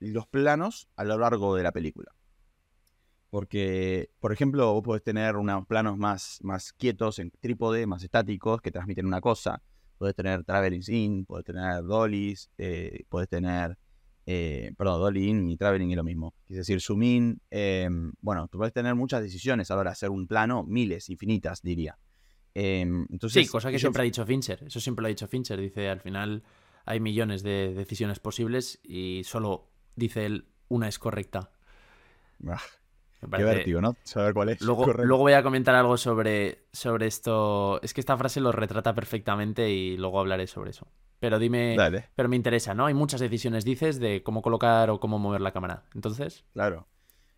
los 0.00 0.26
planos 0.26 0.88
a 0.96 1.04
lo 1.04 1.18
largo 1.18 1.54
de 1.54 1.62
la 1.62 1.72
película. 1.72 2.12
Porque, 3.30 4.10
por 4.20 4.32
ejemplo, 4.32 4.72
vos 4.74 4.82
podés 4.82 5.02
tener 5.02 5.36
unos 5.36 5.66
planos 5.66 5.96
más, 5.96 6.38
más 6.42 6.72
quietos 6.72 7.18
en 7.18 7.30
trípode, 7.30 7.86
más 7.86 8.02
estáticos, 8.02 8.60
que 8.60 8.70
transmiten 8.70 9.06
una 9.06 9.22
cosa. 9.22 9.62
Podés 10.02 10.16
tener 10.16 10.42
traveling 10.42 10.82
in, 10.88 11.24
podés 11.24 11.44
tener 11.44 11.84
dollies, 11.84 12.50
eh, 12.58 13.04
podés 13.08 13.28
tener, 13.28 13.78
eh, 14.26 14.72
perdón, 14.76 15.00
dolly 15.00 15.28
in 15.28 15.48
y 15.48 15.56
traveling 15.56 15.90
es 15.90 15.96
lo 15.96 16.02
mismo. 16.02 16.34
Es 16.48 16.56
decir, 16.56 16.80
zoom 16.80 17.04
in. 17.04 17.40
eh, 17.52 17.88
bueno, 18.20 18.48
tú 18.48 18.58
podés 18.58 18.72
tener 18.72 18.96
muchas 18.96 19.22
decisiones 19.22 19.70
a 19.70 19.74
la 19.76 19.82
hora 19.82 19.90
de 19.90 19.92
hacer 19.92 20.10
un 20.10 20.26
plano, 20.26 20.64
miles, 20.64 21.08
infinitas, 21.08 21.62
diría. 21.62 21.96
Eh, 22.52 22.80
entonces, 22.80 23.46
Sí, 23.46 23.48
cosa 23.48 23.70
que 23.70 23.78
siempre 23.78 24.02
ha 24.02 24.04
dicho 24.04 24.26
Fincher. 24.26 24.64
Eso 24.64 24.80
siempre 24.80 25.02
lo 25.04 25.06
ha 25.06 25.10
dicho 25.10 25.28
Fincher. 25.28 25.60
Dice, 25.60 25.88
al 25.88 26.00
final 26.00 26.42
hay 26.84 26.98
millones 26.98 27.44
de 27.44 27.72
decisiones 27.72 28.18
posibles 28.18 28.80
y 28.82 29.22
solo, 29.22 29.70
dice 29.94 30.26
él, 30.26 30.48
una 30.66 30.88
es 30.88 30.98
correcta. 30.98 31.52
Qué 33.30 33.44
vértigo, 33.44 33.80
¿no? 33.80 33.96
Saber 34.02 34.34
cuál 34.34 34.48
es. 34.50 34.60
Luego, 34.62 34.84
correcto. 34.84 35.04
luego 35.06 35.22
voy 35.22 35.32
a 35.34 35.42
comentar 35.42 35.74
algo 35.74 35.96
sobre, 35.96 36.66
sobre 36.72 37.06
esto. 37.06 37.80
Es 37.82 37.94
que 37.94 38.00
esta 38.00 38.16
frase 38.16 38.40
lo 38.40 38.52
retrata 38.52 38.94
perfectamente 38.94 39.70
y 39.70 39.96
luego 39.96 40.20
hablaré 40.20 40.46
sobre 40.46 40.70
eso. 40.70 40.88
pero 41.20 41.38
dime, 41.38 41.76
Dale, 41.76 42.08
pero 42.16 42.28
me 42.28 42.36
interesa, 42.36 42.74
¿no? 42.74 42.86
Hay 42.86 42.94
muchas 42.94 43.20
decisiones, 43.20 43.64
dices, 43.64 44.00
de 44.00 44.22
cómo 44.22 44.42
colocar 44.42 44.90
o 44.90 44.98
cómo 45.00 45.18
mover 45.18 45.40
la 45.40 45.52
cámara. 45.52 45.84
Entonces, 45.94 46.44
claro. 46.52 46.88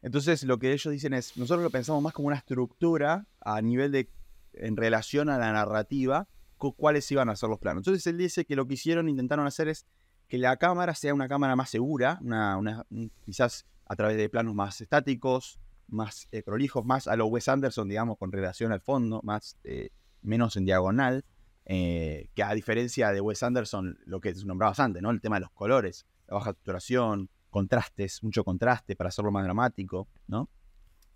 Entonces, 0.03 0.43
lo 0.45 0.59
que 0.59 0.73
ellos 0.73 0.93
dicen 0.93 1.15
es, 1.15 1.37
nosotros 1.37 1.63
lo 1.65 1.71
pensamos 1.71 2.03
más 2.03 2.13
como 2.13 2.29
una 2.29 2.37
estructura 2.37 3.27
a 3.41 3.61
nivel 3.63 3.91
de, 3.93 4.11
en 4.53 4.77
relación 4.77 5.29
a 5.31 5.39
la 5.39 5.51
narrativa, 5.53 6.29
cu- 6.59 6.75
cuáles 6.75 7.11
iban 7.11 7.29
a 7.31 7.37
ser 7.37 7.49
los 7.49 7.59
planos. 7.59 7.81
Entonces, 7.81 8.07
él 8.07 8.19
dice 8.19 8.45
que 8.45 8.55
lo 8.57 8.67
que 8.67 8.75
hicieron, 8.75 9.09
intentaron 9.09 9.47
hacer 9.47 9.69
es 9.69 9.87
que 10.29 10.37
la 10.39 10.57
cámara 10.59 10.95
sea 10.95 11.15
una 11.15 11.29
cámara 11.29 11.57
más 11.57 11.71
segura, 11.71 12.19
una, 12.23 12.57
una- 12.59 12.85
un- 12.91 13.11
quizás 13.25 13.67
a 13.87 13.97
través 13.97 14.17
de 14.17 14.29
planos 14.29 14.55
más 14.55 14.81
estáticos, 14.81 15.59
más 15.89 16.29
eh, 16.33 16.43
prolijos, 16.43 16.85
más 16.85 17.07
a 17.09 17.17
lo 17.17 17.27
Wes 17.27 17.49
Anderson, 17.49 17.89
digamos, 17.89 18.19
con 18.19 18.33
relación 18.33 18.73
al 18.73 18.81
fondo, 18.81 19.21
más 19.23 19.59
eh, 19.65 19.91
menos 20.23 20.57
en 20.57 20.65
diagonal, 20.65 21.25
eh, 21.67 22.29
que 22.35 22.43
a 22.43 22.53
diferencia 22.55 23.11
de 23.13 23.21
Wes 23.21 23.43
Anderson, 23.43 23.99
lo 24.05 24.21
que 24.21 24.35
nombrabas 24.45 24.81
antes, 24.81 25.03
¿no? 25.03 25.11
El 25.11 25.21
tema 25.21 25.37
de 25.37 25.41
los 25.41 25.51
colores, 25.51 26.07
la 26.27 26.35
baja 26.35 26.51
saturación, 26.53 27.31
contrastes, 27.51 28.23
mucho 28.23 28.45
contraste 28.45 28.97
para 28.97 29.09
hacerlo 29.09 29.31
más 29.31 29.45
dramático, 29.45 30.09
¿no? 30.27 30.49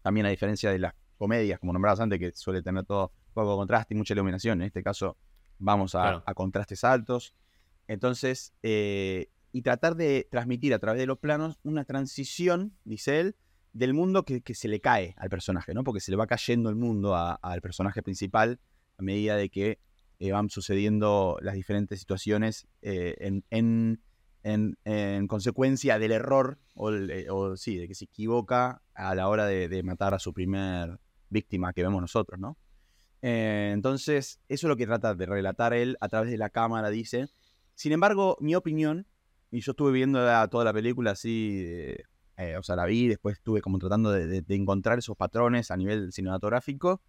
También 0.03 0.27
a 0.27 0.31
diferencia 0.31 0.71
de 0.71 0.79
las 0.79 0.95
comedias, 1.17 1.59
como 1.59 1.73
nombrabas 1.73 2.01
antes, 2.01 2.19
que 2.19 2.33
suele 2.35 2.63
tener 2.63 2.85
todo 2.85 3.13
poco 3.35 3.57
contraste 3.57 3.95
y 3.95 3.97
mucha 3.97 4.15
iluminación. 4.15 4.61
En 4.61 4.67
este 4.69 4.83
caso, 4.83 5.17
vamos 5.59 5.95
a, 5.95 6.03
Claro. 6.03 6.23
a 6.25 6.35
contrastes 6.35 6.85
altos. 6.85 7.35
Entonces, 7.89 8.53
y 8.63 9.63
tratar 9.63 9.97
de 9.97 10.29
transmitir 10.31 10.75
a 10.75 10.79
través 10.79 11.01
de 11.01 11.07
los 11.07 11.19
planos 11.19 11.59
una 11.65 11.85
transición, 11.85 12.77
dice 12.85 13.21
él, 13.21 13.37
del 13.73 13.95
mundo 13.95 14.25
que, 14.25 14.43
se 14.55 14.69
le 14.69 14.81
cae 14.81 15.15
al 15.19 15.29
personaje, 15.29 15.75
¿no? 15.75 15.85
Porque 15.85 16.01
se 16.01 16.11
le 16.11 16.17
va 16.17 16.27
cayendo 16.27 16.71
el 16.71 16.77
mundo 16.77 17.15
al 17.17 17.61
personaje 17.61 18.03
principal 18.03 18.59
a 18.97 19.03
medida 19.03 19.37
de 19.37 19.49
que 19.51 19.79
eh, 20.21 20.33
van 20.33 20.51
sucediendo 20.51 21.39
las 21.43 21.55
diferentes 21.55 22.01
situaciones 22.01 22.67
eh, 22.83 23.15
en, 23.21 23.45
en- 23.51 24.03
en- 24.43 24.77
en 24.85 25.27
consecuencia 25.29 25.99
del 25.99 26.13
error 26.13 26.59
eh, 27.11 27.27
o 27.31 27.57
sí, 27.57 27.77
de 27.77 27.87
que 27.87 27.95
se 27.95 28.07
equivoca 28.07 28.83
a 28.95 29.15
la 29.15 29.29
hora 29.29 29.47
de, 29.47 29.83
matar 29.83 30.15
a 30.15 30.19
su 30.19 30.33
primer 30.33 30.99
víctima 31.31 31.73
que 31.73 31.83
vemos 31.83 32.01
nosotros, 32.01 32.41
¿no? 32.41 32.57
Entonces, 33.21 34.41
eso 34.49 34.67
es 34.67 34.69
lo 34.69 34.77
que 34.77 34.87
trata 34.87 35.15
de 35.15 35.27
relatar 35.27 35.73
él 35.73 35.97
a 36.01 36.09
través 36.09 36.31
de 36.31 36.39
la 36.39 36.51
cámara, 36.51 36.89
dice. 36.91 37.29
Sin 37.75 37.93
embargo, 37.93 38.37
mi 38.41 38.55
opinión, 38.55 39.07
y 39.51 39.61
yo 39.61 39.73
estuve 39.73 39.93
viendo 39.93 40.21
toda 40.49 40.65
la 40.65 40.73
película 40.73 41.13
así, 41.13 41.97
eh, 42.39 42.57
o 42.57 42.63
sea, 42.63 42.77
la 42.77 42.87
vi, 42.87 43.09
después 43.09 43.37
estuve 43.37 43.61
como 43.61 43.79
tratando 43.79 44.11
de, 44.11 44.27
de- 44.27 44.43
de 44.43 44.55
encontrar 44.55 44.99
esos 44.99 45.17
patrones 45.17 45.71
a 45.71 45.77
nivel 45.77 46.13
cinematográfico, 46.13 47.03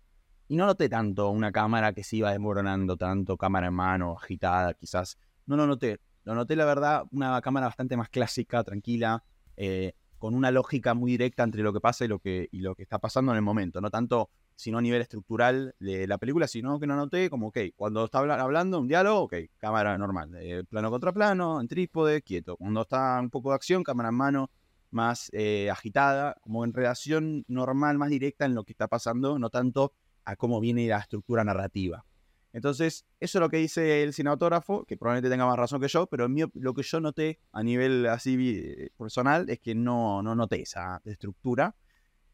y 0.47 0.55
no 0.57 0.65
noté 0.65 0.89
tanto 0.89 1.29
una 1.29 1.51
cámara 1.51 1.93
que 1.93 2.03
se 2.03 2.17
iba 2.17 2.31
desmoronando 2.31 2.97
tanto, 2.97 3.37
cámara 3.37 3.67
en 3.67 3.73
mano, 3.75 4.17
agitada, 4.19 4.73
quizás. 4.73 5.17
No 5.45 5.55
lo 5.55 5.67
noté. 5.67 5.99
Lo 6.23 6.33
noté, 6.35 6.55
la 6.55 6.65
verdad, 6.65 7.03
una 7.11 7.39
cámara 7.41 7.67
bastante 7.67 7.95
más 7.95 8.09
clásica, 8.09 8.63
tranquila, 8.63 9.23
eh, 9.57 9.93
con 10.17 10.33
una 10.33 10.49
lógica 10.51 10.93
muy 10.95 11.11
directa 11.11 11.43
entre 11.43 11.61
lo 11.61 11.71
que 11.71 11.79
pasa 11.79 12.03
y 12.05 12.07
lo 12.07 12.19
que, 12.19 12.49
y 12.51 12.59
lo 12.61 12.73
que 12.75 12.81
está 12.83 12.97
pasando 12.99 13.31
en 13.31 13.37
el 13.37 13.41
momento. 13.43 13.79
No 13.79 13.89
tanto, 13.91 14.31
sino 14.55 14.79
a 14.79 14.81
nivel 14.81 15.01
estructural 15.01 15.75
de 15.79 16.07
la 16.07 16.17
película, 16.17 16.47
sino 16.47 16.79
que 16.79 16.87
no 16.87 16.95
noté 16.95 17.29
como, 17.29 17.47
ok, 17.49 17.57
cuando 17.75 18.05
está 18.05 18.17
habla- 18.19 18.41
hablando 18.41 18.79
un 18.79 18.87
diálogo, 18.87 19.21
ok, 19.21 19.35
cámara 19.57 19.97
normal, 19.97 20.31
eh, 20.35 20.63
plano 20.67 20.89
contra 20.89 21.13
plano, 21.13 21.61
en 21.61 21.67
trípode, 21.67 22.21
quieto. 22.23 22.57
Cuando 22.57 22.81
está 22.81 23.19
un 23.21 23.29
poco 23.29 23.49
de 23.49 23.55
acción, 23.55 23.83
cámara 23.83 24.09
en 24.09 24.15
mano, 24.15 24.49
más 24.91 25.29
eh, 25.33 25.69
agitada, 25.69 26.35
como 26.41 26.63
en 26.65 26.73
relación 26.73 27.45
normal, 27.47 27.97
más 27.97 28.09
directa 28.09 28.45
en 28.45 28.55
lo 28.55 28.63
que 28.63 28.73
está 28.73 28.87
pasando, 28.87 29.37
no 29.39 29.49
tanto 29.49 29.93
a 30.25 30.35
cómo 30.35 30.59
viene 30.59 30.87
la 30.87 30.99
estructura 30.99 31.43
narrativa. 31.43 32.05
Entonces, 32.51 33.05
eso 33.19 33.37
es 33.37 33.41
lo 33.41 33.49
que 33.49 33.57
dice 33.57 34.01
el 34.01 34.11
cinematógrafo, 34.13 34.83
que 34.85 34.97
probablemente 34.97 35.29
tenga 35.29 35.45
más 35.45 35.57
razón 35.57 35.79
que 35.79 35.87
yo, 35.87 36.07
pero 36.07 36.25
op- 36.25 36.51
lo 36.55 36.73
que 36.73 36.81
yo 36.81 36.99
noté 36.99 37.39
a 37.51 37.61
nivel 37.61 38.07
así 38.07 38.35
vi- 38.35 38.89
personal 38.97 39.47
es 39.49 39.59
que 39.59 39.75
no, 39.75 40.23
no 40.23 40.33
noté 40.33 40.61
esa 40.63 40.99
estructura, 41.05 41.75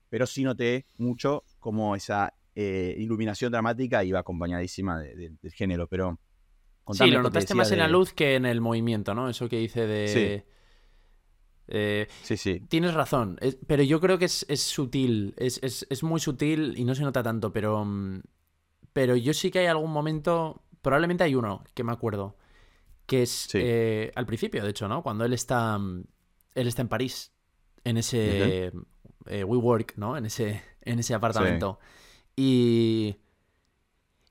pero 0.09 0.25
sí 0.25 0.43
noté 0.43 0.85
mucho 0.97 1.43
como 1.59 1.95
esa 1.97 2.33
eh, 2.55 2.95
iluminación 2.97 3.51
dramática 3.51 4.05
iba 4.05 4.19
acompañadísima 4.19 4.97
de- 5.01 5.15
de- 5.15 5.33
del 5.41 5.51
género, 5.51 5.87
pero... 5.87 6.17
sí, 6.91 7.11
lo 7.11 7.23
notaste 7.23 7.53
más 7.53 7.71
en 7.73 7.79
la 7.79 7.87
luz 7.89 8.13
que 8.13 8.35
en 8.35 8.45
el 8.45 8.61
movimiento, 8.61 9.13
¿no? 9.13 9.27
Eso 9.27 9.49
que 9.49 9.57
dice 9.57 9.85
de... 9.85 10.07
Sí. 10.45 10.51
Eh, 11.67 12.07
Sí, 12.23 12.37
sí, 12.37 12.59
Tienes 12.69 12.93
razón, 12.93 13.37
es- 13.41 13.57
pero 13.67 13.83
yo 13.83 13.99
creo 13.99 14.17
que 14.17 14.25
es, 14.25 14.45
es 14.49 14.61
sutil, 14.61 15.33
es, 15.37 15.59
es- 15.63 15.85
es 15.89 16.03
muy 16.03 16.19
sutil 16.19 16.73
y 16.77 16.85
no 16.85 16.95
se 16.95 17.03
nota 17.03 17.23
tanto, 17.23 17.51
pero, 17.53 17.83
mm, 17.85 18.21
pero 18.93 19.15
yo 19.15 19.33
sí 19.33 19.51
que 19.51 19.59
hay 19.59 19.65
algún 19.67 19.91
momento, 19.91 20.63
probablemente 20.81 21.23
hay 21.23 21.35
uno 21.35 21.63
que 21.73 21.83
me 21.83 21.91
acuerdo, 21.91 22.37
que 23.05 23.23
es 23.23 23.29
Sí. 23.49 23.59
eh, 23.61 24.11
al 24.15 24.25
principio, 24.25 24.63
de 24.63 24.69
hecho, 24.71 24.87
¿no? 24.87 25.03
Cuando 25.03 25.25
él 25.25 25.33
está, 25.33 25.77
mm, 25.77 26.03
él 26.55 26.67
está 26.67 26.81
en 26.81 26.87
París, 26.89 27.33
en 27.83 27.97
ese 27.97 28.71
eh, 29.27 29.43
WeWork, 29.43 29.97
¿no? 29.97 30.17
En 30.17 30.25
ese, 30.25 30.61
en 30.81 30.99
ese 30.99 31.13
apartamento. 31.13 31.79
Y, 32.35 33.17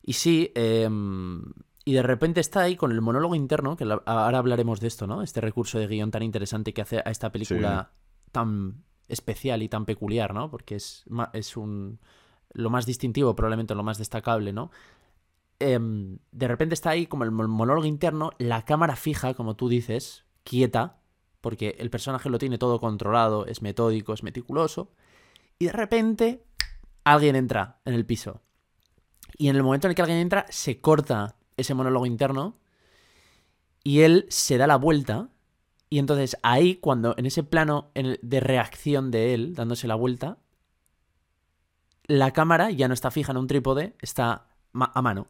y 0.02 0.12
sí, 0.12 0.50
em, 0.54 1.42
y 1.84 1.92
de 1.92 2.02
repente 2.02 2.40
está 2.40 2.60
ahí 2.60 2.76
con 2.76 2.92
el 2.92 3.00
monólogo 3.00 3.34
interno, 3.34 3.76
que 3.76 3.84
la- 3.84 4.02
ahora 4.06 4.38
hablaremos 4.38 4.80
de 4.80 4.88
esto, 4.88 5.06
¿no? 5.06 5.22
Este 5.22 5.40
recurso 5.40 5.78
de 5.78 5.86
guion 5.86 6.10
tan 6.10 6.22
interesante 6.22 6.72
que 6.72 6.82
hace 6.82 6.98
a 6.98 7.10
esta 7.10 7.30
película 7.30 7.90
tan 8.32 8.84
especial 9.08 9.62
y 9.62 9.68
tan 9.68 9.84
peculiar, 9.84 10.32
¿no? 10.34 10.50
Porque 10.50 10.76
es, 10.76 11.04
es 11.34 11.56
un 11.56 11.98
lo 12.52 12.70
más 12.70 12.86
distintivo, 12.86 13.34
probablemente 13.34 13.74
lo 13.74 13.82
más 13.82 13.98
destacable, 13.98 14.52
¿no? 14.52 14.70
Em, 15.60 16.18
de 16.32 16.48
repente 16.48 16.74
está 16.74 16.90
ahí 16.90 17.06
como 17.06 17.24
el 17.24 17.30
mon- 17.30 17.50
monólogo 17.50 17.86
interno, 17.86 18.30
la 18.38 18.64
cámara 18.64 18.96
fija, 18.96 19.34
como 19.34 19.54
tú 19.56 19.68
dices, 19.68 20.24
quieta, 20.42 20.98
porque 21.40 21.76
el 21.78 21.90
personaje 21.90 22.30
lo 22.30 22.38
tiene 22.38 22.58
todo 22.58 22.80
controlado, 22.80 23.46
es 23.46 23.60
metódico, 23.62 24.12
es 24.14 24.22
meticuloso, 24.22 24.90
y 25.58 25.66
de 25.66 25.72
repente 25.72 26.44
alguien 27.04 27.36
entra 27.36 27.80
en 27.84 27.94
el 27.94 28.06
piso. 28.06 28.40
Y 29.36 29.48
en 29.48 29.56
el 29.56 29.62
momento 29.62 29.86
en 29.86 29.90
el 29.90 29.94
que 29.94 30.02
alguien 30.02 30.18
entra, 30.20 30.46
se 30.48 30.80
corta 30.80 31.36
ese 31.56 31.74
monólogo 31.74 32.06
interno 32.06 32.58
y 33.82 34.00
él 34.00 34.26
se 34.28 34.56
da 34.58 34.66
la 34.66 34.76
vuelta. 34.76 35.28
Y 35.90 35.98
entonces 35.98 36.36
ahí, 36.42 36.76
cuando 36.76 37.14
en 37.18 37.26
ese 37.26 37.42
plano 37.44 37.90
de 37.94 38.40
reacción 38.40 39.10
de 39.10 39.34
él, 39.34 39.54
dándose 39.54 39.86
la 39.86 39.94
vuelta, 39.94 40.38
la 42.06 42.32
cámara 42.32 42.70
ya 42.70 42.88
no 42.88 42.94
está 42.94 43.10
fija 43.10 43.32
en 43.32 43.38
un 43.38 43.46
trípode, 43.46 43.94
está 44.00 44.48
ma- 44.72 44.90
a 44.94 45.02
mano. 45.02 45.28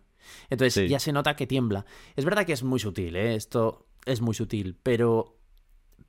Entonces 0.51 0.75
Sí. 0.75 0.89
ya 0.89 0.99
se 0.99 1.13
nota 1.13 1.37
que 1.37 1.47
tiembla. 1.47 1.85
Es 2.17 2.25
verdad 2.25 2.47
que 2.47 2.53
es 2.55 2.63
muy 2.63 2.81
sutil, 2.81 3.15
¿eh? 3.17 3.35
Esto 3.35 3.87
es 4.07 4.21
muy 4.21 4.35
sutil, 4.35 4.77
pero. 4.83 5.37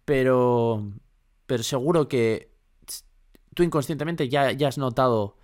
Pero. 0.06 0.92
Pero 1.46 1.64
seguro 1.64 2.08
que 2.08 2.52
tú 3.54 3.64
inconscientemente 3.64 4.30
ya, 4.30 4.52
ya 4.52 4.68
has 4.70 4.78
notado 4.78 5.38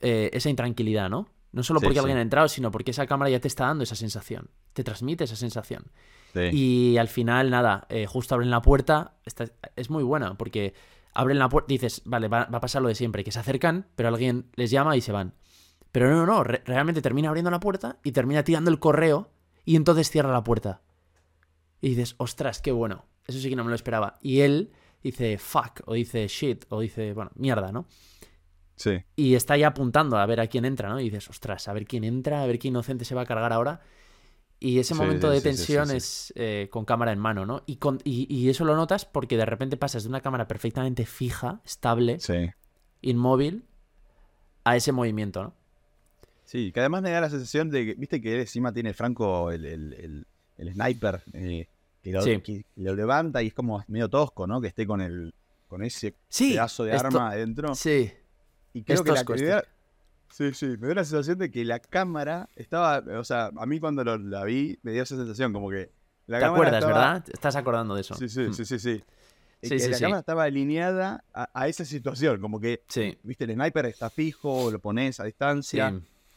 eh, 0.00 0.30
esa 0.32 0.50
intranquilidad, 0.50 1.08
¿no? 1.10 1.28
No 1.54 1.62
solo 1.62 1.80
Sí, 1.80 1.84
porque 1.84 1.94
sí. 1.94 1.98
alguien 2.00 2.18
ha 2.18 2.22
entrado, 2.22 2.48
sino 2.48 2.70
porque 2.70 2.90
esa 2.90 3.06
cámara 3.06 3.30
ya 3.30 3.40
te 3.40 3.48
está 3.48 3.66
dando 3.66 3.84
esa 3.84 3.94
sensación. 3.94 4.50
Te 4.72 4.84
transmite 4.84 5.24
esa 5.24 5.36
sensación. 5.36 5.84
sí. 6.34 6.40
Y 6.52 6.98
al 6.98 7.08
final, 7.08 7.48
nada, 7.50 7.86
eh, 7.88 8.06
justo 8.06 8.34
abren 8.34 8.50
la 8.50 8.60
puerta. 8.60 9.14
está- 9.24 9.46
es 9.76 9.88
muy 9.88 10.02
buena 10.02 10.36
porque 10.36 10.74
abren 11.14 11.38
la 11.38 11.48
puerta. 11.48 11.68
Dices, 11.68 12.02
vale, 12.04 12.28
va, 12.28 12.46
va 12.46 12.58
a 12.58 12.60
pasar 12.60 12.82
lo 12.82 12.88
de 12.88 12.94
siempre, 12.96 13.22
que 13.24 13.30
se 13.32 13.38
acercan, 13.38 13.86
pero 13.96 14.08
alguien 14.08 14.46
les 14.56 14.70
llama 14.70 14.96
y 14.96 15.00
se 15.00 15.12
van. 15.12 15.34
Pero 15.92 16.10
no, 16.10 16.16
no, 16.16 16.26
no. 16.26 16.42
re- 16.44 16.62
realmente 16.66 17.00
termina 17.02 17.28
abriendo 17.28 17.50
la 17.52 17.60
puerta 17.60 17.98
y 18.02 18.10
termina 18.12 18.42
tirando 18.42 18.70
el 18.70 18.80
correo 18.80 19.30
y 19.64 19.76
entonces 19.76 20.10
cierra 20.10 20.32
la 20.32 20.42
puerta. 20.42 20.82
Y 21.80 21.90
dices, 21.90 22.14
ostras, 22.18 22.60
qué 22.60 22.72
bueno. 22.72 23.04
Eso 23.26 23.38
sí 23.38 23.48
que 23.48 23.56
no 23.56 23.62
me 23.62 23.70
lo 23.70 23.76
esperaba. 23.76 24.18
Y 24.20 24.40
él 24.40 24.72
dice 25.04 25.38
fuck, 25.38 25.82
o 25.86 25.94
dice 25.94 26.26
shit, 26.26 26.64
o 26.68 26.80
dice, 26.80 27.12
bueno, 27.12 27.30
mierda, 27.36 27.70
¿no? 27.70 27.86
Sí. 28.76 29.02
Y 29.16 29.34
está 29.34 29.56
ya 29.56 29.68
apuntando 29.68 30.16
a 30.18 30.26
ver 30.26 30.40
a 30.40 30.46
quién 30.46 30.64
entra, 30.64 30.88
¿no? 30.88 31.00
Y 31.00 31.04
dices, 31.04 31.28
ostras, 31.30 31.68
a 31.68 31.72
ver 31.72 31.86
quién 31.86 32.04
entra, 32.04 32.42
a 32.42 32.46
ver 32.46 32.58
qué 32.58 32.68
inocente 32.68 33.04
se 33.04 33.14
va 33.14 33.22
a 33.22 33.26
cargar 33.26 33.52
ahora. 33.52 33.80
Y 34.60 34.78
ese 34.78 34.94
Sí, 34.94 35.00
momento 35.00 35.28
sí, 35.28 35.34
de 35.34 35.40
tensión 35.42 35.90
es 35.90 36.32
eh, 36.36 36.68
con 36.70 36.84
cámara 36.84 37.12
en 37.12 37.18
mano, 37.18 37.44
¿no? 37.44 37.62
Y, 37.66 37.76
con- 37.76 38.00
y- 38.04 38.26
y 38.34 38.48
eso 38.48 38.64
lo 38.64 38.74
notas 38.76 39.04
porque 39.04 39.36
de 39.36 39.44
repente 39.44 39.76
pasas 39.76 40.04
de 40.04 40.08
una 40.08 40.20
cámara 40.22 40.46
perfectamente 40.48 41.04
fija, 41.06 41.60
estable, 41.64 42.18
inmóvil, 43.02 43.64
a 44.64 44.76
ese 44.76 44.92
movimiento, 44.92 45.42
¿no? 45.42 45.54
Sí, 46.44 46.72
que 46.72 46.80
además 46.80 47.02
me 47.02 47.10
da 47.10 47.20
la 47.20 47.30
sensación 47.30 47.70
de 47.70 47.84
que, 47.86 47.94
viste 47.94 48.20
que 48.20 48.40
encima 48.40 48.72
tiene 48.72 48.92
Franco 48.94 49.50
el, 49.50 49.64
el, 49.64 49.92
el- 49.94 50.26
el 50.56 50.72
sniper, 50.72 51.22
eh, 51.32 51.66
que, 52.02 52.12
lo, 52.12 52.22
Sí. 52.22 52.40
que 52.40 52.64
lo 52.76 52.94
levanta 52.94 53.42
y 53.42 53.48
es 53.48 53.54
como 53.54 53.82
medio 53.88 54.08
tosco, 54.08 54.46
¿no? 54.46 54.60
Que 54.60 54.68
esté 54.68 54.86
con 54.86 55.00
el 55.00 55.34
con 55.68 55.82
ese 55.82 56.14
pedazo 56.38 56.84
de 56.84 56.92
arma 56.92 57.30
adentro. 57.30 57.74
Sí, 57.74 58.12
Y 58.74 58.82
creo 58.82 59.02
que 59.04 59.12
la 59.12 59.22
da- 59.24 59.64
Sí, 60.30 60.52
sí, 60.52 60.66
me 60.66 60.88
dio 60.88 60.94
la 60.94 61.04
sensación 61.04 61.38
de 61.38 61.50
que 61.50 61.64
la 61.64 61.78
cámara 61.78 62.48
estaba, 62.56 62.98
o 63.18 63.22
sea, 63.24 63.50
a 63.56 63.66
mí 63.66 63.78
cuando 63.78 64.02
lo- 64.02 64.18
la 64.18 64.42
vi 64.44 64.76
me 64.82 64.90
dio 64.92 65.04
esa 65.04 65.16
sensación 65.16 65.52
como 65.52 65.70
que 65.70 65.92
la 66.26 66.38
¿te 66.38 66.44
cámara 66.44 66.48
acuerdas, 66.48 66.74
estaba- 66.82 67.12
verdad? 67.12 67.28
Estás 67.32 67.56
acordando 67.56 67.94
de 67.94 68.00
eso. 68.00 68.14
Sí, 68.16 68.28
sí, 68.28 68.40
Mm. 68.40 68.52
sí, 68.52 68.64
sí, 68.64 68.78
sí. 68.80 69.04
Sí, 69.62 69.68
que 69.70 69.78
sí, 69.80 69.90
la 69.90 69.96
sí. 69.96 70.02
cámara 70.02 70.20
estaba 70.20 70.42
alineada 70.44 71.24
a, 71.32 71.48
a 71.54 71.68
esa 71.68 71.84
situación, 71.84 72.40
como 72.40 72.58
que, 72.60 72.82
Sí, 72.88 73.16
viste, 73.22 73.44
el 73.44 73.52
sniper 73.54 73.86
está 73.86 74.10
fijo, 74.10 74.70
lo 74.72 74.78
pones 74.80 75.20
a 75.20 75.24
distancia, 75.24 75.94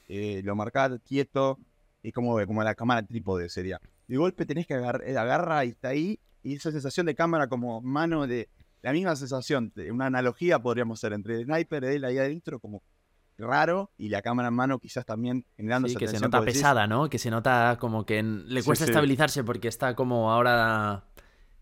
eh, 0.07 0.41
lo 0.45 0.55
marcás 0.55 0.91
quieto, 1.05 1.57
y 2.03 2.11
como, 2.11 2.38
como 2.45 2.63
la 2.63 2.75
cámara 2.75 3.01
trípode 3.03 3.49
sería. 3.49 3.81
de 4.07 4.15
golpe 4.15 4.45
tenés 4.45 4.65
que 4.67 4.75
agarrar, 4.75 5.03
agarra 5.17 5.65
y 5.65 5.69
está 5.69 5.89
ahí, 5.89 6.19
y 6.43 6.55
esa 6.55 6.71
sensación 6.71 7.05
de 7.07 7.15
cámara 7.15 7.47
como 7.47 7.81
mano 7.81 8.27
de, 8.27 8.47
la 8.82 8.91
misma 8.93 9.15
sensación, 9.15 9.73
una 9.91 10.05
analogía 10.05 10.59
podríamos 10.59 10.99
ser 10.99 11.13
entre 11.13 11.36
el 11.36 11.45
sniper, 11.45 11.84
él 11.86 12.05
ahí 12.05 12.17
adentro 12.17 12.59
como 12.59 12.84
raro, 13.38 13.91
y 13.97 14.09
la 14.09 14.21
cámara 14.21 14.47
en 14.47 14.55
mano 14.55 14.80
quizás 14.80 15.05
también 15.05 15.45
generando 15.55 15.88
Sí, 15.88 15.93
esa 15.93 15.99
que 15.99 16.07
se 16.07 16.19
nota 16.19 16.39
decís, 16.39 16.55
pesada, 16.55 16.88
¿no? 16.88 17.09
Que 17.09 17.19
se 17.19 17.30
nota 17.30 17.78
como 17.80 18.05
que 18.05 18.23
le 18.23 18.63
cuesta 18.63 18.86
sí. 18.86 18.91
estabilizarse 18.91 19.43
porque 19.43 19.67
está 19.67 19.95
como 19.95 20.32
ahora. 20.32 21.05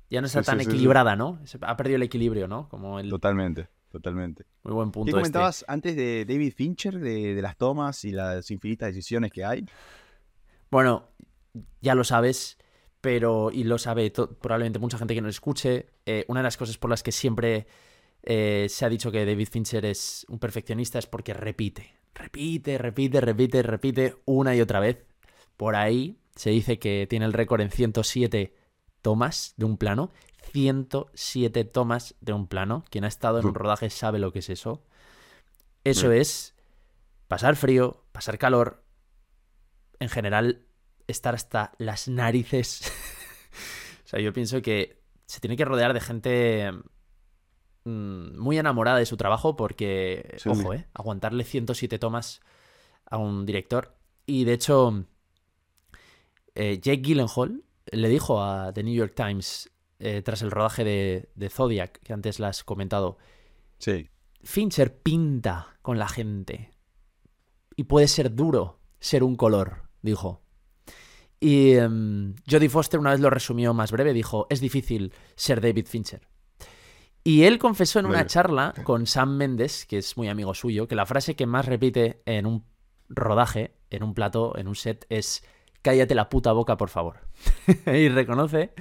Ya 0.09 0.22
no 0.22 0.28
está 0.28 0.43
tan 0.43 0.61
equilibrada, 0.61 1.16
¿no? 1.16 1.39
Ha 1.61 1.76
perdido 1.76 1.97
el 1.97 2.03
equilibrio, 2.03 2.47
¿no? 2.47 2.70
Como 2.70 2.99
el. 2.99 3.09
Totalmente, 3.09 3.68
totalmente. 3.91 4.45
Muy 4.63 4.74
buen 4.74 4.91
punto. 4.91 5.05
¿Qué 5.05 5.09
este. 5.11 5.22
comentabas 5.22 5.66
antes 5.68 5.95
de 5.95 6.26
David 6.26 6.53
Fincher, 6.55 6.99
de, 6.99 7.36
de 7.36 7.41
las 7.41 7.57
tomas 7.57 8.05
y 8.05 8.11
las 8.11 8.49
infinitas 8.51 8.89
decisiones 8.89 9.32
que 9.32 9.43
hay? 9.43 9.66
Bueno, 10.70 11.09
ya 11.82 11.95
lo 11.95 12.03
sabes, 12.03 12.57
pero. 13.06 13.51
Y 13.51 13.64
lo 13.66 13.78
sabe 13.78 14.10
probablemente 14.10 14.80
mucha 14.80 14.97
gente 14.97 15.14
que 15.14 15.22
nos 15.22 15.36
escuche. 15.36 15.86
eh, 16.08 16.26
una 16.28 16.39
de 16.39 16.45
las 16.45 16.58
cosas 16.58 16.80
por 16.80 16.89
las 16.89 17.03
que 17.03 17.12
siempre 17.12 17.68
eh, 18.24 18.66
se 18.68 18.84
ha 18.84 18.89
dicho 18.89 19.12
que 19.12 19.24
David 19.28 19.47
Fincher 19.51 19.86
es 19.86 20.26
un 20.28 20.39
perfeccionista 20.39 20.97
es 20.97 21.06
porque 21.06 21.36
repite. 21.36 21.93
Repite, 22.16 22.80
repite, 22.80 23.22
repite, 23.22 23.62
repite 23.62 24.16
una 24.26 24.56
y 24.56 24.62
otra 24.62 24.80
vez. 24.80 25.06
Por 25.56 25.76
ahí 25.76 26.18
se 26.36 26.49
dice 26.49 26.80
que 26.80 27.06
tiene 27.08 27.26
el 27.26 27.34
récord 27.34 27.62
en 27.62 27.70
107 27.70 28.56
tomas 29.03 29.53
de 29.56 29.66
un 29.66 29.78
plano. 29.78 30.12
107 30.51 31.64
tomas 31.66 32.16
de 32.22 32.34
un 32.34 32.47
plano. 32.47 32.86
Quien 32.89 33.03
ha 33.03 33.08
estado 33.08 33.38
en 33.39 33.45
un 33.45 33.51
Uf. 33.51 33.58
rodaje 33.58 33.91
sabe 33.91 34.18
lo 34.18 34.32
que 34.32 34.39
es 34.39 34.49
eso. 34.49 34.84
Eso 35.84 36.10
Bien. 36.10 36.22
es 36.22 36.56
pasar 37.28 37.56
frío, 37.56 38.03
pasar 38.12 38.39
calor. 38.39 38.84
En 39.99 40.10
general, 40.10 40.64
estar 41.08 41.36
hasta 41.36 41.72
las 41.78 42.08
narices. 42.08 42.82
o 44.06 44.08
sea, 44.08 44.20
yo 44.20 44.34
pienso 44.34 44.62
que 44.62 45.01
se 45.26 45.39
tiene 45.39 45.58
que 45.58 45.66
rodear 45.66 45.93
de 45.93 46.01
gente 46.01 46.72
mm, 47.84 48.38
muy 48.39 48.58
enamorada 48.58 48.97
de 48.99 49.06
su 49.06 49.18
trabajo 49.18 49.56
porque, 49.56 50.36
Sí. 50.38 50.49
ojo, 50.49 50.74
¿eh? 50.74 50.88
Aguantarle 50.93 51.43
107 51.43 51.99
tomas 51.99 52.41
a 53.10 53.18
un 53.18 53.45
director. 53.45 53.95
Y 54.26 54.43
de 54.45 54.53
hecho, 54.53 55.06
eh, 56.56 56.80
Jake 56.82 57.01
Gyllenhaal 57.01 57.64
le 57.91 58.10
dijo 58.10 58.41
a 58.41 58.74
The 58.74 58.84
New 58.84 58.93
York 58.95 59.14
Times 59.16 59.70
eh, 59.99 60.22
tras 60.24 60.41
el 60.41 60.51
rodaje 60.51 60.84
de, 60.84 61.30
de 61.36 61.49
Zodiac, 61.49 61.99
que 62.01 62.14
antes 62.14 62.39
la 62.39 62.49
has 62.49 62.64
comentado, 62.64 63.18
Sí. 63.78 64.10
Fincher 64.41 64.97
pinta 65.01 65.78
con 65.82 65.99
la 65.99 66.08
gente. 66.08 66.72
Y 67.76 67.84
puede 67.86 68.08
ser 68.08 68.34
duro 68.34 68.80
ser 68.99 69.24
un 69.24 69.36
color, 69.36 69.89
dijo. 70.01 70.41
Y 71.40 71.74
em, 71.74 72.36
Jodie 72.50 72.70
Foster 72.70 73.00
una 73.00 73.12
vez 73.12 73.20
lo 73.20 73.30
resumió 73.30 73.74
más 73.74 73.92
breve, 73.92 74.14
dijo, 74.14 74.48
es 74.50 74.62
difícil 74.62 75.14
ser 75.36 75.62
David 75.62 75.88
Fincher. 75.88 76.28
Y 77.24 77.44
él 77.44 77.58
confesó 77.58 78.00
en 78.00 78.06
una 78.06 78.28
charla 78.28 78.74
con 78.84 79.08
Sam 79.08 79.36
Mendes, 79.36 79.88
que 79.88 79.98
es 79.98 80.16
muy 80.16 80.30
amigo 80.30 80.54
suyo, 80.54 80.88
que 80.88 80.96
la 80.96 81.08
frase 81.08 81.36
que 81.36 81.48
más 81.48 81.66
repite 81.66 82.22
en 82.26 82.46
un 82.46 82.66
rodaje, 83.10 83.76
en 83.90 84.04
un 84.04 84.14
plato, 84.14 84.56
en 84.58 84.68
un 84.68 84.76
set, 84.76 85.08
es 85.10 85.44
cállate 85.82 86.14
la 86.14 86.30
puta 86.30 86.52
boca, 86.52 86.78
por 86.78 86.90
favor. 86.90 87.28
y 87.88 88.10
reconoce 88.10 88.74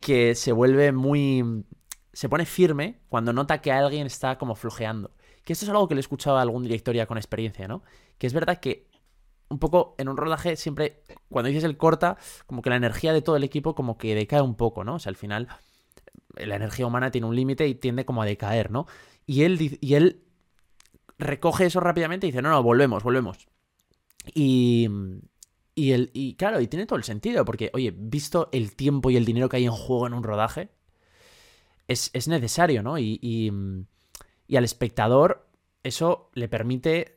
que 0.00 0.34
se 0.34 0.50
vuelve 0.50 0.90
muy... 0.90 1.64
se 2.12 2.28
pone 2.28 2.44
firme 2.44 3.00
cuando 3.08 3.32
nota 3.32 3.60
que 3.60 3.70
alguien 3.70 4.08
está 4.08 4.36
como 4.36 4.56
flojeando. 4.56 5.12
Que 5.44 5.52
esto 5.52 5.64
es 5.64 5.70
algo 5.70 5.86
que 5.86 5.94
le 5.94 6.00
he 6.00 6.02
escuchado 6.02 6.38
a 6.38 6.42
algún 6.42 6.64
director 6.64 6.92
ya 6.92 7.06
con 7.06 7.18
experiencia, 7.18 7.68
¿no? 7.68 7.84
Que 8.18 8.26
es 8.26 8.32
verdad 8.32 8.58
que 8.58 8.88
un 9.48 9.58
poco 9.58 9.94
en 9.98 10.08
un 10.08 10.16
rodaje 10.16 10.56
siempre, 10.56 11.02
cuando 11.28 11.48
dices 11.48 11.64
el 11.64 11.76
corta, 11.76 12.16
como 12.46 12.62
que 12.62 12.70
la 12.70 12.76
energía 12.76 13.12
de 13.12 13.22
todo 13.22 13.36
el 13.36 13.44
equipo 13.44 13.74
como 13.74 13.98
que 13.98 14.14
decae 14.14 14.42
un 14.42 14.56
poco, 14.56 14.84
¿no? 14.84 14.96
O 14.96 14.98
sea, 14.98 15.10
al 15.10 15.16
final 15.16 15.48
la 16.34 16.56
energía 16.56 16.86
humana 16.86 17.10
tiene 17.10 17.26
un 17.26 17.36
límite 17.36 17.66
y 17.66 17.74
tiende 17.74 18.04
como 18.04 18.22
a 18.22 18.26
decaer, 18.26 18.70
¿no? 18.70 18.86
Y 19.26 19.42
él, 19.42 19.78
y 19.80 19.94
él 19.94 20.24
recoge 21.18 21.66
eso 21.66 21.80
rápidamente 21.80 22.26
y 22.26 22.30
dice, 22.30 22.42
no, 22.42 22.50
no, 22.50 22.62
volvemos, 22.62 23.02
volvemos. 23.02 23.48
Y, 24.34 24.88
y, 25.74 25.92
el, 25.92 26.10
y 26.12 26.34
claro, 26.34 26.60
y 26.60 26.66
tiene 26.66 26.86
todo 26.86 26.98
el 26.98 27.04
sentido, 27.04 27.44
porque, 27.44 27.70
oye, 27.72 27.92
visto 27.96 28.48
el 28.52 28.74
tiempo 28.74 29.10
y 29.10 29.16
el 29.16 29.24
dinero 29.24 29.48
que 29.48 29.56
hay 29.58 29.64
en 29.64 29.72
juego 29.72 30.06
en 30.06 30.14
un 30.14 30.22
rodaje, 30.22 30.70
es, 31.88 32.10
es 32.12 32.28
necesario, 32.28 32.82
¿no? 32.82 32.98
Y, 32.98 33.18
y 34.48 34.56
al 34.56 34.64
espectador 34.64 35.48
eso 35.82 36.30
le 36.34 36.48
permite 36.48 37.15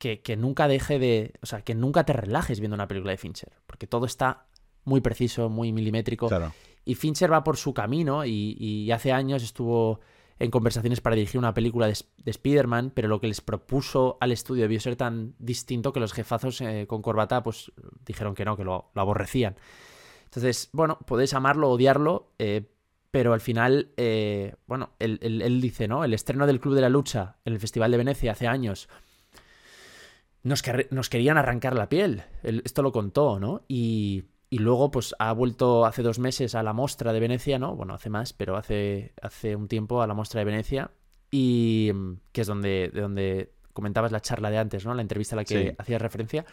que, 0.00 0.22
que 0.22 0.36
nunca 0.36 0.66
deje 0.66 0.98
de... 0.98 1.34
O 1.42 1.46
sea, 1.46 1.60
que 1.62 1.76
nunca 1.76 2.04
te 2.04 2.12
relajes 2.14 2.58
viendo 2.58 2.74
una 2.74 2.88
película 2.88 3.12
de 3.12 3.18
Fincher, 3.18 3.52
porque 3.66 3.86
todo 3.86 4.06
está 4.06 4.46
muy 4.84 5.00
preciso, 5.00 5.48
muy 5.50 5.72
milimétrico. 5.72 6.26
Claro. 6.28 6.52
Y 6.84 6.94
Fincher 6.96 7.30
va 7.30 7.44
por 7.44 7.56
su 7.56 7.72
camino 7.74 8.24
y, 8.24 8.56
y 8.58 8.90
hace 8.90 9.12
años 9.12 9.42
estuvo 9.42 10.00
en 10.38 10.50
conversaciones 10.50 11.02
para 11.02 11.16
dirigir 11.16 11.38
una 11.38 11.52
película 11.52 11.86
de, 11.86 11.94
de 12.24 12.30
Spider-Man, 12.30 12.92
pero 12.94 13.08
lo 13.08 13.20
que 13.20 13.28
les 13.28 13.42
propuso 13.42 14.16
al 14.20 14.32
estudio 14.32 14.62
debió 14.62 14.80
ser 14.80 14.96
tan 14.96 15.34
distinto 15.38 15.92
que 15.92 16.00
los 16.00 16.14
jefazos 16.14 16.62
eh, 16.62 16.86
con 16.88 17.02
corbata 17.02 17.42
pues 17.42 17.70
dijeron 18.06 18.34
que 18.34 18.46
no, 18.46 18.56
que 18.56 18.64
lo, 18.64 18.90
lo 18.94 19.02
aborrecían. 19.02 19.56
Entonces, 20.24 20.70
bueno, 20.72 20.98
podéis 21.06 21.34
amarlo 21.34 21.68
odiarlo, 21.68 22.32
eh, 22.38 22.62
pero 23.10 23.34
al 23.34 23.40
final, 23.42 23.90
eh, 23.98 24.54
bueno, 24.66 24.90
él, 24.98 25.18
él- 25.20 25.42
él 25.42 25.60
dice, 25.60 25.88
¿no? 25.88 26.04
El 26.04 26.14
estreno 26.14 26.46
del 26.46 26.58
Club 26.60 26.74
de 26.74 26.80
la 26.80 26.88
Lucha 26.88 27.36
en 27.44 27.52
el 27.52 27.60
Festival 27.60 27.90
de 27.90 27.98
Venecia 27.98 28.32
hace 28.32 28.46
años 28.46 28.88
nos, 30.42 30.64
quer- 30.64 30.88
nos 30.90 31.08
querían 31.08 31.36
arrancar 31.38 31.74
la 31.74 31.88
piel. 31.88 32.22
Él- 32.42 32.62
esto 32.64 32.82
lo 32.82 32.92
contó, 32.92 33.38
¿no? 33.40 33.62
Y, 33.68 34.24
y 34.48 34.58
luego, 34.58 34.90
pues 34.90 35.14
ha 35.18 35.32
vuelto 35.32 35.84
hace 35.86 36.02
dos 36.02 36.18
meses 36.18 36.54
a 36.54 36.62
la 36.62 36.72
Mostra 36.72 37.12
de 37.12 37.20
Venecia, 37.20 37.58
¿no? 37.58 37.76
Bueno, 37.76 37.94
hace 37.94 38.10
más, 38.10 38.32
pero 38.32 38.56
hace, 38.56 39.12
hace 39.22 39.54
un 39.56 39.68
tiempo 39.68 40.02
a 40.02 40.06
la 40.06 40.14
Mostra 40.14 40.40
de 40.40 40.44
Venecia. 40.46 40.90
Y 41.30 41.92
que 42.32 42.40
es 42.40 42.46
donde, 42.46 42.90
de 42.92 43.00
donde 43.00 43.52
comentabas 43.72 44.10
la 44.10 44.20
charla 44.20 44.50
de 44.50 44.58
antes, 44.58 44.84
¿no? 44.84 44.94
La 44.94 45.02
entrevista 45.02 45.36
a 45.36 45.38
la 45.38 45.44
que 45.44 45.68
Sí. 45.70 45.74
hacías 45.78 46.02
referencia. 46.02 46.44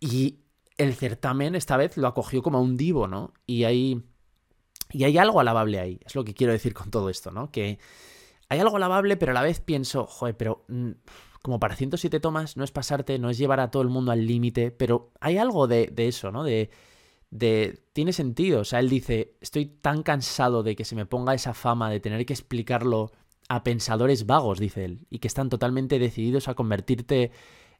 Y 0.00 0.38
el 0.78 0.94
certamen 0.94 1.54
esta 1.54 1.76
vez 1.76 1.96
lo 1.96 2.06
acogió 2.08 2.40
como 2.42 2.58
a 2.58 2.60
un 2.62 2.76
divo, 2.76 3.06
¿no? 3.06 3.34
Y 3.46 3.64
hay, 3.64 4.02
y 4.90 5.04
hay 5.04 5.18
algo 5.18 5.40
alabable 5.40 5.78
ahí. 5.80 6.00
Es 6.06 6.14
lo 6.14 6.24
que 6.24 6.32
quiero 6.34 6.52
decir 6.54 6.72
con 6.72 6.90
todo 6.90 7.10
esto, 7.10 7.30
¿no? 7.32 7.50
Que 7.50 7.78
hay 8.48 8.60
algo 8.60 8.76
alabable, 8.76 9.18
pero 9.18 9.32
a 9.32 9.34
la 9.34 9.42
vez 9.42 9.60
pienso, 9.60 10.06
joder, 10.06 10.36
pero 10.38 10.64
mm, 10.68 10.90
como 11.42 11.60
para 11.60 11.76
107 11.76 12.20
tomas 12.20 12.56
no 12.56 12.64
es 12.64 12.70
pasarte, 12.72 13.18
no 13.18 13.30
es 13.30 13.38
llevar 13.38 13.60
a 13.60 13.70
todo 13.70 13.82
el 13.82 13.88
mundo 13.88 14.12
al 14.12 14.26
límite, 14.26 14.70
pero 14.70 15.12
hay 15.20 15.38
algo 15.38 15.66
de, 15.66 15.86
de 15.86 16.08
eso, 16.08 16.30
¿no? 16.32 16.44
De, 16.44 16.70
de... 17.30 17.78
Tiene 17.92 18.12
sentido. 18.12 18.60
O 18.60 18.64
sea, 18.64 18.80
él 18.80 18.88
dice, 18.88 19.34
estoy 19.40 19.66
tan 19.66 20.02
cansado 20.02 20.62
de 20.62 20.76
que 20.76 20.84
se 20.84 20.94
me 20.96 21.06
ponga 21.06 21.34
esa 21.34 21.54
fama 21.54 21.90
de 21.90 22.00
tener 22.00 22.24
que 22.26 22.32
explicarlo 22.32 23.12
a 23.48 23.64
pensadores 23.64 24.26
vagos, 24.26 24.58
dice 24.58 24.84
él, 24.84 25.06
y 25.10 25.20
que 25.20 25.28
están 25.28 25.48
totalmente 25.48 25.98
decididos 25.98 26.48
a 26.48 26.54
convertirte, 26.54 27.30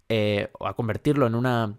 eh, 0.08 0.50
o 0.58 0.66
a 0.66 0.74
convertirlo 0.74 1.26
en 1.26 1.34
una... 1.34 1.78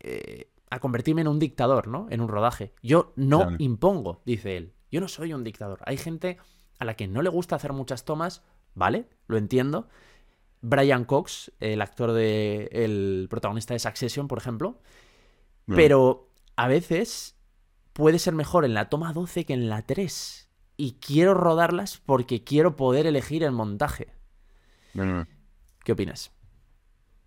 eh, 0.00 0.50
a 0.70 0.80
convertirme 0.80 1.20
en 1.20 1.28
un 1.28 1.38
dictador, 1.38 1.86
¿no? 1.86 2.08
En 2.10 2.20
un 2.20 2.28
rodaje. 2.28 2.72
Yo 2.82 3.12
no 3.16 3.38
Claro. 3.42 3.56
impongo, 3.60 4.20
dice 4.26 4.56
él. 4.56 4.72
Yo 4.90 5.00
no 5.00 5.06
soy 5.08 5.32
un 5.32 5.44
dictador. 5.44 5.78
Hay 5.86 5.96
gente 5.96 6.38
a 6.80 6.84
la 6.84 6.94
que 6.94 7.06
no 7.06 7.22
le 7.22 7.28
gusta 7.30 7.54
hacer 7.56 7.72
muchas 7.72 8.04
tomas, 8.04 8.42
¿vale? 8.74 9.08
Lo 9.28 9.36
entiendo. 9.36 9.88
Brian 10.66 11.04
Cox, 11.04 11.52
el 11.60 11.82
actor 11.82 12.12
de 12.12 12.68
el 12.72 13.26
protagonista 13.28 13.74
de 13.74 13.80
Succession, 13.80 14.28
por 14.28 14.38
ejemplo. 14.38 14.80
Pero 15.66 16.30
a 16.56 16.68
veces 16.68 17.36
puede 17.92 18.18
ser 18.18 18.34
mejor 18.34 18.64
en 18.64 18.74
la 18.74 18.88
toma 18.88 19.12
12 19.12 19.44
que 19.44 19.52
en 19.54 19.68
la 19.68 19.82
3. 19.82 20.50
Y 20.76 20.92
quiero 21.00 21.34
rodarlas 21.34 21.98
porque 22.04 22.44
quiero 22.44 22.76
poder 22.76 23.06
elegir 23.06 23.42
el 23.44 23.52
montaje. 23.52 24.08
¿Qué 25.84 25.92
opinas? 25.92 26.32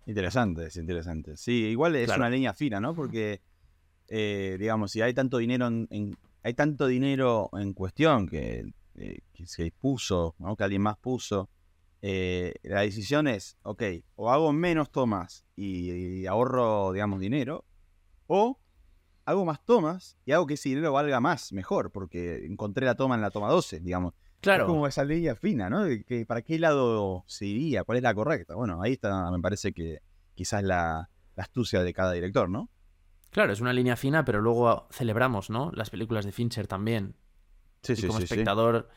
Interesante, 0.06 0.66
es 0.66 0.76
interesante. 0.76 1.36
Sí, 1.36 1.64
igual 1.66 1.96
es 1.96 2.06
Claro. 2.06 2.22
una 2.22 2.30
línea 2.30 2.54
fina, 2.54 2.80
¿no? 2.80 2.94
Porque, 2.94 3.40
eh, 4.08 4.56
digamos, 4.58 4.90
si 4.90 5.00
hay 5.02 5.12
tanto 5.14 5.38
dinero 5.38 5.66
en, 5.66 5.86
en- 5.90 6.16
hay 6.42 6.54
tanto 6.54 6.86
dinero 6.86 7.50
en 7.52 7.72
cuestión 7.74 8.26
que, 8.28 8.64
eh, 8.96 9.18
que 9.32 9.46
se 9.46 9.70
puso, 9.78 10.34
¿no? 10.38 10.56
Que 10.56 10.64
alguien 10.64 10.82
más 10.82 10.96
puso, 10.98 11.50
eh, 12.02 12.54
la 12.62 12.80
decisión 12.80 13.26
es, 13.26 13.58
ok, 13.62 13.82
o 14.16 14.30
hago 14.30 14.52
menos 14.52 14.90
tomas 14.90 15.44
y, 15.56 15.90
y 16.20 16.26
ahorro, 16.26 16.92
digamos, 16.92 17.20
dinero, 17.20 17.64
o 18.26 18.60
hago 19.24 19.44
más 19.44 19.64
tomas 19.64 20.16
y 20.24 20.32
hago 20.32 20.46
que 20.46 20.54
ese 20.54 20.70
dinero 20.70 20.92
valga 20.92 21.20
más, 21.20 21.52
mejor, 21.52 21.90
porque 21.92 22.46
encontré 22.46 22.86
la 22.86 22.94
toma 22.94 23.14
en 23.14 23.20
la 23.20 23.30
toma 23.30 23.48
12, 23.48 23.80
digamos. 23.80 24.14
Es 24.40 24.62
como 24.62 24.86
esa 24.86 25.04
línea 25.04 25.34
fina, 25.34 25.68
¿no? 25.68 25.82
De 25.82 26.04
que 26.04 26.24
¿Para 26.24 26.42
qué 26.42 26.58
lado 26.58 27.24
se 27.26 27.44
iría? 27.44 27.82
¿Cuál 27.82 27.98
es 27.98 28.04
la 28.04 28.14
correcta? 28.14 28.54
Bueno, 28.54 28.80
ahí 28.80 28.92
está, 28.92 29.30
me 29.32 29.40
parece 29.40 29.72
que 29.72 29.98
quizás 30.34 30.62
la, 30.62 31.10
la 31.34 31.42
astucia 31.42 31.82
de 31.82 31.92
cada 31.92 32.12
director, 32.12 32.48
¿no? 32.48 32.70
Claro, 33.30 33.52
es 33.52 33.60
una 33.60 33.72
línea 33.72 33.96
fina, 33.96 34.24
pero 34.24 34.40
luego 34.40 34.86
celebramos, 34.90 35.50
¿no? 35.50 35.70
Las 35.74 35.90
películas 35.90 36.24
de 36.24 36.32
Fincher 36.32 36.66
también. 36.66 37.16
Sí, 37.82 37.94
y 37.96 38.06
como 38.06 38.20
espectador 38.20 38.88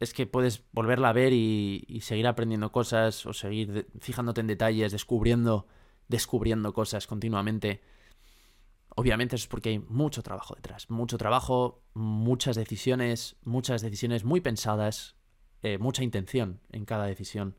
es 0.00 0.12
que 0.14 0.26
puedes 0.26 0.62
volverla 0.72 1.10
a 1.10 1.12
ver 1.12 1.32
y, 1.32 1.84
y 1.88 2.00
seguir 2.02 2.26
aprendiendo 2.26 2.70
cosas 2.72 3.24
o 3.26 3.32
seguir 3.32 3.72
de- 3.72 3.86
fijándote 4.00 4.40
en 4.42 4.46
detalles, 4.46 4.92
descubriendo, 4.92 5.66
descubriendo 6.08 6.72
cosas 6.72 7.06
continuamente. 7.06 7.80
obviamente 8.94 9.36
eso 9.36 9.44
es 9.44 9.48
porque 9.48 9.70
hay 9.70 9.78
mucho 9.78 10.22
trabajo 10.22 10.54
detrás. 10.54 10.88
Mucho 10.90 11.18
trabajo, 11.18 11.82
muchas 11.94 12.56
decisiones, 12.56 13.36
muchas 13.44 13.82
decisiones 13.82 14.24
muy 14.24 14.40
pensadas, 14.40 15.16
eh, 15.62 15.78
mucha 15.78 16.02
intención 16.02 16.60
en 16.72 16.84
cada 16.84 17.06
decisión. 17.06 17.56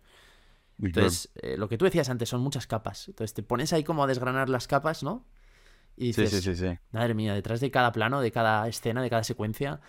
Entonces, 0.81 1.31
eh, 1.35 1.57
lo 1.57 1.69
que 1.69 1.77
tú 1.77 1.85
decías 1.85 2.09
antes 2.09 2.29
son 2.29 2.41
muchas 2.41 2.67
capas. 2.67 3.07
Entonces 3.07 3.33
te 3.33 3.43
pones 3.43 3.73
ahí 3.73 3.83
como 3.83 4.03
a 4.03 4.07
desgranar 4.07 4.49
las 4.49 4.67
capas, 4.67 5.03
¿no? 5.03 5.25
Y 5.95 6.07
dices, 6.07 6.29
sí, 6.31 6.41
sí, 6.41 6.55
sí. 6.55 6.77
madre 6.91 7.13
mía, 7.13 7.33
detrás 7.33 7.59
de 7.59 7.71
cada 7.71 7.91
plano, 7.91 8.21
de 8.21 8.31
cada 8.31 8.67
escena, 8.67 9.01
de 9.01 9.09
cada 9.09 9.23
secuencia, 9.23 9.81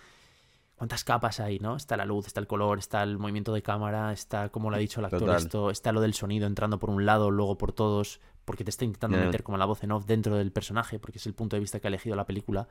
¿cuántas 0.79 1.03
capas 1.03 1.39
hay, 1.39 1.59
no? 1.59 1.75
Está 1.75 1.95
la 1.95 2.05
luz, 2.05 2.25
está 2.25 2.39
el 2.39 2.47
color, 2.47 2.79
está 2.79 3.03
el 3.03 3.19
movimiento 3.19 3.53
de 3.53 3.61
cámara, 3.61 4.11
está, 4.11 4.49
como 4.49 4.71
lo 4.71 4.77
ha 4.77 4.79
dicho 4.79 4.99
el 5.01 5.05
actor, 5.05 5.19
Total. 5.19 5.35
esto, 5.37 5.69
está 5.69 5.91
lo 5.91 6.01
del 6.01 6.15
sonido 6.15 6.47
entrando 6.47 6.79
por 6.79 6.89
un 6.89 7.05
lado, 7.05 7.29
luego 7.29 7.57
por 7.57 7.71
todos, 7.73 8.19
porque 8.45 8.63
te 8.63 8.71
está 8.71 8.85
intentando 8.85 9.17
Ya. 9.17 9.25
meter 9.25 9.43
como 9.43 9.57
la 9.59 9.65
voz 9.65 9.83
en 9.83 9.91
off 9.91 10.05
dentro 10.07 10.35
del 10.37 10.51
personaje, 10.51 10.97
porque 10.97 11.19
es 11.19 11.27
el 11.27 11.35
punto 11.35 11.55
de 11.55 11.59
vista 11.59 11.79
que 11.79 11.85
ha 11.87 11.89
elegido 11.89 12.15
la 12.15 12.25
película. 12.25 12.67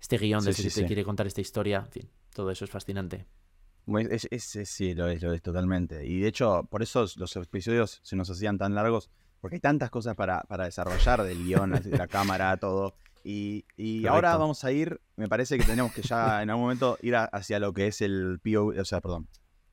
Este 0.00 0.18
guion 0.18 0.40
Sí, 0.42 0.46
desde 0.48 0.62
sí, 0.62 0.68
te 0.68 0.80
sí. 0.82 0.86
quiere 0.86 1.04
contar 1.04 1.26
esta 1.26 1.40
historia, 1.40 1.78
en 1.86 1.90
fin, 1.92 2.08
todo 2.34 2.50
eso 2.50 2.64
es 2.64 2.70
fascinante. 2.70 3.26
Bueno, 3.86 4.10
Es, 4.12 4.28
es- 4.30 4.54
es- 4.56 4.68
sí, 4.68 4.94
lo 4.94 5.08
es, 5.08 5.22
lo 5.22 5.32
es 5.32 5.42
totalmente. 5.42 6.06
Y 6.06 6.20
de 6.20 6.28
hecho, 6.28 6.64
por 6.70 6.82
eso 6.82 7.04
los 7.16 7.34
episodios 7.36 8.00
se 8.02 8.14
nos 8.16 8.30
hacían 8.30 8.58
tan 8.58 8.74
largos, 8.74 9.10
porque 9.40 9.56
hay 9.56 9.60
tantas 9.60 9.90
cosas 9.90 10.14
para, 10.14 10.42
para 10.42 10.64
desarrollar 10.66 11.22
del 11.24 11.42
guion, 11.44 11.70
de 11.72 11.90
la 12.06 12.06
cámara, 12.06 12.56
todo. 12.58 12.94
Y, 13.24 13.64
ahora 14.06 14.36
vamos 14.36 14.64
a 14.64 14.72
ir, 14.72 15.00
me 15.16 15.28
parece 15.28 15.56
que 15.58 15.64
tenemos 15.64 15.92
que 15.92 16.02
ya 16.02 16.42
en 16.42 16.50
algún 16.50 16.64
momento 16.64 16.98
ir 17.02 17.14
a- 17.16 17.24
hacia 17.26 17.58
lo 17.58 17.72
que 17.72 17.86
es 17.86 18.00
el 18.00 18.40
POV, 18.42 18.80
o 18.80 18.84
sea, 18.84 19.00
perdón, 19.00 19.28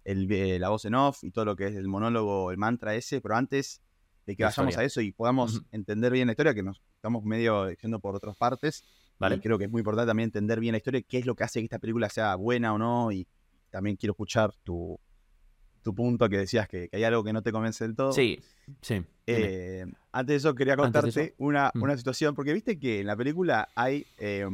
el, 0.06 0.32
eh, 0.32 0.60
la 0.60 0.70
voz 0.70 0.86
en 0.86 0.96
off 0.96 1.24
y 1.24 1.32
todo 1.32 1.46
lo 1.46 1.56
que 1.56 1.68
es 1.68 1.76
el 1.76 1.88
monólogo, 1.88 2.52
el 2.52 2.58
mantra 2.58 2.96
ese, 2.96 3.22
pero 3.22 3.36
antes 3.36 3.82
de 4.26 4.36
que 4.36 4.44
La 4.44 4.50
vayamos 4.50 4.72
historia. 4.72 4.84
a 4.84 4.88
eso 4.88 5.02
y 5.02 5.12
podamos 5.12 5.64
entender 5.72 6.12
bien 6.12 6.28
la 6.28 6.34
historia, 6.34 6.54
que 6.54 6.64
nos 6.64 6.82
estamos 6.96 7.24
medio 7.24 7.72
yendo 7.72 8.00
por 8.00 8.16
otras 8.16 8.38
partes, 8.38 8.84
¿Vale? 9.18 9.36
y 9.36 9.40
creo 9.40 9.58
que 9.58 9.66
es 9.66 9.72
muy 9.72 9.80
importante 9.80 10.08
también 10.10 10.28
entender 10.28 10.60
bien 10.60 10.74
la 10.74 10.78
historia, 10.78 11.02
qué 11.02 11.18
es 11.18 11.26
lo 11.26 11.36
que 11.36 11.44
hace 11.44 11.60
que 11.60 11.66
esta 11.66 11.80
película 11.80 12.10
sea 12.10 12.36
buena 12.36 12.74
o 12.74 12.78
no. 12.78 13.12
Y 13.12 13.28
también 13.70 13.96
quiero 13.98 14.12
escuchar 14.14 14.54
tu, 14.64 15.00
tu 15.90 15.96
punto 15.96 16.30
que 16.30 16.38
decías 16.38 16.68
que, 16.68 16.88
que 16.90 16.98
hay 16.98 17.04
algo 17.04 17.24
que 17.24 17.34
no 17.34 17.42
te 17.42 17.52
convence 17.52 17.84
del 17.84 17.96
todo. 17.96 18.12
Sí, 18.14 18.40
sí. 18.82 19.02
Eh, 19.26 19.86
antes 20.12 20.34
de 20.34 20.38
eso 20.38 20.56
quería 20.56 20.76
contarte 20.78 21.10
eso. 21.10 21.34
una, 21.38 21.72
Mm. 21.74 21.84
una 21.84 21.98
situación, 21.98 22.36
porque 22.36 22.54
viste 22.54 22.78
que 22.80 23.00
en 23.02 23.08
la 23.08 23.16
película 23.16 23.68
hay 23.76 24.06
eh, 24.18 24.46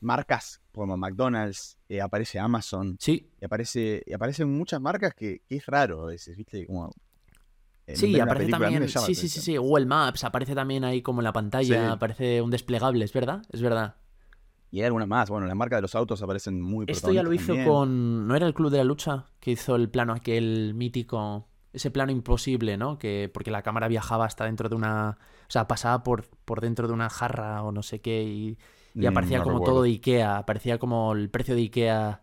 marcas 0.00 0.60
como 0.72 0.96
McDonald's, 0.96 1.76
eh, 1.88 2.00
aparece 2.00 2.38
Amazon, 2.38 2.96
Sí, 3.00 3.28
y 3.40 3.44
aparece 3.44 4.02
y 4.06 4.12
aparecen 4.12 4.48
muchas 4.56 4.80
marcas 4.80 5.12
que, 5.14 5.40
que 5.48 5.56
es 5.56 5.66
raro 5.66 6.02
a 6.02 6.06
veces, 6.06 6.36
viste, 6.36 6.66
como... 6.66 6.92
en 7.86 7.96
Sí, 7.96 8.20
aparece 8.20 8.50
también. 8.50 8.88
Sí, 8.88 9.14
sí, 9.14 9.28
sí, 9.28 9.40
sí. 9.40 9.56
Google 9.56 9.86
Maps 9.86 10.22
aparece 10.24 10.54
también 10.54 10.84
ahí 10.84 11.02
como 11.02 11.20
en 11.20 11.24
la 11.24 11.32
pantalla. 11.32 11.80
Sí. 11.86 11.92
Aparece 11.92 12.40
un 12.42 12.50
desplegable, 12.50 13.04
es 13.04 13.12
verdad, 13.12 13.42
es 13.50 13.60
verdad. 13.60 13.96
Y 14.70 14.80
hay 14.80 14.86
algunas 14.86 15.08
más, 15.08 15.30
bueno, 15.30 15.46
las 15.46 15.56
marcas 15.56 15.78
de 15.78 15.82
los 15.82 15.94
autos 15.94 16.22
aparecen 16.22 16.60
muy 16.60 16.86
Esto 16.88 17.10
ya 17.12 17.22
lo 17.22 17.32
hizo 17.32 17.46
también. 17.48 17.68
con. 17.68 18.26
¿No 18.28 18.36
era 18.36 18.46
el 18.46 18.54
Club 18.54 18.70
de 18.70 18.78
la 18.78 18.84
Lucha? 18.84 19.26
Que 19.40 19.52
hizo 19.52 19.76
el 19.76 19.88
plano 19.90 20.12
aquel 20.12 20.74
mítico. 20.74 21.48
Ese 21.72 21.90
plano 21.90 22.12
imposible, 22.12 22.76
¿no? 22.76 22.98
Que. 22.98 23.30
Porque 23.32 23.50
la 23.50 23.62
cámara 23.62 23.88
viajaba 23.88 24.24
hasta 24.26 24.44
dentro 24.44 24.68
de 24.68 24.74
una. 24.76 25.18
O 25.42 25.50
sea, 25.50 25.66
pasaba 25.68 26.02
por, 26.02 26.24
por 26.44 26.60
dentro 26.60 26.86
de 26.86 26.94
una 26.94 27.08
jarra 27.10 27.62
o 27.62 27.72
no 27.72 27.82
sé 27.82 28.00
qué. 28.00 28.22
Y, 28.24 28.58
y 28.98 29.06
Mm, 29.06 29.06
aparecía 29.06 29.38
no 29.38 29.44
como 29.44 29.58
recuerdo. 29.58 29.74
todo 29.74 29.82
de 29.84 29.90
Ikea. 29.90 30.38
Aparecía 30.38 30.78
como 30.78 31.12
el 31.12 31.30
precio 31.30 31.54
de 31.54 31.62
Ikea. 31.62 32.22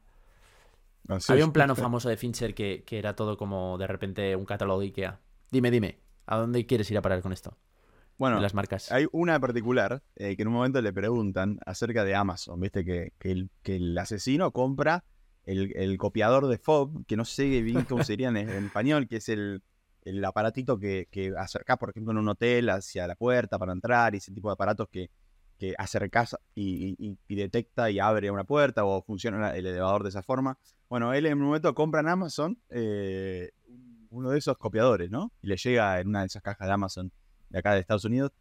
Ah, 1.08 1.18
Había 1.30 1.46
un 1.46 1.52
plano 1.54 1.76
famoso 1.76 2.10
de 2.10 2.18
Fincher 2.18 2.54
que, 2.56 2.84
que 2.86 2.98
era 3.00 3.16
todo 3.16 3.38
como 3.38 3.78
de 3.78 3.88
repente 3.88 4.36
un 4.36 4.46
catálogo 4.46 4.80
de 4.82 4.88
Ikea. 4.88 5.20
Dime, 5.52 5.72
dime. 5.72 6.00
¿A 6.28 6.38
dónde 6.38 6.66
quieres 6.66 6.90
ir 6.92 6.98
a 6.98 7.02
parar 7.02 7.22
con 7.22 7.32
esto? 7.34 7.58
Bueno, 8.18 8.38
de 8.38 8.42
las 8.44 8.54
marcas. 8.54 8.92
Hay 8.92 9.08
una 9.12 9.36
en 9.36 9.42
particular 9.42 10.02
eh, 10.16 10.36
que 10.36 10.42
en 10.44 10.48
un 10.48 10.54
momento 10.54 10.82
le 10.82 10.94
preguntan 10.94 11.60
acerca 11.66 12.04
de 12.04 12.16
Amazon, 12.16 12.60
viste 12.60 12.86
que, 12.86 13.12
que 13.20 13.32
el, 13.32 13.50
que 13.62 13.76
el 13.76 13.98
asesino 13.98 14.52
compra 14.52 15.04
el, 15.46 15.74
el 15.76 15.98
copiador 15.98 16.48
de 16.48 16.58
FOB, 16.58 17.06
que 17.06 17.18
no 17.18 17.26
sé 17.26 17.62
bien 17.62 17.84
cómo 17.86 18.04
sería 18.06 18.30
en, 18.30 18.38
en 18.38 18.66
español, 18.66 19.08
que 19.08 19.18
es 19.18 19.30
el, 19.30 19.62
el 20.04 20.24
aparatito 20.24 20.80
que, 20.80 21.08
que 21.12 21.34
acercás, 21.38 21.78
por 21.78 21.90
ejemplo, 21.90 22.12
en 22.14 22.20
un 22.20 22.30
hotel 22.30 22.70
hacia 22.70 23.06
la 23.08 23.16
puerta 23.16 23.60
para 23.60 23.74
entrar 23.74 24.14
y 24.16 24.20
ese 24.20 24.32
tipo 24.32 24.48
de 24.50 24.54
aparatos 24.54 24.88
que, 24.90 25.10
que 25.58 25.74
acercás 25.78 26.36
y, 26.54 26.96
y- 26.98 27.18
y 27.28 27.36
detecta 27.36 27.90
y 27.92 28.00
abre 28.00 28.32
una 28.32 28.44
puerta 28.44 28.86
o 28.86 29.02
funciona 29.02 29.56
el 29.56 29.66
elevador 29.66 30.04
de 30.04 30.10
esa 30.10 30.24
forma. 30.24 30.58
Bueno, 30.90 31.14
él 31.14 31.26
en 31.26 31.38
un 31.40 31.46
momento 31.46 31.74
compra 31.76 32.00
en 32.02 32.08
Amazon 32.08 32.58
eh, 32.70 33.52
uno 34.10 34.30
de 34.30 34.38
esos 34.38 34.58
copiadores, 34.58 35.10
¿no? 35.12 35.32
Y 35.42 35.48
le 35.48 35.58
llega 35.58 36.00
en 36.00 36.08
una 36.08 36.22
de 36.22 36.28
esas 36.28 36.42
cajas 36.42 36.68
de 36.68 36.74
Amazon 36.74 37.12
de 37.50 37.60
acá 37.60 37.74
de 37.74 37.80
Estados 37.82 38.06
Unidos 38.06 38.32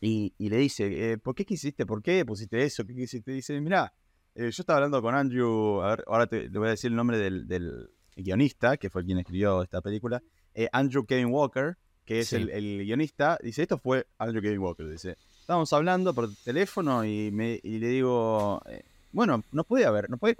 y, 0.00 0.32
y 0.38 0.48
le 0.48 0.56
dice, 0.58 1.12
eh, 1.12 1.18
¿por 1.18 1.34
qué 1.34 1.44
quisiste? 1.44 1.84
¿Por 1.86 2.02
qué 2.02 2.24
pusiste 2.24 2.62
eso? 2.64 2.86
¿Qué 2.86 2.94
quisiste? 2.94 3.32
Dice, 3.32 3.60
mirá, 3.60 3.92
eh, 4.34 4.50
yo 4.50 4.62
estaba 4.62 4.78
hablando 4.78 5.02
con 5.02 5.14
Andrew, 5.14 5.82
a 5.82 5.90
ver, 5.90 6.04
ahora 6.06 6.26
te, 6.26 6.48
le 6.48 6.58
voy 6.58 6.68
a 6.68 6.70
decir 6.70 6.90
el 6.90 6.96
nombre 6.96 7.18
del, 7.18 7.46
del 7.46 7.90
guionista, 8.16 8.76
que 8.78 8.88
fue 8.88 9.04
quien 9.04 9.18
escribió 9.18 9.62
esta 9.62 9.80
película, 9.82 10.22
eh, 10.54 10.68
Andrew 10.72 11.04
Kevin 11.04 11.26
Walker, 11.26 11.76
que 12.04 12.20
es 12.20 12.28
Sí. 12.28 12.36
el, 12.36 12.48
el 12.50 12.84
guionista, 12.84 13.38
dice, 13.42 13.62
esto 13.62 13.78
fue 13.78 14.06
Andrew 14.18 14.40
Kevin 14.42 14.60
Walker, 14.60 14.88
dice, 14.88 15.16
estábamos 15.40 15.70
hablando 15.72 16.14
por 16.14 16.34
teléfono 16.44 17.04
y, 17.04 17.30
me, 17.30 17.60
y 17.62 17.78
le 17.78 17.88
digo, 17.88 18.62
eh, 18.66 18.82
bueno, 19.12 19.44
no 19.52 19.64
puede 19.64 19.84
haber, 19.84 20.08
no 20.08 20.16
puede 20.16 20.36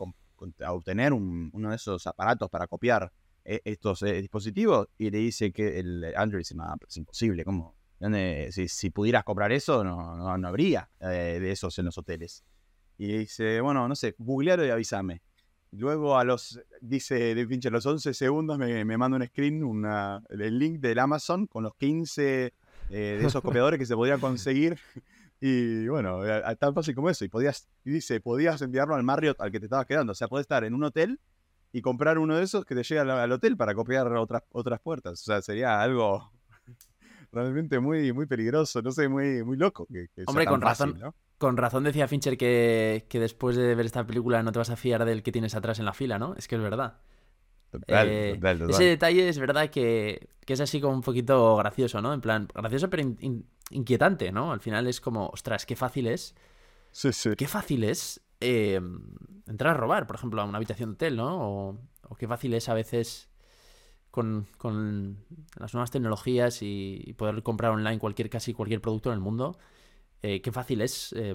obtener 0.69 1.13
un- 1.13 1.51
uno 1.53 1.69
de 1.71 1.77
esos 1.77 2.07
aparatos 2.07 2.49
para 2.49 2.67
copiar 2.67 3.13
estos 3.45 4.03
eh, 4.03 4.21
dispositivos 4.21 4.89
y 4.99 5.11
le 5.11 5.19
dice 5.19 5.53
que 5.53 5.79
el 5.81 6.13
Andrew 6.17 6.39
dice, 6.39 6.55
es 6.89 6.97
imposible, 6.97 7.45
¿cómo? 7.45 7.75
¿Dónde- 7.99 8.49
si, 8.53 8.69
si 8.69 8.91
pudieras 8.91 9.25
comprar 9.25 9.53
eso, 9.53 9.85
no, 9.85 10.17
no, 10.17 10.37
no 10.39 10.49
habría 10.49 10.89
eh, 11.01 11.39
de 11.41 11.51
esos 11.51 11.79
en 11.79 11.87
los 11.87 11.99
hoteles. 11.99 12.45
Y 12.99 13.19
dice, 13.19 13.61
bueno, 13.61 13.87
no 13.89 13.95
sé, 13.95 14.15
googlealo 14.19 14.65
y 14.67 14.71
avísame. 14.71 15.23
Luego 15.73 16.19
a 16.19 16.25
los, 16.25 16.61
dice 16.81 17.47
Fincher, 17.47 17.73
a 17.73 17.77
los 17.77 17.87
11 17.87 18.13
segundos 18.13 18.59
me, 18.59 18.85
me 18.85 18.99
manda 18.99 19.17
un 19.17 19.27
screen, 19.27 19.63
una, 19.63 20.23
el 20.29 20.59
link 20.59 20.81
del 20.81 20.99
Amazon 20.99 21.47
con 21.47 21.63
los 21.63 21.75
15 21.77 22.47
eh, 22.47 22.53
de 22.91 23.25
esos 23.25 23.41
copiadores 23.43 23.79
que 23.79 23.87
se 23.87 23.95
podían 23.95 24.19
conseguir. 24.21 24.77
Y 25.41 25.87
bueno, 25.89 26.21
a- 26.23 26.55
tan 26.57 26.75
fácil 26.75 26.95
como 26.95 27.09
eso. 27.09 27.25
Y 27.25 27.29
podías, 27.29 27.69
y 27.85 27.91
dice, 27.93 28.21
podías 28.21 28.61
enviarlo 28.63 28.95
al 28.95 29.03
Marriott 29.05 29.41
al 29.41 29.51
que 29.51 29.61
te 29.61 29.67
estabas 29.67 29.87
quedando. 29.87 30.13
O 30.13 30.15
sea, 30.15 30.29
podés 30.29 30.45
estar 30.45 30.65
en 30.65 30.75
un 30.75 30.85
hotel 30.85 31.21
y 31.73 31.83
comprar 31.83 32.19
uno 32.19 32.37
de 32.37 32.45
esos 32.45 32.65
que 32.65 32.75
te 32.75 32.83
llega 32.83 33.03
al, 33.03 33.11
al 33.11 33.33
hotel 33.33 33.57
para 33.57 33.75
copiar 33.75 34.07
otras, 34.17 34.43
otras 34.53 34.81
puertas. 34.81 35.21
O 35.23 35.25
sea, 35.25 35.43
sería 35.43 35.81
algo 35.83 36.31
realmente 37.33 37.79
muy, 37.81 38.13
muy 38.13 38.27
peligroso, 38.27 38.83
no 38.83 38.93
sé, 38.93 39.09
muy, 39.09 39.43
muy 39.45 39.57
loco. 39.57 39.87
Que, 39.87 40.09
que 40.15 40.27
sea 40.27 40.27
Hombre, 40.27 40.47
con 40.47 40.61
fácil, 40.61 40.93
razón. 40.93 41.01
¿no? 41.01 41.15
Con 41.39 41.57
razón 41.57 41.85
decía 41.85 42.09
Fincher 42.09 42.37
que, 42.37 43.07
que 43.09 43.19
después 43.21 43.57
de 43.57 43.75
ver 43.75 43.87
esta 43.87 44.07
película 44.07 44.43
no 44.43 44.53
te 44.53 44.59
vas 44.59 44.71
a 44.71 44.77
fiar 44.77 45.05
del 45.05 45.23
que 45.23 45.33
tienes 45.33 45.55
atrás 45.55 45.79
en 45.79 45.87
la 45.87 45.95
fila, 45.95 46.19
¿no? 46.19 46.35
Es 46.37 46.49
que 46.49 46.57
es 46.57 46.63
verdad. 46.63 46.99
Total, 47.71 48.07
Eh, 48.09 48.35
total, 48.35 48.59
total. 48.59 48.71
Ese 48.75 48.85
detalle 48.85 49.29
es 49.29 49.39
verdad 49.39 49.71
que, 49.71 50.29
que 50.45 50.53
es 50.55 50.61
así 50.61 50.81
como 50.81 50.95
un 50.95 51.03
poquito 51.03 51.57
gracioso, 51.57 52.03
¿no? 52.03 52.13
En 52.13 52.21
plan, 52.21 52.49
gracioso 52.55 52.91
pero 52.91 53.03
in- 53.03 53.17
in- 53.21 53.47
inquietante, 53.71 54.33
¿no? 54.33 54.53
Al 54.53 54.61
final 54.61 54.87
es 54.89 55.01
como, 55.01 55.29
ostras, 55.29 55.67
qué 55.67 55.77
fácil 55.77 56.09
es, 56.09 56.35
Sí, 56.93 57.13
sí. 57.13 57.31
qué 57.37 57.47
fácil 57.49 57.85
es 57.85 58.21
eh, 58.41 58.81
entrar 59.47 59.75
a 59.75 59.79
robar, 59.79 60.07
por 60.07 60.17
ejemplo, 60.17 60.41
a 60.41 60.45
una 60.45 60.57
habitación 60.57 60.91
de 60.91 60.95
hotel, 60.95 61.17
¿no? 61.17 61.39
O, 61.41 61.79
o 62.09 62.15
qué 62.17 62.27
fácil 62.29 62.55
es 62.55 62.69
a 62.69 62.75
veces 62.75 63.29
con, 64.11 64.47
con 64.59 65.19
las 65.59 65.73
nuevas 65.75 65.91
tecnologías 65.91 66.63
y, 66.63 67.01
y 67.05 67.13
poder 67.15 67.43
comprar 67.43 67.73
online 67.73 67.99
cualquier, 67.99 68.29
casi 68.31 68.53
cualquier 68.55 68.81
producto 68.81 69.11
en 69.11 69.15
el 69.15 69.21
mundo, 69.21 69.59
eh, 70.23 70.41
qué 70.43 70.53
fácil 70.53 70.81
es, 70.83 71.13
eh, 71.17 71.35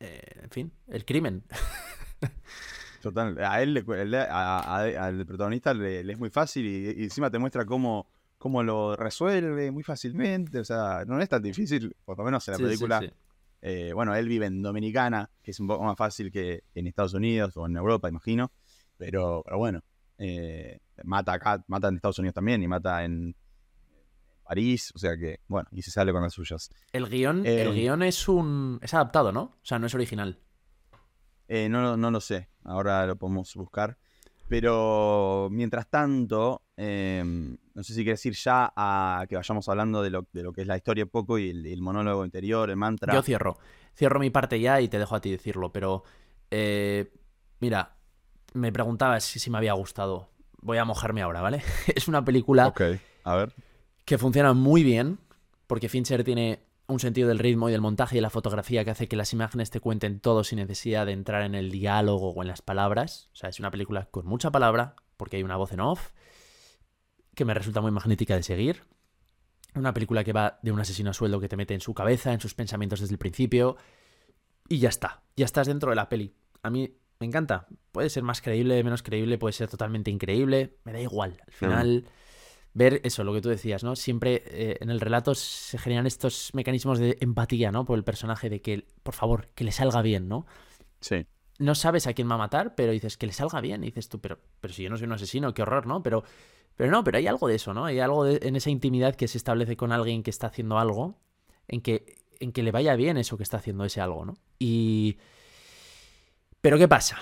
eh, 0.00 0.20
en 0.42 0.50
fin, 0.50 0.72
el 0.88 1.04
crimen. 1.04 1.44
Total. 3.02 3.38
A 3.44 3.62
él, 3.62 3.84
a- 4.30 4.60
a- 4.60 5.06
al 5.06 5.26
protagonista 5.26 5.72
le, 5.74 6.02
le 6.02 6.12
es 6.14 6.18
muy 6.18 6.30
fácil 6.30 6.66
y, 6.66 7.00
y 7.00 7.04
encima 7.04 7.30
te 7.30 7.38
muestra 7.38 7.64
cómo, 7.64 8.08
cómo 8.38 8.62
lo 8.62 8.96
resuelve 8.96 9.70
muy 9.70 9.82
fácilmente. 9.82 10.58
O 10.58 10.64
sea, 10.64 11.04
no 11.06 11.20
es 11.20 11.28
tan 11.28 11.42
difícil, 11.42 11.94
por 12.04 12.18
lo 12.18 12.24
menos 12.24 12.46
en 12.48 12.52
la 12.52 12.58
Sí, 12.58 12.64
sí, 12.64 12.68
película. 12.68 13.00
sí. 13.00 13.10
Eh, 13.62 13.92
bueno, 13.92 14.14
él 14.14 14.28
vive 14.28 14.46
en 14.46 14.62
Dominicana, 14.62 15.30
que 15.42 15.50
es 15.50 15.60
un 15.60 15.66
poco 15.66 15.84
más 15.84 15.96
fácil 15.96 16.30
que 16.30 16.64
en 16.74 16.86
Estados 16.86 17.14
Unidos 17.14 17.56
o 17.56 17.66
en 17.66 17.76
Europa, 17.76 18.08
imagino. 18.08 18.52
Pero, 18.96 19.42
pero 19.44 19.58
bueno, 19.58 19.82
eh, 20.18 20.80
mata 21.04 21.34
acá, 21.34 21.64
mata 21.68 21.88
en 21.88 21.96
Estados 21.96 22.18
Unidos 22.18 22.34
también 22.34 22.62
y 22.62 22.68
mata 22.68 23.04
en 23.04 23.34
París. 24.44 24.92
O 24.94 24.98
sea 24.98 25.16
que, 25.16 25.40
bueno, 25.48 25.68
y 25.72 25.82
se 25.82 25.90
sale 25.90 26.12
con 26.12 26.22
las 26.22 26.32
suyas. 26.32 26.70
El 26.92 27.08
guion, 27.08 27.44
Eh, 27.44 27.62
el 27.62 27.74
guion 27.74 28.02
es 28.02 28.28
un. 28.28 28.78
es 28.82 28.94
adaptado, 28.94 29.32
¿no? 29.32 29.42
O 29.42 29.64
sea, 29.64 29.78
no 29.78 29.86
es 29.86 29.94
original. 29.94 30.38
Eh, 31.48 31.68
no, 31.68 31.96
no 31.96 32.10
lo 32.10 32.20
sé, 32.20 32.48
ahora 32.64 33.06
lo 33.06 33.16
podemos 33.16 33.54
buscar. 33.54 33.98
Pero 34.48 35.48
mientras 35.50 35.88
tanto, 35.88 36.62
eh, 36.76 37.22
no 37.24 37.82
sé 37.82 37.94
si 37.94 38.02
quieres 38.02 38.24
ir 38.26 38.34
ya 38.34 38.72
a 38.76 39.24
que 39.28 39.36
vayamos 39.36 39.68
hablando 39.68 40.02
de 40.02 40.10
lo, 40.10 40.26
de 40.32 40.42
lo 40.42 40.52
que 40.52 40.62
es 40.62 40.66
la 40.66 40.76
historia 40.76 41.04
un 41.04 41.10
poco 41.10 41.38
y 41.38 41.50
el, 41.50 41.66
el 41.66 41.82
monólogo 41.82 42.24
interior, 42.24 42.68
el 42.70 42.76
mantra. 42.76 43.14
Yo 43.14 43.22
cierro. 43.22 43.58
Cierro 43.96 44.20
mi 44.20 44.30
parte 44.30 44.60
ya 44.60 44.80
y 44.80 44.88
te 44.88 44.98
dejo 44.98 45.14
a 45.16 45.20
ti 45.20 45.30
decirlo. 45.30 45.72
Pero. 45.72 46.04
eh, 46.50 47.10
mira, 47.60 47.96
me 48.52 48.72
preguntabas 48.72 49.24
si, 49.24 49.38
si 49.38 49.50
me 49.50 49.58
había 49.58 49.72
gustado. 49.72 50.30
Voy 50.60 50.78
a 50.78 50.84
mojarme 50.84 51.22
ahora, 51.22 51.40
¿vale? 51.40 51.62
es 51.94 52.08
una 52.08 52.24
película 52.24 52.68
Ok, 52.68 52.80
a 53.24 53.36
ver. 53.36 53.52
que 54.04 54.18
funciona 54.18 54.52
muy 54.52 54.82
bien. 54.82 55.18
Porque 55.66 55.88
Fincher 55.88 56.22
tiene 56.22 56.60
un 56.86 57.00
sentido 57.00 57.26
del 57.28 57.40
ritmo 57.40 57.68
y 57.68 57.72
del 57.72 57.80
montaje 57.80 58.14
y 58.14 58.18
de 58.18 58.22
la 58.22 58.30
fotografía 58.30 58.84
que 58.84 58.92
hace 58.92 59.08
que 59.08 59.16
las 59.16 59.32
imágenes 59.32 59.70
te 59.70 59.80
cuenten 59.80 60.20
todo 60.20 60.44
sin 60.44 60.58
necesidad 60.58 61.06
de 61.06 61.12
entrar 61.12 61.42
en 61.42 61.56
el 61.56 61.72
diálogo 61.72 62.30
o 62.30 62.42
en 62.42 62.48
las 62.48 62.62
palabras. 62.62 63.28
O 63.32 63.36
sea, 63.36 63.48
es 63.48 63.58
una 63.58 63.72
película 63.72 64.06
con 64.12 64.24
mucha 64.26 64.52
palabra, 64.52 64.94
porque 65.16 65.38
hay 65.38 65.42
una 65.42 65.56
voz 65.56 65.72
en 65.72 65.80
off, 65.80 66.10
que 67.36 67.44
me 67.44 67.54
resulta 67.54 67.80
muy 67.80 67.92
magnética 67.92 68.34
de 68.34 68.42
seguir. 68.42 68.82
Una 69.74 69.92
película 69.92 70.24
que 70.24 70.32
va 70.32 70.58
de 70.62 70.72
un 70.72 70.80
asesino 70.80 71.10
a 71.10 71.12
sueldo 71.12 71.38
que 71.38 71.48
te 71.48 71.56
mete 71.56 71.74
en 71.74 71.80
su 71.80 71.94
cabeza, 71.94 72.32
en 72.32 72.40
sus 72.40 72.54
pensamientos 72.54 73.00
desde 73.00 73.14
el 73.14 73.18
principio. 73.18 73.76
Y 74.68 74.78
ya 74.78 74.88
está, 74.88 75.22
ya 75.36 75.44
estás 75.44 75.66
dentro 75.66 75.90
de 75.90 75.96
la 75.96 76.08
peli. 76.08 76.34
A 76.62 76.70
mí 76.70 76.96
me 77.20 77.26
encanta. 77.26 77.68
Puede 77.92 78.08
ser 78.08 78.22
más 78.22 78.40
creíble, 78.40 78.82
menos 78.82 79.02
creíble, 79.02 79.36
puede 79.36 79.52
ser 79.52 79.68
totalmente 79.68 80.10
increíble. 80.10 80.78
Me 80.84 80.92
da 80.92 81.00
igual. 81.00 81.36
Al 81.46 81.52
final, 81.52 82.08
ver 82.72 83.02
eso, 83.04 83.22
lo 83.22 83.34
que 83.34 83.42
tú 83.42 83.50
decías, 83.50 83.84
¿no? 83.84 83.96
Siempre 83.96 84.42
eh, 84.46 84.78
en 84.80 84.88
el 84.88 84.98
relato 84.98 85.34
se 85.34 85.76
generan 85.76 86.06
estos 86.06 86.50
mecanismos 86.54 86.98
de 86.98 87.18
empatía, 87.20 87.70
¿no? 87.70 87.84
Por 87.84 87.98
el 87.98 88.04
personaje, 88.04 88.48
de 88.48 88.62
que, 88.62 88.86
por 89.02 89.14
favor, 89.14 89.48
que 89.54 89.64
le 89.64 89.72
salga 89.72 90.00
bien, 90.00 90.26
¿no? 90.26 90.46
Sí. 91.00 91.26
No 91.58 91.74
sabes 91.74 92.06
a 92.06 92.12
quién 92.12 92.30
va 92.30 92.34
a 92.34 92.38
matar, 92.38 92.74
pero 92.74 92.92
dices 92.92 93.16
que 93.16 93.26
le 93.26 93.32
salga 93.32 93.60
bien. 93.60 93.82
Y 93.82 93.86
dices 93.86 94.08
tú, 94.08 94.20
pero, 94.20 94.38
pero 94.60 94.74
si 94.74 94.82
yo 94.82 94.90
no 94.90 94.96
soy 94.96 95.06
un 95.06 95.12
asesino, 95.12 95.54
qué 95.54 95.62
horror, 95.62 95.86
¿no? 95.86 96.02
Pero, 96.02 96.24
pero 96.74 96.90
no, 96.90 97.02
pero 97.02 97.18
hay 97.18 97.26
algo 97.26 97.48
de 97.48 97.54
eso, 97.54 97.72
¿no? 97.72 97.86
Hay 97.86 98.00
algo 98.00 98.26
en 98.26 98.56
esa 98.56 98.70
intimidad 98.70 99.14
que 99.14 99.28
se 99.28 99.38
establece 99.38 99.76
con 99.76 99.92
alguien 99.92 100.22
que 100.22 100.30
está 100.30 100.48
haciendo 100.48 100.78
algo, 100.78 101.18
en 101.68 101.80
que, 101.80 102.16
en 102.40 102.52
que 102.52 102.62
le 102.62 102.72
vaya 102.72 102.94
bien 102.96 103.16
eso 103.16 103.36
que 103.36 103.42
está 103.42 103.56
haciendo 103.56 103.84
ese 103.84 104.00
algo, 104.00 104.24
¿no? 104.24 104.36
Y. 104.58 105.18
Pero 106.60 106.78
¿qué 106.78 106.88
pasa? 106.88 107.18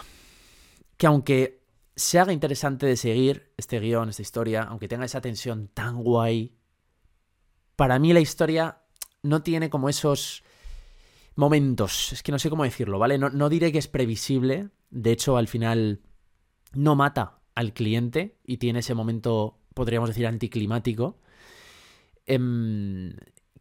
Que 0.96 1.06
aunque 1.06 1.64
se 1.96 2.18
haga 2.18 2.32
interesante 2.32 2.86
de 2.86 2.96
seguir 2.96 3.52
este 3.56 3.78
guion, 3.78 4.08
esta 4.08 4.22
historia, 4.22 4.62
aunque 4.62 4.88
tenga 4.88 5.04
esa 5.04 5.20
tensión 5.20 5.68
tan 5.68 6.02
guay, 6.02 6.56
para 7.76 7.98
mí 7.98 8.12
la 8.12 8.20
historia 8.20 8.78
no 9.22 9.42
tiene 9.42 9.70
como 9.70 9.88
esos 9.88 10.43
momentos, 11.36 12.12
es 12.12 12.22
que 12.22 12.32
no 12.32 12.38
sé 12.38 12.50
cómo 12.50 12.64
decirlo, 12.64 12.98
¿vale? 12.98 13.18
No, 13.18 13.30
no 13.30 13.48
diré 13.48 13.72
que 13.72 13.78
es 13.78 13.88
previsible, 13.88 14.70
de 14.90 15.12
hecho 15.12 15.36
al 15.36 15.48
final 15.48 16.00
no 16.74 16.96
mata 16.96 17.40
al 17.54 17.72
cliente 17.72 18.38
y 18.44 18.58
tiene 18.58 18.80
ese 18.80 18.94
momento, 18.94 19.58
podríamos 19.74 20.08
decir, 20.10 20.26
anticlimático, 20.26 21.18
em, 22.26 23.14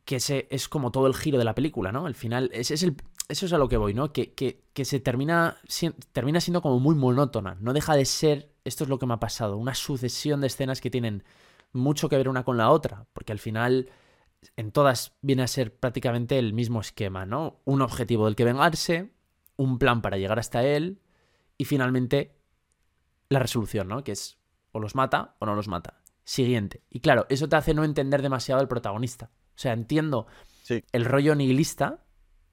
que 0.05 0.17
es 0.49 0.67
como 0.69 0.91
todo 0.91 1.07
el 1.07 1.15
giro 1.15 1.38
de 1.38 1.45
la 1.45 1.55
película, 1.55 1.91
¿no? 1.91 2.05
Al 2.05 2.15
final, 2.15 2.49
ese 2.53 2.74
es 2.74 2.84
el, 2.84 2.95
eso 3.30 3.45
es 3.45 3.53
a 3.53 3.57
lo 3.57 3.69
que 3.69 3.78
voy, 3.78 3.93
¿no? 3.93 4.11
Que, 4.11 4.34
que- 4.34 4.63
que 4.74 4.86
se 4.86 4.99
termina, 4.99 5.57
si- 5.67 5.91
termina 6.11 6.41
siendo 6.41 6.61
como 6.61 6.80
muy 6.80 6.95
monótona. 6.95 7.57
No 7.61 7.74
deja 7.74 7.95
de 7.95 8.05
ser, 8.05 8.51
esto 8.65 8.84
es 8.84 8.89
lo 8.89 8.99
que 8.99 9.05
me 9.05 9.13
ha 9.13 9.19
pasado, 9.19 9.57
una 9.57 9.76
sucesión 9.76 10.41
de 10.41 10.47
escenas 10.47 10.82
que 10.82 10.89
tienen 10.91 11.24
mucho 11.71 12.09
que 12.09 12.17
ver 12.17 12.30
una 12.30 12.43
con 12.43 12.57
la 12.57 12.69
otra, 12.69 13.05
porque 13.13 13.32
al 13.32 13.39
final 13.39 13.89
en 14.58 14.72
todas 14.72 15.16
viene 15.22 15.44
a 15.44 15.48
ser 15.48 15.76
prácticamente 15.76 16.38
el 16.39 16.54
mismo 16.54 16.82
esquema, 16.82 17.26
¿no? 17.26 17.62
Un 17.66 17.82
objetivo 17.82 18.26
del 18.26 18.36
que 18.36 18.46
vengarse, 18.46 19.12
un 19.58 19.80
plan 19.80 20.02
para 20.02 20.18
llegar 20.18 20.39
hasta 20.39 20.64
él 20.64 21.00
y 21.58 21.66
finalmente 21.66 22.36
la 23.30 23.39
resolución, 23.39 23.88
¿no? 23.88 24.04
Que 24.04 24.14
es 24.14 24.38
o 24.72 24.80
los 24.80 24.96
mata 24.96 25.36
o 25.39 25.46
no 25.46 25.56
los 25.56 25.68
mata. 25.68 26.02
Siguiente. 26.24 26.82
Y 26.89 27.00
claro, 27.02 27.26
eso 27.30 27.50
te 27.50 27.56
hace 27.56 27.74
no 27.74 27.84
entender 27.84 28.22
demasiado 28.22 28.62
al 28.62 28.68
protagonista. 28.68 29.30
O 29.56 29.58
sea, 29.60 29.74
entiendo 29.74 30.28
Sí. 30.64 30.84
el 30.94 31.06
rollo 31.06 31.36
nihilista 31.36 32.04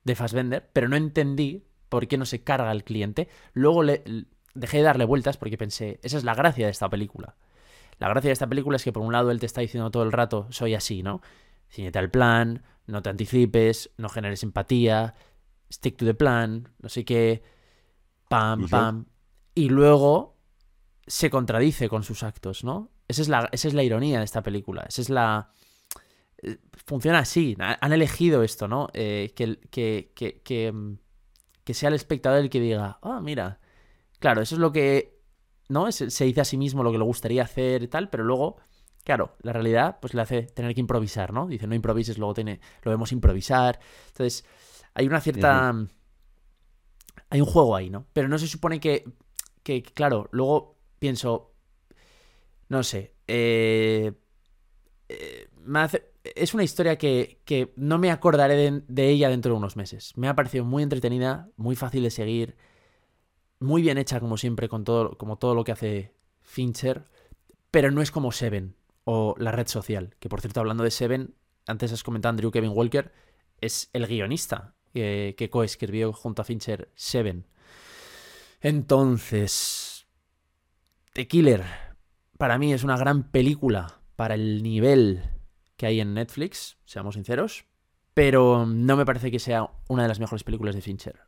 de 0.04 0.14
Fassbender, 0.16 0.68
pero 0.72 0.88
no 0.88 0.96
entendí 0.96 1.64
por 1.88 2.08
qué 2.08 2.18
no 2.18 2.26
se 2.26 2.42
carga 2.42 2.70
al 2.70 2.84
cliente. 2.84 3.28
Luego 3.52 3.82
le, 3.82 4.02
dejé 4.54 4.78
de 4.78 4.82
darle 4.84 5.04
vueltas 5.04 5.36
porque 5.36 5.56
pensé, 5.56 6.00
esa 6.02 6.18
es 6.18 6.24
la 6.24 6.34
gracia 6.34 6.66
de 6.66 6.72
esta 6.72 6.88
película. 6.88 7.36
La 7.98 8.08
gracia 8.08 8.28
de 8.28 8.32
esta 8.32 8.46
película 8.46 8.76
es 8.76 8.84
que 8.84 8.92
por 8.92 9.02
un 9.02 9.12
lado 9.12 9.30
él 9.30 9.40
te 9.40 9.46
está 9.46 9.60
diciendo 9.60 9.90
todo 9.90 10.02
el 10.02 10.12
rato, 10.12 10.46
soy 10.50 10.74
así, 10.74 11.02
¿no? 11.02 11.20
Ciñete 11.70 11.98
al 11.98 12.10
plan, 12.10 12.62
no 12.86 13.02
te 13.02 13.10
anticipes, 13.10 13.90
no 13.96 14.08
generes 14.08 14.42
empatía, 14.42 15.14
stick 15.72 15.96
to 15.96 16.04
the 16.04 16.14
plan, 16.14 16.68
no 16.80 16.88
sé 16.88 17.04
qué, 17.04 17.42
pam, 18.28 18.60
pam. 18.70 19.06
Y 19.54 19.68
luego 19.68 20.36
se 21.06 21.30
contradice 21.30 21.88
con 21.88 22.02
sus 22.02 22.22
actos, 22.22 22.64
¿no? 22.64 22.90
Esa 23.08 23.22
es 23.22 23.28
la, 23.28 23.48
esa 23.52 23.68
es 23.68 23.74
la 23.74 23.82
ironía 23.82 24.18
de 24.18 24.24
esta 24.24 24.42
película. 24.42 24.84
Esa 24.88 25.02
es 25.02 25.10
la. 25.10 25.52
eh, 26.42 26.58
Funciona 26.86 27.20
así. 27.20 27.56
Ha- 27.60 27.78
Han 27.80 27.92
elegido 27.92 28.42
esto, 28.42 28.68
¿no? 28.68 28.88
Eh, 28.92 29.32
que, 29.36 29.58
que, 29.70 30.12
que, 30.14 30.40
que, 30.42 30.70
mm, 30.72 30.98
que 31.64 31.74
sea 31.74 31.88
el 31.88 31.94
espectador 31.96 32.38
el 32.40 32.50
que 32.50 32.60
diga, 32.60 32.98
ah, 33.02 33.20
mira. 33.20 33.60
Claro, 34.20 34.42
eso 34.42 34.54
es 34.54 34.60
lo 34.60 34.72
que. 34.72 35.18
¿No? 35.68 35.90
Se, 35.92 36.10
se 36.10 36.24
dice 36.24 36.40
a 36.40 36.44
sí 36.44 36.56
mismo 36.56 36.82
lo 36.82 36.90
que 36.92 36.98
le 36.98 37.04
gustaría 37.04 37.42
hacer 37.44 37.82
y 37.82 37.88
tal, 37.88 38.08
pero 38.10 38.24
luego. 38.24 38.56
Claro, 39.04 39.34
la 39.42 39.52
realidad 39.52 39.98
pues 40.00 40.14
le 40.14 40.22
hace 40.22 40.42
tener 40.42 40.74
que 40.74 40.80
improvisar, 40.80 41.32
¿no? 41.32 41.46
Dice, 41.46 41.66
no 41.66 41.74
improvises, 41.74 42.18
luego 42.18 42.34
tiene, 42.34 42.60
lo 42.82 42.90
vemos 42.90 43.12
improvisar. 43.12 43.80
Entonces, 44.08 44.44
hay 44.94 45.06
una 45.06 45.20
cierta... 45.20 45.74
Hay 47.30 47.40
un 47.40 47.46
juego 47.46 47.76
ahí, 47.76 47.90
¿no? 47.90 48.06
Pero 48.12 48.28
no 48.28 48.38
se 48.38 48.46
supone 48.48 48.80
que, 48.80 49.04
que 49.62 49.82
claro, 49.82 50.28
luego 50.32 50.76
pienso, 50.98 51.52
no 52.68 52.82
sé, 52.82 53.14
eh, 53.26 54.12
eh, 55.08 55.48
me 55.64 55.80
hace- 55.80 56.12
es 56.24 56.54
una 56.54 56.64
historia 56.64 56.98
que, 56.98 57.40
que 57.44 57.72
no 57.76 57.98
me 57.98 58.10
acordaré 58.10 58.56
de, 58.56 58.82
de 58.88 59.10
ella 59.10 59.28
dentro 59.30 59.52
de 59.52 59.58
unos 59.58 59.76
meses. 59.76 60.12
Me 60.16 60.28
ha 60.28 60.36
parecido 60.36 60.64
muy 60.64 60.82
entretenida, 60.82 61.50
muy 61.56 61.76
fácil 61.76 62.02
de 62.04 62.10
seguir, 62.10 62.56
muy 63.58 63.82
bien 63.82 63.98
hecha 63.98 64.20
como 64.20 64.36
siempre, 64.36 64.68
con 64.68 64.84
todo, 64.84 65.16
como 65.18 65.36
todo 65.38 65.54
lo 65.54 65.64
que 65.64 65.72
hace 65.72 66.14
Fincher, 66.40 67.04
pero 67.70 67.90
no 67.90 68.02
es 68.02 68.10
como 68.10 68.32
Seven 68.32 68.76
o 69.12 69.34
La 69.38 69.50
Red 69.50 69.66
Social, 69.66 70.14
que 70.20 70.28
por 70.28 70.40
cierto, 70.40 70.60
hablando 70.60 70.84
de 70.84 70.92
Seven, 70.92 71.34
antes 71.66 71.92
has 71.92 72.04
comentado 72.04 72.30
Andrew 72.30 72.52
Kevin 72.52 72.70
Walker, 72.70 73.12
es 73.60 73.90
el 73.92 74.06
guionista 74.06 74.76
eh, 74.94 75.34
que 75.36 75.50
coescribió 75.50 76.12
junto 76.12 76.42
a 76.42 76.44
Fincher 76.44 76.92
Seven. 76.94 77.44
Entonces, 78.60 80.06
The 81.12 81.26
Killer, 81.26 81.64
para 82.38 82.56
mí 82.56 82.72
es 82.72 82.84
una 82.84 82.96
gran 82.96 83.32
película 83.32 84.00
para 84.14 84.36
el 84.36 84.62
nivel 84.62 85.24
que 85.76 85.86
hay 85.86 85.98
en 85.98 86.14
Netflix, 86.14 86.78
seamos 86.84 87.16
sinceros, 87.16 87.64
pero 88.14 88.64
no 88.64 88.96
me 88.96 89.06
parece 89.06 89.32
que 89.32 89.40
sea 89.40 89.72
una 89.88 90.02
de 90.02 90.08
las 90.08 90.20
mejores 90.20 90.44
películas 90.44 90.76
de 90.76 90.82
Fincher. 90.82 91.18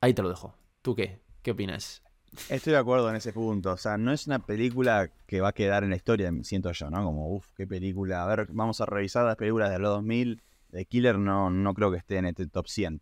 Ahí 0.00 0.12
te 0.12 0.22
lo 0.22 0.28
dejo. 0.28 0.56
¿Tú 0.82 0.96
qué? 0.96 1.20
¿Qué 1.42 1.52
opinas? 1.52 2.02
Estoy 2.48 2.72
de 2.74 2.78
acuerdo 2.78 3.08
en 3.10 3.16
ese 3.16 3.32
punto. 3.32 3.72
O 3.72 3.76
sea, 3.76 3.96
no 3.98 4.12
es 4.12 4.26
una 4.26 4.38
película 4.38 5.10
que 5.26 5.40
va 5.40 5.48
a 5.48 5.52
quedar 5.52 5.84
en 5.84 5.90
la 5.90 5.96
historia, 5.96 6.30
siento 6.42 6.70
yo, 6.72 6.90
¿no? 6.90 7.02
Como, 7.04 7.34
uff, 7.34 7.48
qué 7.56 7.66
película. 7.66 8.22
A 8.22 8.26
ver, 8.26 8.46
vamos 8.52 8.80
a 8.80 8.86
revisar 8.86 9.24
las 9.24 9.36
películas 9.36 9.70
de 9.70 9.78
los 9.78 9.90
2000. 9.90 10.42
De 10.68 10.84
Killer 10.84 11.18
no, 11.18 11.50
no 11.50 11.74
creo 11.74 11.90
que 11.90 11.98
esté 11.98 12.18
en 12.18 12.26
este 12.26 12.46
top 12.46 12.66
100. 12.68 13.00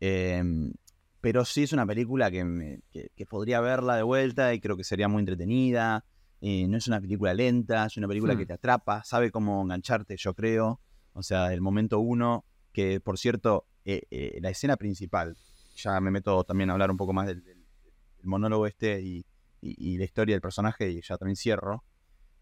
Eh, 0.00 0.42
pero 1.20 1.44
sí 1.44 1.64
es 1.64 1.72
una 1.72 1.84
película 1.86 2.30
que, 2.30 2.44
me- 2.44 2.80
que, 2.90 3.10
que 3.16 3.26
podría 3.26 3.60
verla 3.60 3.96
de 3.96 4.02
vuelta 4.02 4.54
y 4.54 4.60
creo 4.60 4.76
que 4.76 4.84
sería 4.84 5.08
muy 5.08 5.20
entretenida. 5.20 6.04
Eh, 6.40 6.66
no 6.68 6.76
es 6.76 6.86
una 6.86 7.00
película 7.00 7.34
lenta, 7.34 7.86
es 7.86 7.96
una 7.96 8.06
película 8.06 8.34
Hmm. 8.34 8.38
que 8.38 8.46
te 8.46 8.52
atrapa, 8.52 9.02
sabe 9.04 9.30
cómo 9.30 9.62
engancharte, 9.62 10.16
yo 10.16 10.34
creo. 10.34 10.80
O 11.14 11.22
sea, 11.22 11.52
el 11.52 11.60
momento 11.62 11.98
uno, 11.98 12.44
que 12.72 13.00
por 13.00 13.18
cierto, 13.18 13.66
eh, 13.84 14.02
eh, 14.10 14.38
la 14.40 14.50
escena 14.50 14.76
principal, 14.76 15.36
ya 15.76 15.98
me 16.00 16.10
meto 16.10 16.44
también 16.44 16.70
a 16.70 16.74
hablar 16.74 16.90
un 16.90 16.96
poco 16.98 17.12
más 17.12 17.26
del, 17.26 17.42
del- 17.42 17.55
del 18.18 18.26
monólogo 18.26 18.66
este 18.66 19.00
y, 19.00 19.24
y- 19.60 19.94
y 19.94 19.98
la 19.98 20.04
historia 20.04 20.34
del 20.34 20.40
personaje 20.42 20.90
y 20.90 21.00
ya 21.02 21.16
también 21.18 21.36
cierro. 21.36 21.84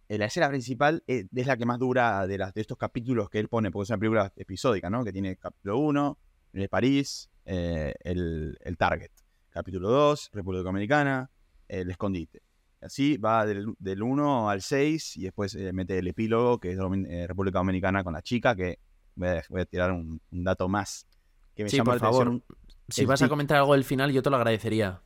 Eh, 0.09 0.19
la 0.19 0.27
escena 0.27 0.49
principal 0.49 1.03
eh, 1.07 1.27
es 1.35 1.47
la 1.47 1.57
que 1.57 1.65
más 1.65 1.79
dura 1.79 2.27
de, 2.27 2.37
las, 2.39 2.53
de 2.53 2.61
estos 2.61 2.77
capítulos 2.77 3.31
que 3.31 3.39
él 3.39 3.49
pone, 3.49 3.71
porque 3.71 3.85
es 3.85 3.91
una 3.91 3.99
película 3.99 4.33
episódica, 4.37 4.91
¿no? 4.91 5.03
Que 5.05 5.13
tiene 5.13 5.37
capítulo 5.37 5.79
1, 5.79 6.19
el 6.53 6.69
París, 6.69 7.31
eh, 7.47 7.95
el, 8.01 8.57
el 8.61 8.77
Target. 8.77 9.11
Capítulo 9.51 9.89
2, 9.91 10.31
República 10.33 10.65
Dominicana, 10.65 11.31
el 11.69 11.91
escondite. 11.91 12.43
Así 12.83 13.17
va 13.17 13.47
del, 13.47 13.73
del 13.79 14.03
1 14.03 14.51
al 14.51 14.61
6 14.61 15.17
y 15.17 15.23
después 15.23 15.55
eh, 15.55 15.73
mete 15.73 15.97
el 15.99 16.07
epílogo, 16.09 16.59
que 16.61 16.73
es 16.73 16.79
Domin- 16.79 17.07
eh, 17.09 17.27
República 17.27 17.59
Dominicana 17.61 18.05
con 18.05 18.13
la 18.13 18.21
chica, 18.21 18.55
que 18.55 18.79
voy 19.15 19.29
a, 19.29 19.43
voy 19.49 19.61
a 19.63 19.65
tirar 19.65 19.91
un, 19.93 20.21
un 20.31 20.45
dato 20.45 20.69
más 20.69 21.07
que 21.55 21.63
me 21.65 21.71
Sí, 21.71 21.79
llama 21.79 21.93
por 21.93 22.03
la 22.03 22.09
atención. 22.09 22.41
favor. 22.43 22.59
Si 22.91 23.01
el 23.01 23.07
vas 23.07 23.23
a 23.23 23.29
comentar 23.31 23.57
algo 23.57 23.73
del 23.73 23.85
final, 23.85 24.13
yo 24.13 24.23
te 24.23 24.29
lo 24.29 24.37
agradecería. 24.37 25.01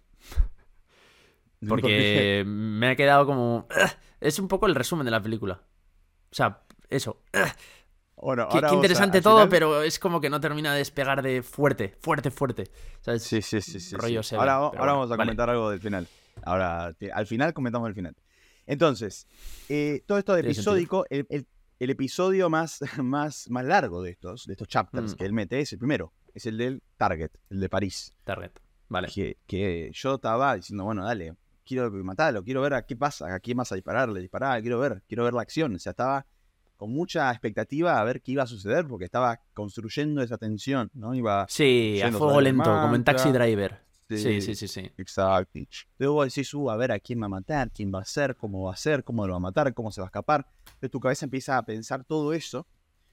Porque- 1.69 2.45
me 2.47 2.89
ha 2.91 2.97
quedado 2.97 3.27
como... 3.27 3.67
Es 4.21 4.39
un 4.39 4.49
poco 4.49 4.67
el 4.67 4.75
resumen 4.75 5.05
de 5.05 5.11
la 5.11 5.23
película. 5.23 5.63
O 6.31 6.35
sea, 6.35 6.63
eso. 6.91 7.23
Bueno, 8.21 8.49
Qué, 8.51 8.59
interesante 8.75 9.21
todo, 9.23 9.37
final- 9.37 9.49
pero 9.49 9.83
es 9.85 10.01
como 10.01 10.21
que 10.21 10.29
no 10.29 10.41
termina 10.41 10.73
de 10.73 10.79
despegar 10.79 11.23
de 11.23 11.41
fuerte, 11.45 11.95
fuerte, 12.01 12.33
fuerte. 12.33 12.65
¿Sabes? 13.01 13.23
Sí, 13.23 13.41
sí, 13.43 13.61
sí. 13.61 13.79
sí, 13.79 13.95
rollo 13.95 14.25
sí. 14.25 14.31
Seven, 14.31 14.41
Ahora, 14.41 14.55
ahora 14.55 14.71
bueno, 14.79 14.93
vamos 14.95 15.07
a 15.07 15.11
vale. 15.11 15.23
comentar 15.29 15.51
algo 15.51 15.71
del 15.71 15.79
final. 15.81 16.09
Ahora, 16.43 16.97
al 17.15 17.27
final 17.29 17.55
comentamos 17.55 17.89
el 17.89 17.95
final. 17.95 18.17
Entonces, 18.67 19.29
eh, 19.69 20.03
todo 20.05 20.19
esto 20.19 20.35
de 20.35 20.41
episódico, 20.41 21.07
el, 21.11 21.27
el- 21.31 21.47
el 21.79 21.91
episodio 21.91 22.51
más, 22.51 22.81
más, 23.01 23.49
más 23.51 23.65
largo 23.65 24.03
de 24.03 24.11
estos, 24.11 24.47
de 24.47 24.55
estos 24.55 24.67
chapters 24.67 25.13
Mm. 25.13 25.17
que 25.17 25.25
él 25.25 25.33
mete 25.33 25.61
es 25.61 25.73
el 25.73 25.79
primero, 25.79 26.13
es 26.35 26.45
el 26.47 26.59
del 26.59 26.83
Target, 26.97 27.31
el 27.51 27.61
de 27.61 27.69
París. 27.69 28.15
Target. 28.25 28.51
Vale. 28.89 29.07
Que, 29.15 29.37
que 29.47 29.93
yo 29.95 30.17
estaba 30.17 30.57
diciendo, 30.57 30.83
bueno, 30.83 31.05
dale, 31.05 31.37
quiero 31.69 31.91
matarlo, 32.03 32.43
quiero 32.43 32.63
ver 32.63 32.75
a 32.75 32.83
qué 32.87 32.97
pasa, 32.97 33.33
a 33.35 33.39
quién 33.41 33.59
vas 33.59 33.71
a 33.71 33.75
dispararle, 33.75 34.21
disparar, 34.21 34.61
quiero 34.63 34.79
ver, 34.79 35.03
quiero 35.07 35.25
ver 35.25 35.35
la 35.35 35.43
acción. 35.43 35.75
O 35.75 35.79
sea, 35.79 35.91
estaba 35.91 36.27
con 36.77 36.91
mucha 36.93 37.31
expectativa 37.31 38.01
a 38.01 38.05
ver 38.05 38.23
qué 38.23 38.33
iba 38.33 38.45
a 38.45 38.47
suceder, 38.47 38.87
porque 38.87 39.05
estaba 39.05 39.41
construyendo 39.53 40.23
esa 40.23 40.39
tensión, 40.39 40.91
¿no? 40.95 41.15
Iba 41.15 41.47
Sí, 41.49 42.01
a 42.03 42.11
fuego 42.13 42.41
lento, 42.41 42.81
como 42.81 42.95
en 42.95 43.05
Taxi 43.05 43.29
mantra. 43.29 43.45
Driver. 43.45 43.81
Sí, 44.09 44.41
sí, 44.41 44.55
sí, 44.55 44.69
sí. 44.69 44.91
Exacto. 44.97 45.59
Luego 45.99 46.25
decís, 46.25 46.55
uh, 46.55 46.71
a 46.71 46.77
ver 46.77 46.93
a 46.93 46.99
quién 46.99 47.21
va 47.21 47.27
a 47.27 47.29
matar, 47.29 47.71
quién 47.71 47.93
va 47.95 48.01
a 48.01 48.05
ser, 48.07 48.37
cómo 48.37 48.63
va 48.63 48.73
a 48.73 48.77
ser, 48.77 49.05
cómo 49.05 49.27
lo 49.27 49.35
va 49.35 49.37
a 49.37 49.41
matar, 49.41 49.75
cómo 49.75 49.93
se 49.93 50.01
va 50.01 50.07
a 50.07 50.09
escapar. 50.09 50.47
Entonces 50.65 50.91
tu 50.91 50.99
cabeza 51.01 51.27
empieza 51.27 51.59
a 51.59 51.63
pensar 51.67 52.05
todo 52.05 52.33
eso, 52.33 52.67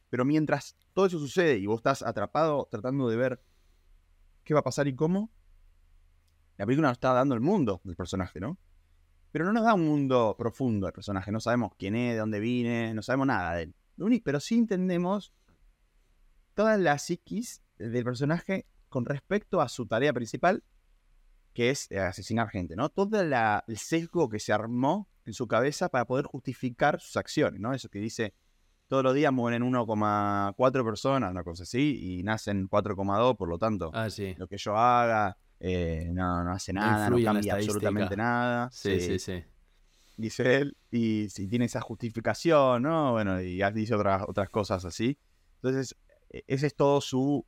pero 0.09 0.23
mientras 0.23 0.77
todo 0.93 1.07
eso 1.07 1.19
sucede 1.19 1.57
y 1.57 1.65
vos 1.65 1.79
estás 1.79 2.01
atrapado 2.01 2.69
tratando 2.71 3.09
de 3.09 3.17
ver 3.17 3.41
qué 4.45 4.53
va 4.53 4.61
a 4.61 4.63
pasar 4.63 4.87
y 4.87 4.95
cómo, 4.95 5.29
la 6.57 6.65
película 6.65 6.87
nos 6.89 6.97
está 6.97 7.13
dando 7.13 7.35
el 7.35 7.41
mundo 7.41 7.81
del 7.83 7.95
personaje, 7.95 8.39
¿no? 8.39 8.57
Pero 9.31 9.45
no 9.45 9.51
nos 9.53 9.63
da 9.63 9.73
un 9.73 9.85
mundo 9.85 10.35
profundo 10.37 10.85
del 10.87 10.93
personaje, 10.93 11.31
no 11.31 11.39
sabemos 11.41 11.73
quién 11.77 11.95
es, 11.95 12.13
de 12.13 12.19
dónde 12.19 12.39
viene, 12.39 12.93
no 12.93 13.01
sabemos 13.01 13.27
nada 13.27 13.55
de 13.55 13.63
él. 13.63 13.75
Pero 14.23 14.39
sí 14.39 14.57
entendemos 14.57 15.33
toda 16.53 16.77
la 16.77 16.97
psiquis 16.97 17.61
del 17.77 18.03
personaje 18.03 18.65
con 18.89 19.05
respecto 19.05 19.59
a 19.61 19.67
su 19.67 19.85
tarea 19.87 20.13
principal, 20.13 20.63
que 21.53 21.69
es 21.69 21.89
eh, 21.91 21.99
asesinar 21.99 22.49
gente, 22.49 22.75
¿no? 22.75 22.89
Todo 22.89 23.23
la- 23.23 23.63
el 23.67 23.77
sesgo 23.77 24.29
que 24.29 24.39
se 24.39 24.53
armó 24.53 25.09
en 25.25 25.33
su 25.33 25.47
cabeza 25.47 25.89
para 25.89 26.05
poder 26.05 26.25
justificar 26.25 26.99
sus 27.01 27.17
acciones, 27.17 27.59
¿no? 27.59 27.73
Eso 27.73 27.89
que 27.89 27.99
dice, 27.99 28.33
todos 28.87 29.03
los 29.03 29.13
días 29.15 29.33
mueren 29.33 29.63
1,4 29.63 30.85
personas, 30.85 31.31
una 31.31 31.43
cosa 31.43 31.63
así, 31.63 31.97
y 32.19 32.23
nacen 32.23 32.67
4,2, 32.69 33.35
por 33.35 33.49
lo 33.49 33.57
tanto, 33.57 33.91
Ah, 33.93 34.09
sí. 34.09 34.35
lo 34.37 34.47
que 34.47 34.57
yo 34.57 34.77
haga 34.77 35.37
eh, 35.59 36.09
no, 36.11 36.43
no 36.43 36.51
hace 36.51 36.73
nada, 36.73 37.09
no, 37.09 37.17
cambia 37.23 37.53
absolutamente 37.53 38.15
nada. 38.17 38.69
Sí, 38.71 38.99
sí, 38.99 39.19
sí. 39.19 39.43
Dice 40.17 40.55
él, 40.55 40.77
y 40.91 41.27
si 41.29 41.47
tiene 41.47 41.65
esa 41.65 41.81
justificación, 41.81 42.83
¿no? 42.83 43.11
Bueno, 43.13 43.41
y 43.41 43.61
dice 43.73 43.95
otras, 43.95 44.23
otras 44.27 44.49
cosas 44.49 44.85
así. 44.85 45.17
Entonces, 45.61 45.95
e- 46.29 46.43
ese 46.47 46.67
es 46.67 46.75
todo 46.75 47.01
su, 47.01 47.45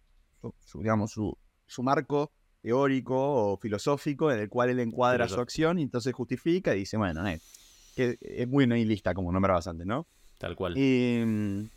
digamos, 0.76 1.12
su, 1.12 1.38
su 1.66 1.84
marco 1.84 2.32
teórico 2.62 3.16
o 3.54 3.58
filosófico 3.58 4.32
en 4.32 4.40
el 4.40 4.50
cual 4.50 4.70
él 4.70 4.80
encuadra 4.82 5.28
su 5.30 5.40
acción 5.40 5.80
y 5.80 5.84
entonces 5.84 6.14
justifica 6.14 6.76
y 6.76 6.80
dice, 6.80 6.98
bueno, 6.98 7.26
eh, 7.28 7.40
que 7.96 8.18
es 8.20 8.48
muy 8.48 8.68
nihilista, 8.68 9.14
como 9.14 9.32
nombrabas 9.32 9.68
antes, 9.68 9.88
¿no? 9.88 10.06
Tal 10.38 10.56
cual. 10.56 10.78
Y, 10.78 11.70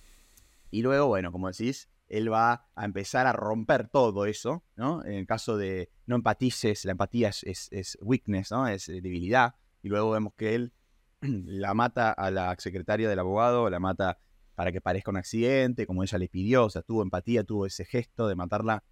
y 0.72 0.82
luego, 0.82 1.06
bueno, 1.06 1.30
como 1.30 1.48
decís, 1.48 1.88
él 2.10 2.30
va 2.32 2.66
a 2.74 2.84
empezar 2.84 3.26
a 3.26 3.32
romper 3.32 3.88
todo 3.88 4.26
eso, 4.26 4.64
¿no? 4.76 5.04
En 5.04 5.12
el 5.14 5.26
caso 5.26 5.56
de 5.56 5.90
no 6.06 6.16
empatices, 6.16 6.84
la 6.84 6.92
empatía 6.92 7.28
es, 7.30 7.42
es- 7.44 7.68
es 7.72 7.98
weakness, 8.02 8.50
¿no? 8.50 8.66
Es 8.68 8.88
eh, 8.88 9.00
debilidad. 9.00 9.54
Y 9.82 9.88
luego 9.88 10.10
vemos 10.10 10.34
que 10.36 10.54
él 10.54 10.72
la 11.20 11.72
mata 11.72 12.10
a 12.12 12.30
la 12.30 12.54
secretaria 12.58 13.08
del 13.08 13.18
abogado, 13.18 13.70
la 13.70 13.78
mata 13.80 14.18
para 14.54 14.72
que 14.72 14.80
parezca 14.80 15.10
un 15.10 15.16
accidente, 15.16 15.86
como 15.86 16.02
ella 16.02 16.18
le 16.18 16.28
pidió, 16.28 16.64
o 16.66 16.70
sea, 16.70 16.82
tuvo 16.82 17.02
empatía, 17.02 17.44
tuvo 17.44 17.64
ese 17.64 17.84
gesto 17.86 18.28
de 18.28 18.34
matarla 18.34 18.84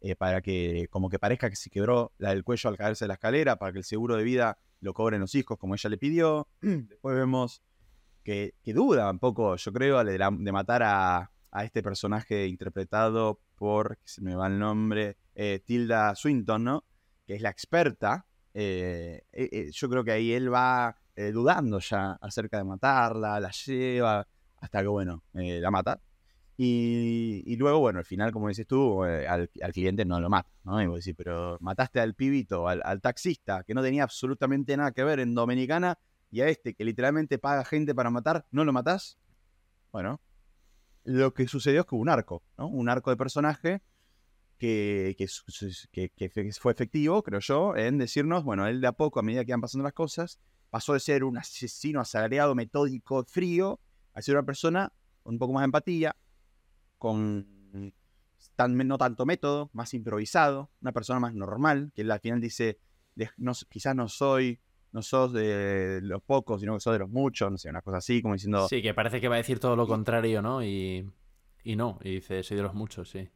eh, 0.00 0.16
para 0.16 0.42
que, 0.42 0.88
como 0.90 1.08
que 1.08 1.18
parezca 1.18 1.48
que 1.48 1.56
se 1.56 1.70
quebró 1.70 2.12
la 2.18 2.30
del 2.30 2.44
cuello 2.44 2.68
al 2.68 2.76
caerse 2.76 3.04
de 3.04 3.08
la 3.08 3.14
escalera, 3.14 3.56
para 3.56 3.72
que 3.72 3.78
el 3.78 3.84
seguro 3.84 4.16
de 4.16 4.24
vida 4.24 4.58
lo 4.80 4.92
cobren 4.92 5.20
los 5.20 5.34
hijos, 5.34 5.56
como 5.56 5.74
ella 5.74 5.88
le 5.88 5.96
pidió. 5.96 6.48
Después 6.60 7.16
vemos 7.16 7.62
que, 8.22 8.54
duda 8.64 9.10
un 9.10 9.18
poco, 9.18 9.56
yo 9.56 9.72
creo, 9.72 10.02
de 10.04 10.52
matar 10.52 10.82
a, 10.82 11.30
a 11.54 11.64
este 11.64 11.82
personaje 11.82 12.48
interpretado 12.48 13.40
por, 13.54 13.96
se 14.04 14.20
me 14.20 14.34
va 14.34 14.48
el 14.48 14.58
nombre, 14.58 15.16
eh, 15.36 15.62
Tilda 15.64 16.14
Swinton, 16.16 16.64
¿no? 16.64 16.84
Que 17.26 17.36
es 17.36 17.42
la 17.42 17.50
experta. 17.50 18.26
Eh, 18.52 19.22
eh, 19.32 19.48
eh, 19.52 19.70
yo 19.72 19.88
creo 19.88 20.04
que 20.04 20.10
ahí 20.10 20.32
él 20.32 20.52
va 20.52 20.96
dudando 21.32 21.78
ya 21.78 22.18
acerca 22.20 22.58
de 22.58 22.64
matarla, 22.64 23.38
la 23.38 23.52
lleva, 23.52 24.26
hasta 24.56 24.80
que, 24.80 24.88
bueno, 24.88 25.22
la 25.32 25.70
mata. 25.70 26.00
Y, 26.56 27.54
luego, 27.56 27.78
bueno, 27.78 28.00
al 28.00 28.04
final, 28.04 28.32
como 28.32 28.48
dices 28.48 28.66
tú, 28.66 29.04
al, 29.04 29.48
al 29.62 29.72
cliente 29.72 30.04
no 30.04 30.20
lo 30.20 30.28
mata, 30.28 30.50
¿no? 30.64 30.82
Y 30.82 30.88
vos 30.88 30.98
decís, 30.98 31.14
pero 31.16 31.56
mataste 31.60 32.00
al 32.00 32.14
pibito, 32.14 32.66
al, 32.66 32.82
al 32.84 33.00
taxista, 33.00 33.62
que 33.62 33.74
no 33.74 33.82
tenía 33.82 34.02
absolutamente 34.02 34.76
nada 34.76 34.90
que 34.90 35.04
ver 35.04 35.20
en 35.20 35.36
Dominicana, 35.36 35.96
y 36.32 36.40
a 36.40 36.48
este 36.48 36.74
que 36.74 36.84
literalmente 36.84 37.38
paga 37.38 37.64
gente 37.64 37.94
para 37.94 38.10
matar, 38.10 38.44
¿no 38.50 38.64
lo 38.64 38.72
matás? 38.72 39.16
Bueno, 39.92 40.20
lo 41.04 41.34
que 41.34 41.46
sucedió 41.46 41.80
es 41.80 41.86
que 41.86 41.94
hubo 41.94 42.02
un 42.02 42.08
arco, 42.08 42.42
¿no? 42.58 42.68
Un 42.68 42.88
arco 42.88 43.10
de 43.10 43.16
personaje 43.16 43.82
que, 44.58 45.28
fue 46.58 46.72
efectivo, 46.72 47.22
creo 47.22 47.40
yo, 47.40 47.76
en 47.76 47.98
decirnos, 47.98 48.44
bueno, 48.44 48.66
él 48.66 48.80
de 48.80 48.86
a 48.86 48.92
poco, 48.92 49.20
a 49.20 49.22
medida 49.22 49.44
que 49.44 49.50
iban 49.50 49.60
pasando 49.60 49.84
las 49.84 49.92
cosas, 49.92 50.40
pasó 50.70 50.94
de 50.94 51.00
ser 51.00 51.24
un 51.24 51.36
asesino 51.36 52.00
asalariado, 52.00 52.54
metódico, 52.54 53.24
frío, 53.24 53.80
a 54.14 54.22
ser 54.22 54.36
una 54.36 54.46
persona 54.46 54.92
con 55.22 55.34
un 55.34 55.38
poco 55.38 55.52
más 55.52 55.62
de 55.62 55.66
empatía, 55.66 56.16
con 56.98 57.92
no 58.56 58.98
tanto 58.98 59.26
método, 59.26 59.70
más 59.72 59.92
improvisado, 59.94 60.70
una 60.80 60.92
persona 60.92 61.20
más 61.20 61.34
normal, 61.34 61.92
que 61.94 62.02
él 62.02 62.10
al 62.10 62.20
final 62.20 62.40
dice, 62.40 62.78
quizás 63.68 63.94
no 63.94 64.08
soy, 64.08 64.60
no 64.94 65.02
sos 65.02 65.32
de 65.34 66.00
los 66.02 66.22
pocos, 66.22 66.60
sino 66.60 66.72
que 66.74 66.80
sos 66.80 66.92
de 66.94 67.00
los 67.00 67.10
muchos, 67.10 67.50
no 67.50 67.58
sé, 67.58 67.68
una 67.68 67.82
cosa 67.82 67.98
así, 67.98 68.22
como 68.22 68.34
diciendo, 68.34 68.66
Sí, 68.68 68.80
que 68.80 68.94
parece 68.94 69.20
que 69.20 69.28
va 69.28 69.34
a 69.34 69.38
decir 69.38 69.58
todo 69.58 69.76
lo 69.76 69.86
contrario, 69.86 70.40
¿no? 70.40 70.62
Y, 70.64 71.10
y 71.64 71.76
no, 71.76 71.98
y 72.02 72.14
dice, 72.14 72.42
soy 72.42 72.56
de 72.56 72.62
los 72.62 72.74
muchos, 72.74 73.10
sí. 73.10 73.28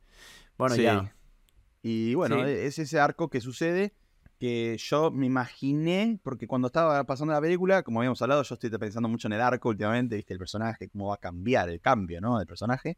Bueno, 0.57 0.75
Sí. 0.77 0.83
ya. 0.83 1.15
Y 1.83 2.15
bueno, 2.15 2.37
Sí. 2.45 2.51
es 2.51 2.79
ese 2.79 2.99
arco 3.01 3.29
que 3.29 3.41
sucede 3.41 3.93
que 4.39 4.77
yo 4.79 5.11
me 5.11 5.27
imaginé, 5.27 6.21
porque 6.23 6.47
cuando 6.47 6.69
estaba 6.69 7.03
pasando 7.05 7.33
la 7.35 7.41
película, 7.41 7.83
como 7.83 7.99
habíamos 8.01 8.23
hablado, 8.23 8.43
yo 8.45 8.55
estoy 8.55 8.71
pensando 8.71 9.09
mucho 9.09 9.27
en 9.27 9.33
el 9.33 9.41
arco 9.41 9.69
últimamente, 9.69 10.15
viste, 10.17 10.33
el 10.33 10.39
personaje, 10.39 10.89
cómo 10.89 11.09
va 11.09 11.15
a 11.15 11.19
cambiar, 11.19 11.69
el 11.71 11.81
cambio, 11.81 12.21
¿no? 12.21 12.39
Del 12.39 12.47
personaje. 12.47 12.97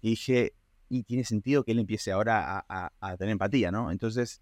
Y 0.00 0.10
dije, 0.10 0.54
y 0.88 1.02
tiene 1.02 1.24
sentido 1.24 1.62
que 1.62 1.72
él 1.72 1.78
empiece 1.80 2.10
ahora 2.10 2.58
a, 2.58 2.64
a- 2.68 2.92
a 3.00 3.16
tener 3.18 3.32
empatía, 3.32 3.70
¿no? 3.70 3.90
Entonces 3.90 4.40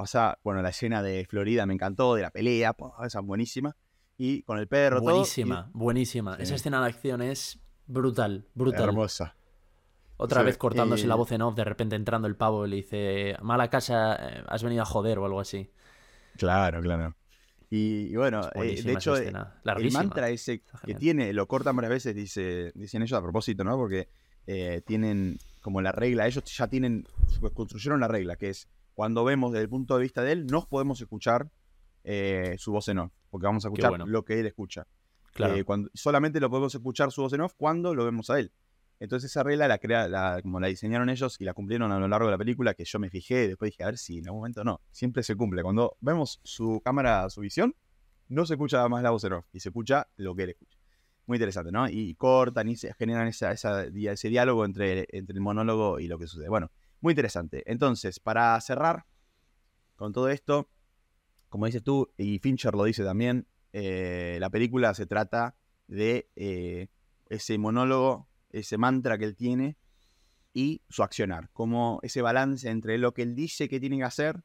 pasa, 0.00 0.38
bueno, 0.42 0.62
la 0.62 0.70
escena 0.70 1.02
de 1.02 1.26
Florida 1.26 1.66
me 1.66 1.74
encantó, 1.74 2.14
de 2.14 2.22
la 2.22 2.30
pelea, 2.30 2.74
esa 3.04 3.20
es 3.20 3.74
Y 4.16 4.42
con 4.42 4.58
el 4.58 4.66
perro, 4.66 4.98
todo, 4.98 5.10
y- 5.10 5.12
buenísima, 5.12 5.70
buenísima. 5.72 6.36
Sí. 6.36 6.42
Esa 6.42 6.54
escena 6.54 6.80
de 6.80 6.86
acción 6.86 7.20
es 7.22 7.58
brutal, 7.86 8.46
brutal. 8.54 8.88
hermosa. 8.88 9.36
Otra 10.16 10.40
Sí, 10.40 10.46
vez 10.46 10.58
cortándose 10.58 11.04
y- 11.04 11.06
la 11.06 11.14
voz 11.14 11.32
en 11.32 11.42
off, 11.42 11.54
de 11.54 11.64
repente 11.64 11.96
entrando 11.96 12.28
el 12.28 12.36
pavo 12.36 12.66
y 12.66 12.70
le 12.70 12.76
dice, 12.76 13.36
mala 13.42 13.68
casa, 13.68 14.16
eh, 14.16 14.44
has 14.48 14.62
venido 14.62 14.82
a 14.82 14.86
joder 14.86 15.18
o 15.18 15.24
algo 15.26 15.40
así. 15.40 15.70
Claro, 16.36 16.80
claro. 16.80 17.16
Y, 17.70 18.08
y 18.10 18.16
bueno, 18.16 18.46
eh, 18.48 18.50
buenísima 18.54 18.90
de 18.92 18.98
hecho, 18.98 19.16
eh, 19.16 19.32
el 19.76 19.92
mantra 19.92 20.28
ese 20.30 20.62
que 20.84 20.94
tiene, 20.94 21.32
lo 21.32 21.46
cortan 21.46 21.76
varias 21.76 21.90
veces, 21.92 22.14
dice, 22.14 22.72
dicen 22.74 23.02
ellos 23.02 23.18
a 23.18 23.22
propósito, 23.22 23.64
¿no? 23.64 23.76
Porque 23.76 24.08
eh, 24.46 24.82
tienen 24.86 25.38
como 25.60 25.80
la 25.82 25.92
regla, 25.92 26.26
ellos 26.26 26.44
ya 26.44 26.66
tienen, 26.68 27.06
construyeron 27.54 28.00
la 28.00 28.08
regla, 28.08 28.36
que 28.36 28.50
es 28.50 28.68
cuando 29.00 29.24
vemos 29.24 29.50
desde 29.52 29.62
el 29.62 29.70
punto 29.70 29.96
de 29.96 30.02
vista 30.02 30.22
de 30.22 30.32
él, 30.32 30.46
no 30.46 30.66
podemos 30.68 31.00
escuchar 31.00 31.50
eh, 32.04 32.54
su 32.58 32.70
voz 32.70 32.86
en 32.88 32.98
off, 32.98 33.12
porque 33.30 33.46
vamos 33.46 33.64
a 33.64 33.68
escuchar 33.68 33.88
bueno. 33.88 34.04
lo 34.04 34.26
que 34.26 34.38
él 34.38 34.44
escucha. 34.44 34.86
Claro. 35.32 35.54
Eh, 35.54 35.64
cuando, 35.64 35.88
solamente 35.94 36.38
lo 36.38 36.50
podemos 36.50 36.74
escuchar 36.74 37.10
su 37.10 37.22
voz 37.22 37.32
en 37.32 37.40
off 37.40 37.54
cuando 37.56 37.94
lo 37.94 38.04
vemos 38.04 38.28
a 38.28 38.38
él. 38.38 38.52
Entonces 38.98 39.30
esa 39.30 39.42
regla 39.42 39.68
la 39.68 39.78
crea, 39.78 40.06
la, 40.06 40.40
como 40.42 40.60
la 40.60 40.66
diseñaron 40.66 41.08
ellos 41.08 41.40
y 41.40 41.44
la 41.44 41.54
cumplieron 41.54 41.90
a 41.92 41.98
lo 41.98 42.08
largo 42.08 42.26
de 42.26 42.32
la 42.32 42.36
película, 42.36 42.74
que 42.74 42.84
yo 42.84 42.98
me 42.98 43.08
fijé, 43.08 43.48
después 43.48 43.70
dije, 43.70 43.84
a 43.84 43.86
ver 43.86 43.96
si 43.96 44.18
en 44.18 44.26
algún 44.26 44.40
momento 44.40 44.64
no. 44.64 44.82
Siempre 44.90 45.22
se 45.22 45.34
cumple. 45.34 45.62
Cuando 45.62 45.96
vemos 46.02 46.38
su 46.44 46.82
cámara, 46.84 47.30
su 47.30 47.40
visión, 47.40 47.74
no 48.28 48.44
se 48.44 48.52
escucha 48.52 48.86
más 48.86 49.02
la 49.02 49.08
voz 49.12 49.24
en 49.24 49.32
off 49.32 49.46
y 49.50 49.60
se 49.60 49.70
escucha 49.70 50.08
lo 50.16 50.34
que 50.34 50.42
él 50.42 50.50
escucha. 50.50 50.76
Muy 51.24 51.36
interesante, 51.38 51.72
¿no? 51.72 51.88
Y 51.88 52.16
cortan 52.16 52.68
y 52.68 52.76
se 52.76 52.92
generan 52.92 53.28
esa, 53.28 53.50
esa- 53.50 53.84
ese 53.86 54.28
diálogo 54.28 54.66
entre, 54.66 55.06
entre 55.08 55.32
el 55.36 55.40
monólogo 55.40 56.00
y 56.00 56.06
lo 56.06 56.18
que 56.18 56.26
sucede. 56.26 56.50
Bueno, 56.50 56.70
muy 57.00 57.12
interesante. 57.12 57.62
Entonces, 57.70 58.20
para 58.20 58.60
cerrar 58.60 59.04
con 59.96 60.12
todo 60.12 60.28
esto, 60.28 60.68
como 61.48 61.66
dices 61.66 61.82
tú, 61.82 62.10
y 62.16 62.38
Fincher 62.38 62.74
lo 62.74 62.84
dice 62.84 63.04
también, 63.04 63.46
eh, 63.72 64.38
la 64.40 64.50
película 64.50 64.94
se 64.94 65.06
trata 65.06 65.56
de 65.86 66.28
eh, 66.36 66.88
ese 67.28 67.58
monólogo, 67.58 68.28
ese 68.50 68.78
mantra 68.78 69.18
que 69.18 69.24
él 69.24 69.36
tiene 69.36 69.76
y 70.52 70.82
su 70.88 71.02
accionar, 71.02 71.50
como 71.52 72.00
ese 72.02 72.22
balance 72.22 72.68
entre 72.68 72.98
lo 72.98 73.14
que 73.14 73.22
él 73.22 73.34
dice 73.34 73.68
que 73.68 73.80
tiene 73.80 73.98
que 73.98 74.04
hacer 74.04 74.42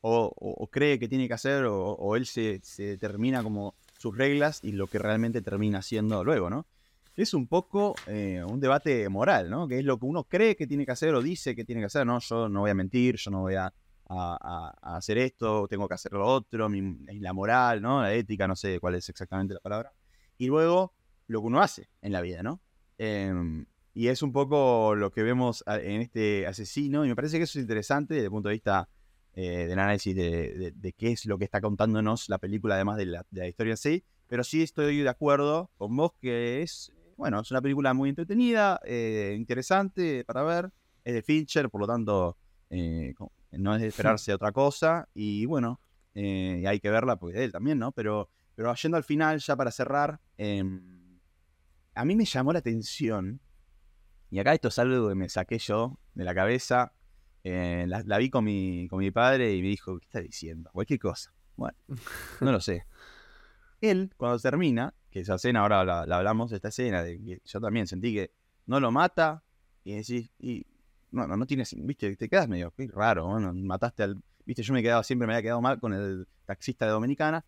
o, 0.00 0.32
o- 0.36 0.68
cree 0.70 0.98
que 0.98 1.08
tiene 1.08 1.26
que 1.28 1.34
hacer 1.34 1.64
o, 1.66 2.16
él 2.16 2.26
se, 2.26 2.60
se 2.62 2.84
determina 2.84 3.42
como 3.42 3.74
sus 3.98 4.16
reglas 4.16 4.60
y 4.62 4.72
lo 4.72 4.86
que 4.86 4.98
realmente 4.98 5.42
termina 5.42 5.78
haciendo 5.78 6.22
luego, 6.24 6.50
¿no? 6.50 6.66
Es 7.18 7.34
un 7.34 7.48
poco 7.48 7.96
eh, 8.06 8.44
un 8.46 8.60
debate 8.60 9.08
moral, 9.08 9.50
¿no? 9.50 9.66
Que 9.66 9.80
es 9.80 9.84
lo 9.84 9.98
que 9.98 10.06
uno 10.06 10.22
cree 10.22 10.54
que 10.54 10.68
tiene 10.68 10.86
que 10.86 10.92
hacer 10.92 11.12
o 11.16 11.20
dice 11.20 11.56
que 11.56 11.64
tiene 11.64 11.80
que 11.80 11.86
hacer, 11.86 12.06
¿no? 12.06 12.20
Yo 12.20 12.48
no 12.48 12.60
voy 12.60 12.70
a 12.70 12.74
mentir, 12.74 13.16
yo 13.16 13.32
no 13.32 13.40
voy 13.40 13.56
a, 13.56 13.74
hacer 14.82 15.18
esto, 15.18 15.66
tengo 15.66 15.88
que 15.88 15.94
hacer 15.94 16.12
lo 16.12 16.24
otro, 16.24 16.68
mi- 16.68 16.96
la 17.18 17.32
moral, 17.32 17.82
¿no? 17.82 18.02
La 18.02 18.14
ética, 18.14 18.46
no 18.46 18.54
sé 18.54 18.78
cuál 18.78 18.94
es 18.94 19.08
exactamente 19.08 19.52
la 19.52 19.58
palabra. 19.58 19.92
Y 20.36 20.46
luego 20.46 20.94
lo 21.26 21.40
que 21.40 21.46
uno 21.48 21.60
hace 21.60 21.88
en 22.02 22.12
la 22.12 22.20
vida, 22.20 22.44
¿no? 22.44 22.60
Em, 22.98 23.66
y 23.94 24.06
es 24.06 24.22
un 24.22 24.30
poco 24.30 24.94
lo 24.94 25.10
que 25.10 25.24
vemos 25.24 25.64
en 25.66 26.00
este 26.00 26.46
asesino, 26.46 27.04
y 27.04 27.08
me 27.08 27.16
parece 27.16 27.38
que 27.38 27.44
eso 27.44 27.58
es 27.58 27.62
interesante 27.64 28.14
desde 28.14 28.26
el 28.26 28.30
punto 28.30 28.48
de 28.48 28.54
vista 28.54 28.88
eh, 29.34 29.66
del 29.66 29.78
análisis 29.80 30.14
de, 30.14 30.94
qué 30.96 31.10
es 31.10 31.26
lo 31.26 31.36
que 31.36 31.46
está 31.46 31.60
contándonos 31.60 32.28
la 32.28 32.38
película, 32.38 32.76
además 32.76 32.96
de 32.96 33.06
la, 33.06 33.26
de 33.28 33.40
la 33.40 33.48
historia 33.48 33.72
en 33.72 33.76
sí. 33.76 34.04
Pero 34.28 34.44
sí 34.44 34.62
estoy 34.62 34.98
de 34.98 35.08
acuerdo 35.08 35.70
con 35.78 35.96
vos 35.96 36.12
que 36.20 36.62
es 36.62 36.92
bueno, 37.18 37.40
es 37.40 37.50
una 37.50 37.60
película 37.60 37.92
muy 37.94 38.10
entretenida, 38.10 38.80
eh, 38.84 39.34
interesante 39.36 40.24
para 40.24 40.44
ver. 40.44 40.70
Es 41.04 41.14
de 41.14 41.22
Fincher, 41.22 41.68
por 41.68 41.80
lo 41.80 41.86
tanto, 41.88 42.38
eh, 42.70 43.12
no 43.50 43.74
es 43.74 43.82
de 43.82 43.88
esperarse 43.88 44.32
otra 44.32 44.52
cosa. 44.52 45.08
Y 45.14 45.44
bueno, 45.44 45.80
eh, 46.14 46.62
hay 46.64 46.78
que 46.78 46.90
verla 46.90 47.16
porque 47.16 47.34
es 47.34 47.38
de 47.40 47.44
él 47.46 47.52
también, 47.52 47.76
¿no? 47.80 47.90
Pero, 47.90 48.30
pero 48.54 48.72
yendo 48.72 48.96
al 48.96 49.02
final, 49.02 49.40
ya 49.40 49.56
para 49.56 49.72
cerrar, 49.72 50.20
em, 50.36 51.18
a 51.96 52.04
mí 52.04 52.14
me 52.14 52.24
llamó 52.24 52.52
la 52.52 52.60
atención. 52.60 53.40
Y 54.30 54.38
acá 54.38 54.54
esto 54.54 54.68
es 54.68 54.78
algo 54.78 55.08
que 55.08 55.16
me 55.16 55.28
saqué 55.28 55.58
yo 55.58 55.98
de 56.14 56.22
la 56.24 56.36
cabeza. 56.36 56.92
la, 57.42 58.02
la 58.04 58.18
vi 58.18 58.30
con 58.30 58.44
mi, 58.44 58.86
con 58.88 59.00
mi 59.00 59.10
padre 59.10 59.56
y 59.56 59.62
me 59.62 59.68
dijo, 59.68 59.98
¿qué 59.98 60.04
está 60.04 60.20
diciendo? 60.20 60.70
Cualquier 60.72 61.00
cosa. 61.00 61.34
Bueno, 61.56 61.76
no 62.40 62.52
lo 62.52 62.60
sé. 62.60 62.86
Él, 63.80 64.12
cuando 64.16 64.38
termina, 64.38 64.94
que 65.10 65.20
esa 65.20 65.36
escena, 65.36 65.60
ahora 65.60 65.84
la, 65.84 66.06
la 66.06 66.18
hablamos, 66.18 66.52
esta 66.52 66.68
escena, 66.68 67.02
de 67.02 67.18
que 67.18 67.40
yo 67.44 67.60
también 67.60 67.86
sentí 67.86 68.14
que 68.14 68.30
no 68.66 68.80
lo 68.80 68.90
mata 68.90 69.42
y 69.84 69.94
decís, 69.94 70.30
y 70.38 70.66
no, 71.10 71.26
no, 71.26 71.36
no 71.36 71.46
tienes, 71.46 71.74
viste, 71.76 72.14
te 72.16 72.28
quedas 72.28 72.48
medio 72.48 72.70
qué 72.72 72.88
raro, 72.88 73.26
bueno, 73.26 73.52
mataste 73.54 74.02
al, 74.02 74.22
viste, 74.44 74.62
yo 74.62 74.74
me 74.74 74.82
quedaba, 74.82 75.02
siempre 75.02 75.26
me 75.26 75.34
había 75.34 75.42
quedado 75.42 75.60
mal 75.60 75.80
con 75.80 75.94
el 75.94 76.26
taxista 76.44 76.84
de 76.84 76.92
Dominicana, 76.92 77.44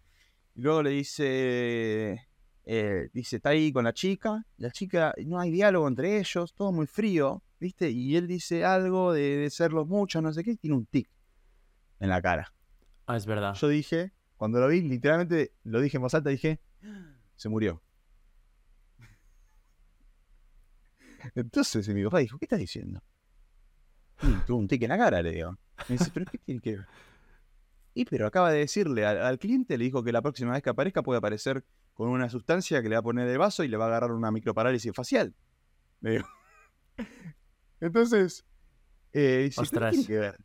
y 0.54 0.62
luego 0.62 0.82
le 0.82 0.90
dice, 0.90 2.26
eh, 2.64 3.10
dice, 3.12 3.36
está 3.36 3.50
ahí 3.50 3.72
con 3.72 3.84
la 3.84 3.92
chica, 3.92 4.46
la 4.56 4.70
chica, 4.70 5.14
no 5.26 5.38
hay 5.38 5.50
diálogo 5.50 5.86
entre 5.86 6.18
ellos, 6.18 6.54
todo 6.54 6.72
muy 6.72 6.86
frío, 6.86 7.42
viste, 7.58 7.90
y 7.90 8.16
él 8.16 8.26
dice 8.26 8.64
algo 8.64 9.12
de, 9.12 9.36
de 9.36 9.50
ser 9.50 9.72
los 9.72 9.86
muchos, 9.86 10.22
no 10.22 10.32
sé 10.32 10.42
qué, 10.42 10.52
y 10.52 10.56
tiene 10.56 10.76
un 10.76 10.86
tic 10.86 11.08
en 12.00 12.08
la 12.08 12.22
cara. 12.22 12.52
Ah, 13.06 13.16
es 13.16 13.26
verdad. 13.26 13.54
Yo 13.54 13.68
dije, 13.68 14.12
cuando 14.36 14.60
lo 14.60 14.68
vi, 14.68 14.80
literalmente 14.80 15.52
lo 15.64 15.80
dije 15.80 15.98
en 15.98 16.02
voz 16.02 16.14
alta, 16.14 16.30
dije, 16.30 16.60
se 17.40 17.48
murió. 17.48 17.82
Entonces 21.34 21.88
mi 21.88 22.04
papá 22.04 22.18
dijo, 22.18 22.38
¿qué 22.38 22.44
estás 22.44 22.58
diciendo? 22.58 23.02
Y 24.22 24.30
tuvo 24.46 24.58
un 24.58 24.68
tic 24.68 24.82
en 24.82 24.90
la 24.90 24.98
cara, 24.98 25.22
le 25.22 25.32
digo. 25.32 25.58
Me 25.88 25.96
dice, 25.96 26.10
¿pero 26.12 26.26
qué 26.30 26.36
tiene 26.36 26.60
que 26.60 26.76
ver? 26.76 26.86
Y 27.94 28.04
pero 28.04 28.26
acaba 28.26 28.52
de 28.52 28.58
decirle 28.58 29.06
al, 29.06 29.22
al 29.22 29.38
cliente, 29.38 29.78
le 29.78 29.84
dijo 29.84 30.04
que 30.04 30.12
la 30.12 30.20
próxima 30.20 30.52
vez 30.52 30.62
que 30.62 30.68
aparezca 30.68 31.02
puede 31.02 31.16
aparecer 31.16 31.64
con 31.94 32.10
una 32.10 32.28
sustancia 32.28 32.82
que 32.82 32.90
le 32.90 32.96
va 32.96 33.00
a 33.00 33.02
poner 33.02 33.26
el 33.26 33.38
vaso 33.38 33.64
y 33.64 33.68
le 33.68 33.78
va 33.78 33.86
a 33.86 33.88
agarrar 33.88 34.12
una 34.12 34.30
microparálisis 34.30 34.92
facial. 34.94 35.34
Me 36.00 36.10
dijo. 36.10 36.28
Entonces, 37.80 38.44
eh, 39.14 39.44
dice, 39.44 39.56
¿pero 39.56 39.62
Ostras. 39.62 39.90
qué 39.92 39.96
tiene 39.96 40.06
que 40.06 40.18
ver? 40.18 40.44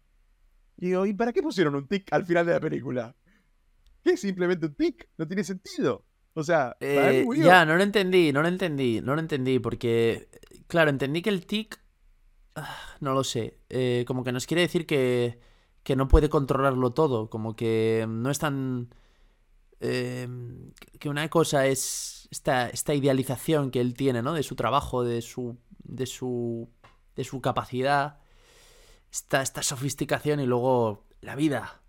Y 0.78 0.86
digo, 0.88 1.06
¿y 1.06 1.14
para 1.14 1.34
qué 1.34 1.42
pusieron 1.42 1.76
un 1.76 1.90
tic 1.90 2.08
al 2.14 2.26
final 2.26 2.46
de 2.46 2.54
la 2.54 2.60
película? 2.62 3.14
¿Qué 4.02 4.12
es 4.12 4.22
simplemente 4.22 4.68
un 4.68 4.76
tic? 4.76 5.10
No 5.18 5.28
tiene 5.28 5.44
sentido. 5.44 6.05
O 6.38 6.44
sea, 6.44 6.76
Eh, 6.82 7.26
ya, 7.38 7.66
no 7.66 7.76
lo 7.78 7.84
entendí, 7.84 8.34
no 8.34 8.42
lo 8.42 8.48
entendí, 8.50 9.02
no 9.02 9.16
lo 9.16 9.22
entendí, 9.22 9.60
porque, 9.60 10.30
claro, 10.68 10.90
entendí 10.90 11.22
que 11.22 11.30
el 11.30 11.46
tic, 11.46 11.80
ah, 12.56 12.76
no 13.00 13.14
lo 13.14 13.24
sé, 13.24 13.60
eh, 13.70 14.04
como 14.08 14.24
que 14.24 14.32
nos 14.34 14.46
quiere 14.46 14.62
decir 14.62 14.86
que, 14.86 15.40
que 15.84 15.96
no 15.96 16.08
puede 16.10 16.30
controlarlo 16.30 16.92
todo, 16.92 17.30
como 17.30 17.56
que 17.56 18.06
no 18.10 18.30
es 18.32 18.40
tan... 18.40 18.90
eh, 19.80 20.28
que 21.00 21.10
una 21.10 21.30
cosa 21.30 21.68
es 21.68 22.28
esta, 22.32 22.70
esta 22.70 22.94
idealización 22.94 23.72
que 23.72 23.80
él 23.82 23.94
tiene, 23.94 24.22
¿no? 24.22 24.34
De 24.34 24.44
su 24.44 24.56
trabajo, 24.56 25.04
de 25.04 25.22
su, 25.22 25.58
de 25.84 26.06
su, 26.06 26.70
de 27.16 27.24
su 27.24 27.40
capacidad, 27.42 28.20
esta, 29.12 29.42
esta 29.42 29.64
sofisticación 29.64 30.40
y 30.42 30.46
luego 30.46 31.06
la 31.22 31.36
vida, 31.36 31.82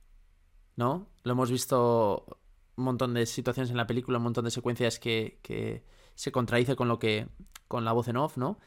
¿no? 0.77 1.09
Lo 1.25 1.33
hemos 1.33 1.51
visto 1.51 2.39
un 2.77 2.85
montón 2.85 3.15
de 3.15 3.27
situaciones 3.27 3.71
en 3.71 3.77
la 3.77 3.87
película, 3.87 4.19
un 4.19 4.25
montón 4.25 4.45
de 4.45 4.51
secuencias 4.51 4.99
que, 4.99 5.39
que 5.43 5.85
se 6.15 6.33
contradice 6.33 6.77
con 6.77 6.89
lo 6.89 6.99
que. 6.99 7.29
con 7.69 7.85
la 7.85 7.93
voz 7.93 8.09
en 8.09 8.17
off, 8.17 8.37
¿no? 8.37 8.59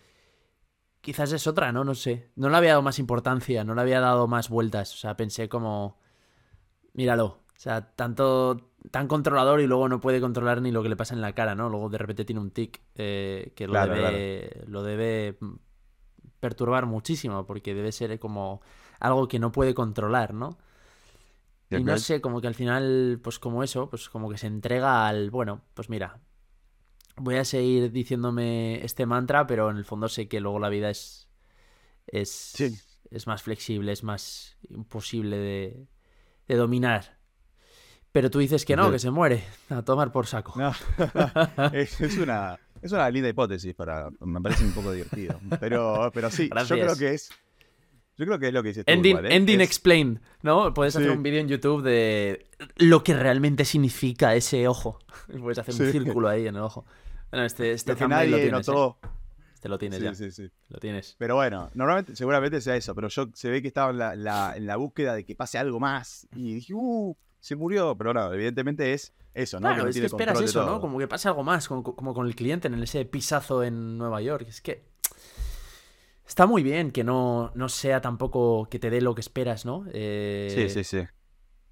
Quizás 1.01 1.31
es 1.31 1.47
otra, 1.47 1.71
¿no? 1.71 1.83
No 1.83 1.95
sé. 1.95 2.29
No 2.35 2.49
le 2.49 2.57
había 2.57 2.71
dado 2.71 2.81
más 2.81 2.99
importancia, 2.99 3.63
no 3.63 3.73
le 3.73 3.81
había 3.81 3.99
dado 4.01 4.27
más 4.27 4.49
vueltas. 4.49 4.93
O 4.93 4.97
sea, 4.97 5.15
pensé 5.15 5.47
como. 5.47 5.97
Míralo. 6.93 7.25
O 7.25 7.61
sea, 7.61 7.91
tanto. 7.95 8.71
tan 8.91 9.07
controlador 9.07 9.61
y 9.61 9.67
luego 9.67 9.87
no 9.89 9.99
puede 9.99 10.19
controlar 10.21 10.61
ni 10.61 10.71
lo 10.71 10.81
que 10.83 10.89
le 10.89 10.95
pasa 10.97 11.13
en 11.13 11.21
la 11.21 11.33
cara, 11.33 11.55
¿no? 11.55 11.69
Luego 11.69 11.89
de 11.89 11.97
repente 11.97 12.25
tiene 12.25 12.41
un 12.41 12.51
tic 12.51 12.81
eh, 12.95 13.53
que 13.55 13.67
lo 13.67 13.73
Claro, 13.73 13.93
debe. 13.93 14.63
lo 14.67 14.83
debe 14.83 15.37
perturbar 16.39 16.85
muchísimo. 16.85 17.45
Porque 17.45 17.73
debe 17.73 17.91
ser 17.91 18.19
como 18.19 18.61
algo 18.99 19.27
que 19.27 19.39
no 19.39 19.51
puede 19.51 19.73
controlar, 19.73 20.33
¿no? 20.33 20.57
Y 21.71 21.83
no 21.83 21.97
sé, 21.97 22.19
como 22.21 22.41
que 22.41 22.47
al 22.47 22.55
final, 22.55 23.19
pues 23.23 23.37
como 23.39 23.63
eso, 23.63 23.89
pues 23.89 24.09
como 24.09 24.29
que 24.29 24.37
se 24.37 24.47
entrega 24.47 25.07
al, 25.07 25.29
bueno, 25.29 25.61
pues 25.75 25.89
mira, 25.89 26.19
voy 27.15 27.35
a 27.35 27.45
seguir 27.45 27.91
diciéndome 27.91 28.83
este 28.83 29.05
mantra, 29.05 29.45
pero 29.45 29.69
en 29.69 29.77
el 29.77 29.85
fondo 29.85 30.09
sé 30.09 30.27
que 30.27 30.39
luego 30.39 30.59
la 30.59 30.69
vida 30.69 30.89
es, 30.89 31.27
es, 32.07 32.29
Sí. 32.31 32.75
es 33.11 33.27
más 33.27 33.43
flexible, 33.43 33.91
es 33.91 34.03
más 34.03 34.57
imposible 34.69 35.37
de, 35.37 35.87
de 36.47 36.55
dominar. 36.55 37.19
Pero 38.11 38.31
tú 38.31 38.39
dices 38.39 38.65
que 38.65 38.75
no, 38.75 38.89
que 38.91 38.97
se 38.97 39.11
muere. 39.11 39.43
A 39.69 39.83
tomar 39.83 40.11
por 40.11 40.25
saco. 40.25 40.53
No. 40.59 40.73
es, 41.73 42.01
es 42.01 42.17
una, 42.17 42.59
es 42.81 42.91
una 42.91 43.07
linda 43.11 43.29
hipótesis 43.29 43.75
para. 43.75 44.09
Me 44.21 44.41
parece 44.41 44.63
un 44.63 44.71
poco 44.71 44.91
divertido. 44.91 45.39
Pero, 45.59 46.09
pero 46.11 46.31
sí, 46.31 46.49
yo 46.49 46.75
creo 46.75 46.95
que 46.95 47.13
es. 47.13 47.29
Yo 48.19 48.25
creo 48.25 48.37
que 48.37 48.47
es 48.49 48.53
lo 48.53 48.61
que 48.61 48.67
dices 48.69 48.85
tú, 48.85 48.91
Ending, 48.91 49.09
igual, 49.17 49.25
¿eh? 49.31 49.35
ending 49.35 49.61
Es- 49.61 49.67
explain, 49.67 50.19
¿no? 50.43 50.73
Puedes 50.73 50.95
hacer 50.95 51.09
Sí. 51.09 51.15
un 51.17 51.23
vídeo 51.23 51.39
en 51.39 51.47
YouTube 51.47 51.81
de 51.81 52.45
lo 52.75 53.03
que 53.03 53.13
realmente 53.15 53.65
significa 53.65 54.35
ese 54.35 54.67
ojo. 54.67 54.99
Puedes 55.41 55.57
hacer 55.57 55.73
un 55.73 55.85
Sí. 55.87 55.91
círculo 55.91 56.27
ahí 56.27 56.45
en 56.45 56.55
el 56.57 56.61
ojo. 56.61 56.85
Bueno, 57.31 57.45
este, 57.45 57.71
este 57.71 57.93
lo 57.93 57.97
que 57.97 58.07
nadie 58.07 58.29
lo 58.29 58.37
tienes, 58.37 58.67
¿eh? 58.67 58.71
notó. 58.71 58.97
Este 59.53 59.69
lo 59.69 59.77
tienes 59.77 59.99
Sí, 59.99 60.05
ya. 60.05 60.13
sí, 60.13 60.31
sí. 60.31 60.49
Lo 60.69 60.79
tienes. 60.79 61.15
Pero 61.17 61.35
bueno, 61.35 61.69
normalmente, 61.73 62.15
seguramente 62.15 62.61
sea 62.61 62.75
eso, 62.75 62.93
pero 62.95 63.07
yo 63.09 63.29
se 63.33 63.49
ve 63.49 63.61
que 63.61 63.67
estaba 63.69 63.91
en 63.91 63.97
la, 63.97 64.15
la- 64.15 64.53
en 64.55 64.65
la 64.67 64.75
búsqueda 64.75 65.15
de 65.15 65.23
que 65.25 65.35
pase 65.35 65.57
algo 65.57 65.79
más 65.79 66.27
y 66.35 66.55
dije, 66.55 66.73
uh, 66.73 67.15
se 67.39 67.55
murió, 67.55 67.95
pero 67.97 68.13
no, 68.13 68.33
evidentemente 68.33 68.93
es 68.93 69.13
eso, 69.33 69.59
¿no? 69.59 69.67
Claro, 69.69 69.83
no 69.83 69.89
es 69.89 69.97
que 69.99 70.05
esperas 70.05 70.41
eso, 70.41 70.65
¿no? 70.65 70.81
Como 70.81 70.97
que 70.99 71.07
pase 71.07 71.27
algo 71.29 71.43
más, 71.43 71.67
como, 71.69 71.83
como 71.83 72.13
con 72.13 72.27
el 72.27 72.35
cliente 72.35 72.67
en 72.67 72.81
ese 72.83 73.05
pisazo 73.05 73.63
en 73.63 73.97
Nueva 73.97 74.21
York. 74.21 74.45
Es 74.49 74.59
que 74.61 74.83
está 76.29 76.47
muy 76.47 76.63
bien 76.63 76.91
que 76.93 77.03
no, 77.03 77.51
no 77.55 77.69
sea 77.69 78.01
tampoco 78.01 78.69
que 78.69 78.79
te 78.79 78.91
dé 78.91 79.01
lo 79.01 79.15
que 79.15 79.21
esperas, 79.21 79.65
¿no? 79.65 79.85
Eh, 79.93 79.93
Sí, 80.47 80.67
sí, 80.69 80.83
sí. 80.83 81.07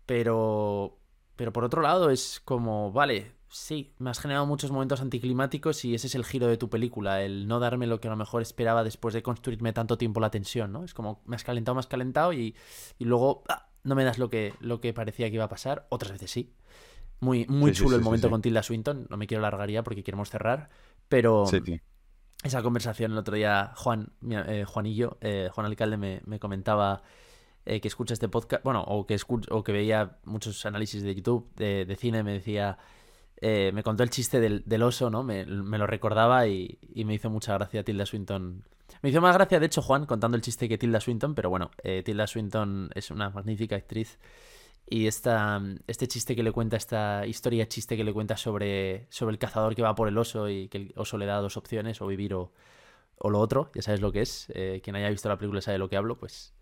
Pero, 0.06 1.00
pero 1.36 1.54
por 1.54 1.64
otro 1.66 1.82
lado 1.82 2.10
es 2.10 2.42
como, 2.46 2.92
vale, 2.92 3.34
sí, 3.50 3.94
me 4.00 4.10
has 4.10 4.20
generado 4.20 4.46
muchos 4.46 4.72
momentos 4.72 5.02
anticlimáticos 5.02 5.84
y 5.86 5.96
ese 5.96 6.08
es 6.08 6.16
el 6.16 6.26
giro 6.26 6.48
de 6.48 6.58
tu 6.58 6.70
película, 6.70 7.24
el 7.24 7.48
no 7.48 7.60
darme 7.60 7.88
lo 7.88 8.00
que 8.00 8.08
a 8.08 8.12
lo 8.12 8.18
mejor 8.18 8.42
esperaba 8.42 8.84
después 8.84 9.14
de 9.14 9.24
construirme 9.24 9.74
tanto 9.74 9.98
tiempo 9.98 10.20
la 10.22 10.32
tensión, 10.32 10.72
¿no? 10.72 10.84
Es 10.84 10.94
como, 10.94 11.22
me 11.26 11.36
has 11.36 11.44
calentado, 11.44 11.76
me 11.76 11.80
has 11.80 11.88
calentado 11.88 12.34
y, 12.34 12.56
y 12.98 13.06
luego 13.06 13.44
ah, 13.50 13.70
no 13.84 13.96
me 13.96 14.04
das 14.06 14.18
lo 14.18 14.30
que, 14.30 14.54
lo 14.62 14.80
que 14.82 14.94
parecía 14.94 15.30
que 15.30 15.36
iba 15.36 15.46
a 15.46 15.50
pasar, 15.50 15.88
otras 15.90 16.14
veces 16.14 16.32
sí. 16.32 16.54
Muy, 17.20 17.46
muy 17.48 17.72
Sí, 17.74 17.74
chulo 17.74 17.96
sí, 17.96 17.98
el 17.98 18.02
sí, 18.04 18.04
momento 18.04 18.30
con 18.30 18.42
Tilda 18.42 18.64
Swinton, 18.64 19.08
no 19.10 19.18
me 19.18 19.28
quiero 19.28 19.42
largar 19.42 19.70
ya 19.72 19.84
porque 19.84 20.04
queremos 20.04 20.30
cerrar, 20.30 20.70
pero 21.10 21.52
Sí, 21.52 21.62
sí. 21.66 21.82
Esa 22.44 22.62
conversación 22.62 23.12
el 23.12 23.18
otro 23.18 23.36
día, 23.36 23.74
Juan, 23.76 24.10
eh, 24.30 24.64
Juanillo, 24.66 25.18
eh, 25.22 25.50
Juan 25.52 25.66
Alcalde 25.68 25.98
me, 25.98 26.22
me 26.26 26.40
comentaba 26.40 27.02
eh, 27.66 27.82
que 27.82 27.88
escucha 27.88 28.14
este 28.14 28.30
podcast, 28.30 28.64
bueno, 28.64 28.82
o 28.88 29.06
que, 29.06 29.16
escu- 29.16 29.48
o 29.52 29.64
que 29.64 29.72
veía 29.72 30.18
muchos 30.24 30.66
análisis 30.66 31.04
de 31.04 31.16
YouTube 31.16 31.50
de, 31.56 31.86
de 31.86 31.96
cine, 31.96 32.24
me 32.24 32.34
decía, 32.34 32.78
eh, 33.42 33.72
me 33.74 33.84
contó 33.84 34.04
el 34.04 34.10
chiste 34.10 34.40
del, 34.40 34.64
del 34.66 34.84
oso, 34.84 35.10
¿no? 35.10 35.24
Me, 35.24 35.46
me 35.46 35.78
lo 35.78 35.88
recordaba 35.88 36.48
y, 36.48 36.78
y 36.94 37.04
me 37.06 37.14
hizo 37.16 37.30
mucha 37.30 37.54
gracia 37.56 37.84
Tilda 37.84 38.06
Swinton. 38.06 38.64
Me 39.02 39.10
hizo 39.10 39.20
más 39.20 39.36
gracia, 39.36 39.60
de 39.60 39.66
hecho, 39.66 39.82
Juan, 39.82 40.06
contando 40.06 40.38
el 40.38 40.42
chiste 40.42 40.70
que 40.70 40.78
Tilda 40.78 41.02
Swinton, 41.02 41.36
pero 41.36 41.50
bueno, 41.50 41.72
eh, 41.84 42.04
Tilda 42.04 42.26
Swinton 42.26 42.90
es 42.96 43.12
una 43.12 43.30
magnífica 43.30 43.76
actriz. 43.76 44.18
Y 44.90 45.08
esta, 45.08 45.62
este 45.88 46.08
chiste 46.08 46.36
que 46.36 46.44
le 46.44 46.52
cuenta, 46.54 46.78
esta 46.78 47.26
historia 47.28 47.68
chiste 47.68 47.98
que 47.98 48.04
le 48.06 48.14
cuenta 48.14 48.38
sobre, 48.38 49.08
sobre 49.10 49.34
el 49.34 49.40
cazador 49.40 49.76
que 49.76 49.82
va 49.82 49.96
por 49.96 50.08
el 50.08 50.18
oso 50.18 50.50
y 50.50 50.70
que 50.70 50.78
el 50.78 50.94
oso 50.96 51.18
le 51.18 51.26
da 51.26 51.38
dos 51.38 51.58
opciones, 51.58 52.02
o 52.02 52.08
vivir 52.08 52.34
o, 52.34 52.54
o 53.18 53.30
lo 53.30 53.40
otro, 53.40 53.70
ya 53.76 53.82
sabes 53.82 54.00
lo 54.02 54.12
que 54.12 54.22
es. 54.22 54.48
Eh, 54.56 54.80
quien 54.84 54.96
haya 54.96 55.10
visto 55.10 55.28
la 55.30 55.38
película 55.38 55.62
sabe 55.62 55.78
lo 55.78 55.90
que 55.90 55.98
hablo, 55.98 56.18
pues 56.18 56.54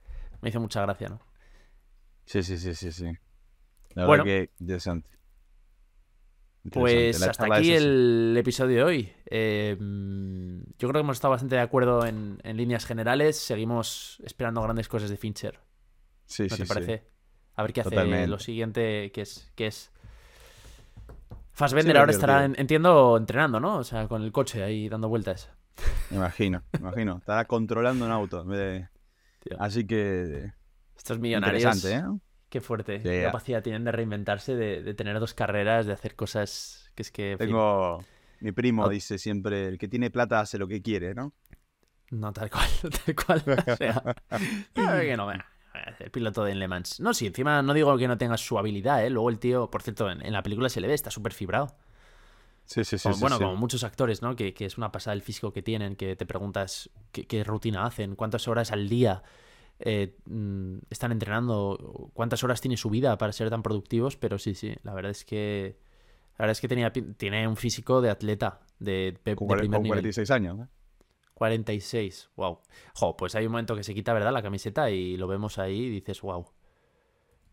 me 0.41 0.49
hizo 0.49 0.59
mucha 0.59 0.81
gracia, 0.81 1.09
¿no? 1.09 1.19
Sí, 2.25 2.41
sí, 2.41 2.57
sí, 2.57 2.73
sí, 2.73 2.91
sí. 2.91 3.05
La 3.93 4.07
Bueno. 4.07 4.23
verdad 4.23 4.47
que 4.47 4.49
interesante. 4.59 5.09
Pues 6.71 7.21
hasta 7.21 7.45
aquí 7.45 7.71
el 7.73 8.35
episodio 8.37 8.77
de 8.77 8.83
hoy. 8.83 9.13
Eh, 9.29 9.77
mm, 9.79 10.61
yo 10.79 10.87
creo 10.89 10.93
que 10.93 10.99
hemos 10.99 11.17
estado 11.17 11.31
bastante 11.31 11.55
de 11.55 11.61
acuerdo 11.61 12.05
en, 12.07 12.39
en 12.43 12.57
líneas 12.57 12.85
generales. 12.85 13.37
Seguimos 13.37 14.19
esperando 14.25 14.61
grandes 14.63 14.87
cosas 14.87 15.11
de 15.11 15.17
Fincher. 15.17 15.59
Sí, 16.25 16.49
¿No 16.49 16.57
sí, 16.57 16.63
te 16.65 16.65
sí. 16.65 17.01
A 17.55 17.61
ver 17.63 17.73
qué 17.73 17.81
hace 17.81 17.89
Totalmente. 17.89 18.27
lo 18.27 18.39
siguiente, 18.39 19.11
que 19.13 19.21
es... 19.21 19.51
Que 19.55 19.67
es... 19.67 19.91
Fassbender 21.53 21.95
Sí, 21.95 21.99
ahora 21.99 22.11
estará, 22.11 22.45
en- 22.45 22.55
entiendo, 22.57 23.15
entrenando, 23.17 23.59
¿no? 23.59 23.77
O 23.77 23.83
sea, 23.83 24.07
con 24.07 24.21
el 24.23 24.31
coche 24.31 24.61
ahí 24.63 24.89
dando 24.89 25.07
vueltas. 25.07 25.49
Me 26.09 26.17
imagino, 26.17 26.63
me 26.73 26.79
imagino. 26.79 27.17
Estará 27.17 27.45
controlando 27.45 28.05
un 28.05 28.11
auto. 28.11 28.41
en 28.41 28.49
vez 28.49 28.59
de-. 28.59 29.55
Así 29.57 29.85
que. 29.87 30.51
Estos 30.97 31.19
millonarios, 31.19 31.85
¿eh? 31.85 32.03
qué 32.49 32.61
fuerte. 32.61 32.97
Sí, 32.97 33.03
qué 33.03 33.23
capacidad 33.23 33.61
tienen 33.63 33.83
de 33.83 33.91
reinventarse, 33.91 34.55
de, 34.55 34.81
de 34.81 34.93
tener 34.93 35.19
dos 35.19 35.33
carreras, 35.33 35.85
de 35.85 35.93
hacer 35.93 36.15
cosas 36.15 36.91
que 36.95 37.01
es 37.03 37.11
que... 37.11 37.35
fin. 37.37 37.47
Tengo, 37.47 38.03
Mi 38.39 38.51
primo 38.51 38.87
dice 38.89 39.17
siempre, 39.17 39.67
el 39.67 39.77
que 39.77 39.87
tiene 39.87 40.09
plata 40.09 40.39
hace 40.39 40.57
lo 40.57 40.67
que 40.67 40.81
quiere, 40.81 41.13
¿no? 41.13 41.33
No, 42.11 42.31
tal 42.31 42.49
cual, 42.49 42.67
tal 43.05 43.15
cual. 43.15 43.43
O 43.67 43.75
sea, 43.75 44.15
que 44.73 45.17
no, 45.17 45.27
venga, 45.27 45.45
el 45.99 46.11
piloto 46.11 46.43
de 46.43 46.55
Le 46.55 46.67
Mans. 46.67 46.99
No, 46.99 47.13
sí, 47.13 47.27
encima 47.27 47.61
no 47.61 47.73
digo 47.73 47.97
que 47.97 48.07
no 48.07 48.17
tenga 48.17 48.37
su 48.37 48.57
habilidad, 48.57 49.05
¿eh? 49.05 49.09
Luego 49.09 49.29
el 49.29 49.39
tío, 49.39 49.69
por 49.69 49.81
cierto, 49.81 50.09
en, 50.09 50.25
en 50.25 50.33
la 50.33 50.43
película 50.43 50.69
se 50.69 50.81
le 50.81 50.87
ve, 50.87 50.93
está 50.93 51.11
súper 51.11 51.33
fibrado. 51.33 51.75
Sí, 52.65 52.83
sí, 52.83 52.97
sí. 52.97 53.03
Como- 53.03 53.15
sí, 53.15 53.21
bueno, 53.21 53.37
sí. 53.37 53.43
como 53.43 53.55
muchos 53.55 53.83
actores, 53.83 54.21
¿no? 54.21 54.35
Que, 54.35 54.53
que 54.53 54.65
es 54.65 54.77
una 54.77 54.91
pasada 54.91 55.13
el 55.13 55.21
físico 55.21 55.53
que 55.53 55.61
tienen, 55.61 55.95
que 55.95 56.15
te 56.15 56.25
preguntas 56.25 56.89
qué, 57.11 57.27
qué 57.27 57.43
rutina 57.43 57.85
hacen, 57.85 58.15
cuántas 58.15 58.47
horas 58.47 58.71
al 58.71 58.89
día 58.89 59.21
eh, 59.79 60.15
mm, 60.25 60.77
están 60.89 61.11
entrenando, 61.11 62.09
cuántas 62.13 62.43
horas 62.43 62.61
tiene 62.61 62.77
su 62.77 62.89
vida 62.89 63.17
para 63.17 63.33
ser 63.33 63.49
tan 63.49 63.61
productivos, 63.61 64.15
pero 64.17 64.39
sí, 64.39 64.55
sí, 64.55 64.75
la 64.83 64.93
verdad 64.93 65.11
es 65.11 65.25
que 65.25 65.77
la 66.37 66.43
verdad 66.43 66.51
es 66.53 66.61
que 66.61 66.67
tenía, 66.67 66.91
tiene 66.91 67.47
un 67.47 67.55
físico 67.57 68.01
de 68.01 68.09
atleta, 68.09 68.59
de, 68.79 69.19
de- 69.23 69.35
de 69.35 69.35
primer 69.57 69.77
con 69.77 69.83
nivel. 69.83 69.99
46 69.99 70.31
años. 70.31 70.59
¿eh? 70.59 70.67
46, 71.35 72.31
wow. 72.37 72.59
Jo, 72.95 73.15
pues 73.15 73.35
hay 73.35 73.45
un 73.45 73.51
momento 73.51 73.75
que 73.75 73.83
se 73.83 73.93
quita, 73.93 74.13
¿verdad? 74.13 74.31
La 74.31 74.41
camiseta 74.41 74.89
y 74.89 75.17
lo 75.17 75.27
vemos 75.27 75.59
ahí 75.59 75.83
y 75.83 75.89
dices, 75.89 76.21
wow. 76.21 76.47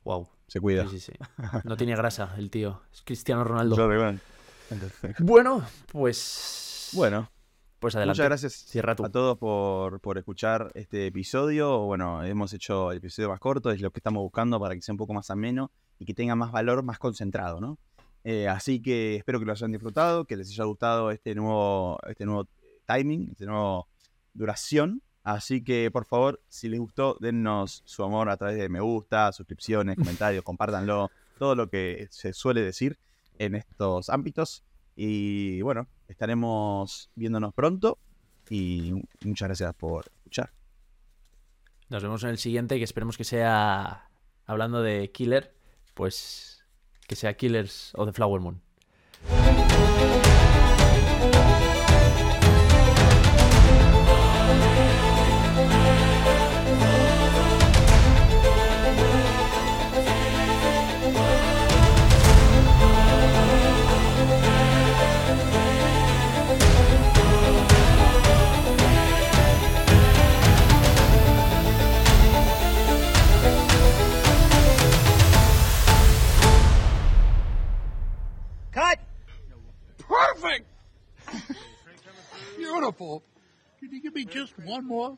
Wow. 0.05 0.29
Se 0.47 0.61
cuida. 0.61 0.89
Sí, 0.89 0.99
sí, 0.99 1.13
sí. 1.13 1.59
No 1.65 1.77
tiene 1.77 1.95
grasa 1.97 2.35
el 2.39 2.51
tío. 2.51 2.83
Es 2.93 3.03
Cristiano 3.03 3.45
Ronaldo. 3.45 3.77
Bueno. 3.77 4.19
Bueno, 5.19 5.63
pues. 5.91 6.91
Bueno, 6.95 7.31
pues 7.79 7.95
adelante. 7.95 8.17
muchas 8.17 8.29
gracias 8.29 8.53
Cierra 8.55 8.95
tú. 8.97 9.05
a 9.05 9.11
todos 9.11 9.37
por, 9.37 10.01
por 10.01 10.17
escuchar 10.17 10.71
este 10.75 11.07
episodio. 11.07 11.81
Bueno, 11.81 12.25
hemos 12.25 12.55
hecho 12.55 12.91
el 12.91 12.99
episodio 12.99 13.29
más 13.29 13.39
corto, 13.39 13.71
es 13.71 13.83
lo 13.83 13.91
que 13.91 13.99
estamos 13.99 14.23
buscando 14.23 14.59
para 14.59 14.75
que 14.75 14.81
sea 14.81 14.95
un 14.95 14.99
poco 14.99 15.13
más 15.13 15.31
ameno 15.31 15.71
y 15.99 16.07
que 16.07 16.15
tenga 16.15 16.37
más 16.37 16.53
valor, 16.53 16.83
más 16.83 16.99
concentrado, 16.99 17.61
¿no? 17.61 17.79
Eh, 18.25 18.49
así 18.49 18.81
que 18.81 19.17
espero 19.17 19.41
que 19.41 19.45
lo 19.45 19.53
hayan 19.53 19.73
disfrutado, 19.73 20.25
que 20.25 20.37
les 20.37 20.49
haya 20.49 20.65
gustado 20.65 21.11
este 21.11 21.35
nuevo, 21.35 21.99
este 22.09 22.25
nuevo 22.25 22.49
timing, 22.93 23.31
este 23.33 23.47
nuevo 23.47 23.89
duración. 24.35 25.03
Así 25.25 25.63
que 25.63 25.91
por 25.91 26.05
favor, 26.05 26.43
si 26.49 26.69
les 26.69 26.81
gustó, 26.81 27.17
dennos 27.21 27.83
su 27.85 28.03
amor 28.03 28.29
a 28.29 28.37
través 28.37 28.59
de 28.59 28.69
me 28.69 28.81
gusta, 28.81 29.33
suscripciones, 29.33 29.97
comentarios, 29.99 30.43
compártanlo, 30.43 31.11
todo 31.39 31.55
lo 31.55 31.69
que 31.69 32.09
se 32.11 32.33
suele 32.33 32.61
decir 32.63 32.99
en 33.39 33.55
estos 33.55 34.11
ámbitos. 34.11 34.65
Y 34.97 35.63
bueno, 35.63 35.87
estaremos 36.09 37.11
viéndonos 37.15 37.55
pronto 37.55 37.99
y 38.51 38.93
muchas 39.25 39.49
gracias 39.49 39.75
por 39.75 40.11
escuchar. 40.17 40.53
Nos 41.89 42.03
vemos 42.03 42.23
en 42.25 42.31
el 42.31 42.39
siguiente, 42.39 42.79
que 42.79 42.85
esperemos 42.85 43.17
que 43.17 43.25
sea. 43.25 44.09
Hablando 44.47 44.83
de 44.83 45.13
Killer, 45.13 45.55
pues. 45.95 46.65
Que 47.07 47.17
sea 47.17 47.37
Killers 47.37 47.93
o 47.95 48.07
The 48.07 48.13
Flower 48.13 48.41
Moon. 48.41 48.63
Beautiful. 82.83 83.23
Can 83.79 83.93
you 83.93 84.03
give 84.03 84.13
me 84.13 84.25
just 84.25 84.59
one 84.59 84.85
more? 84.85 85.17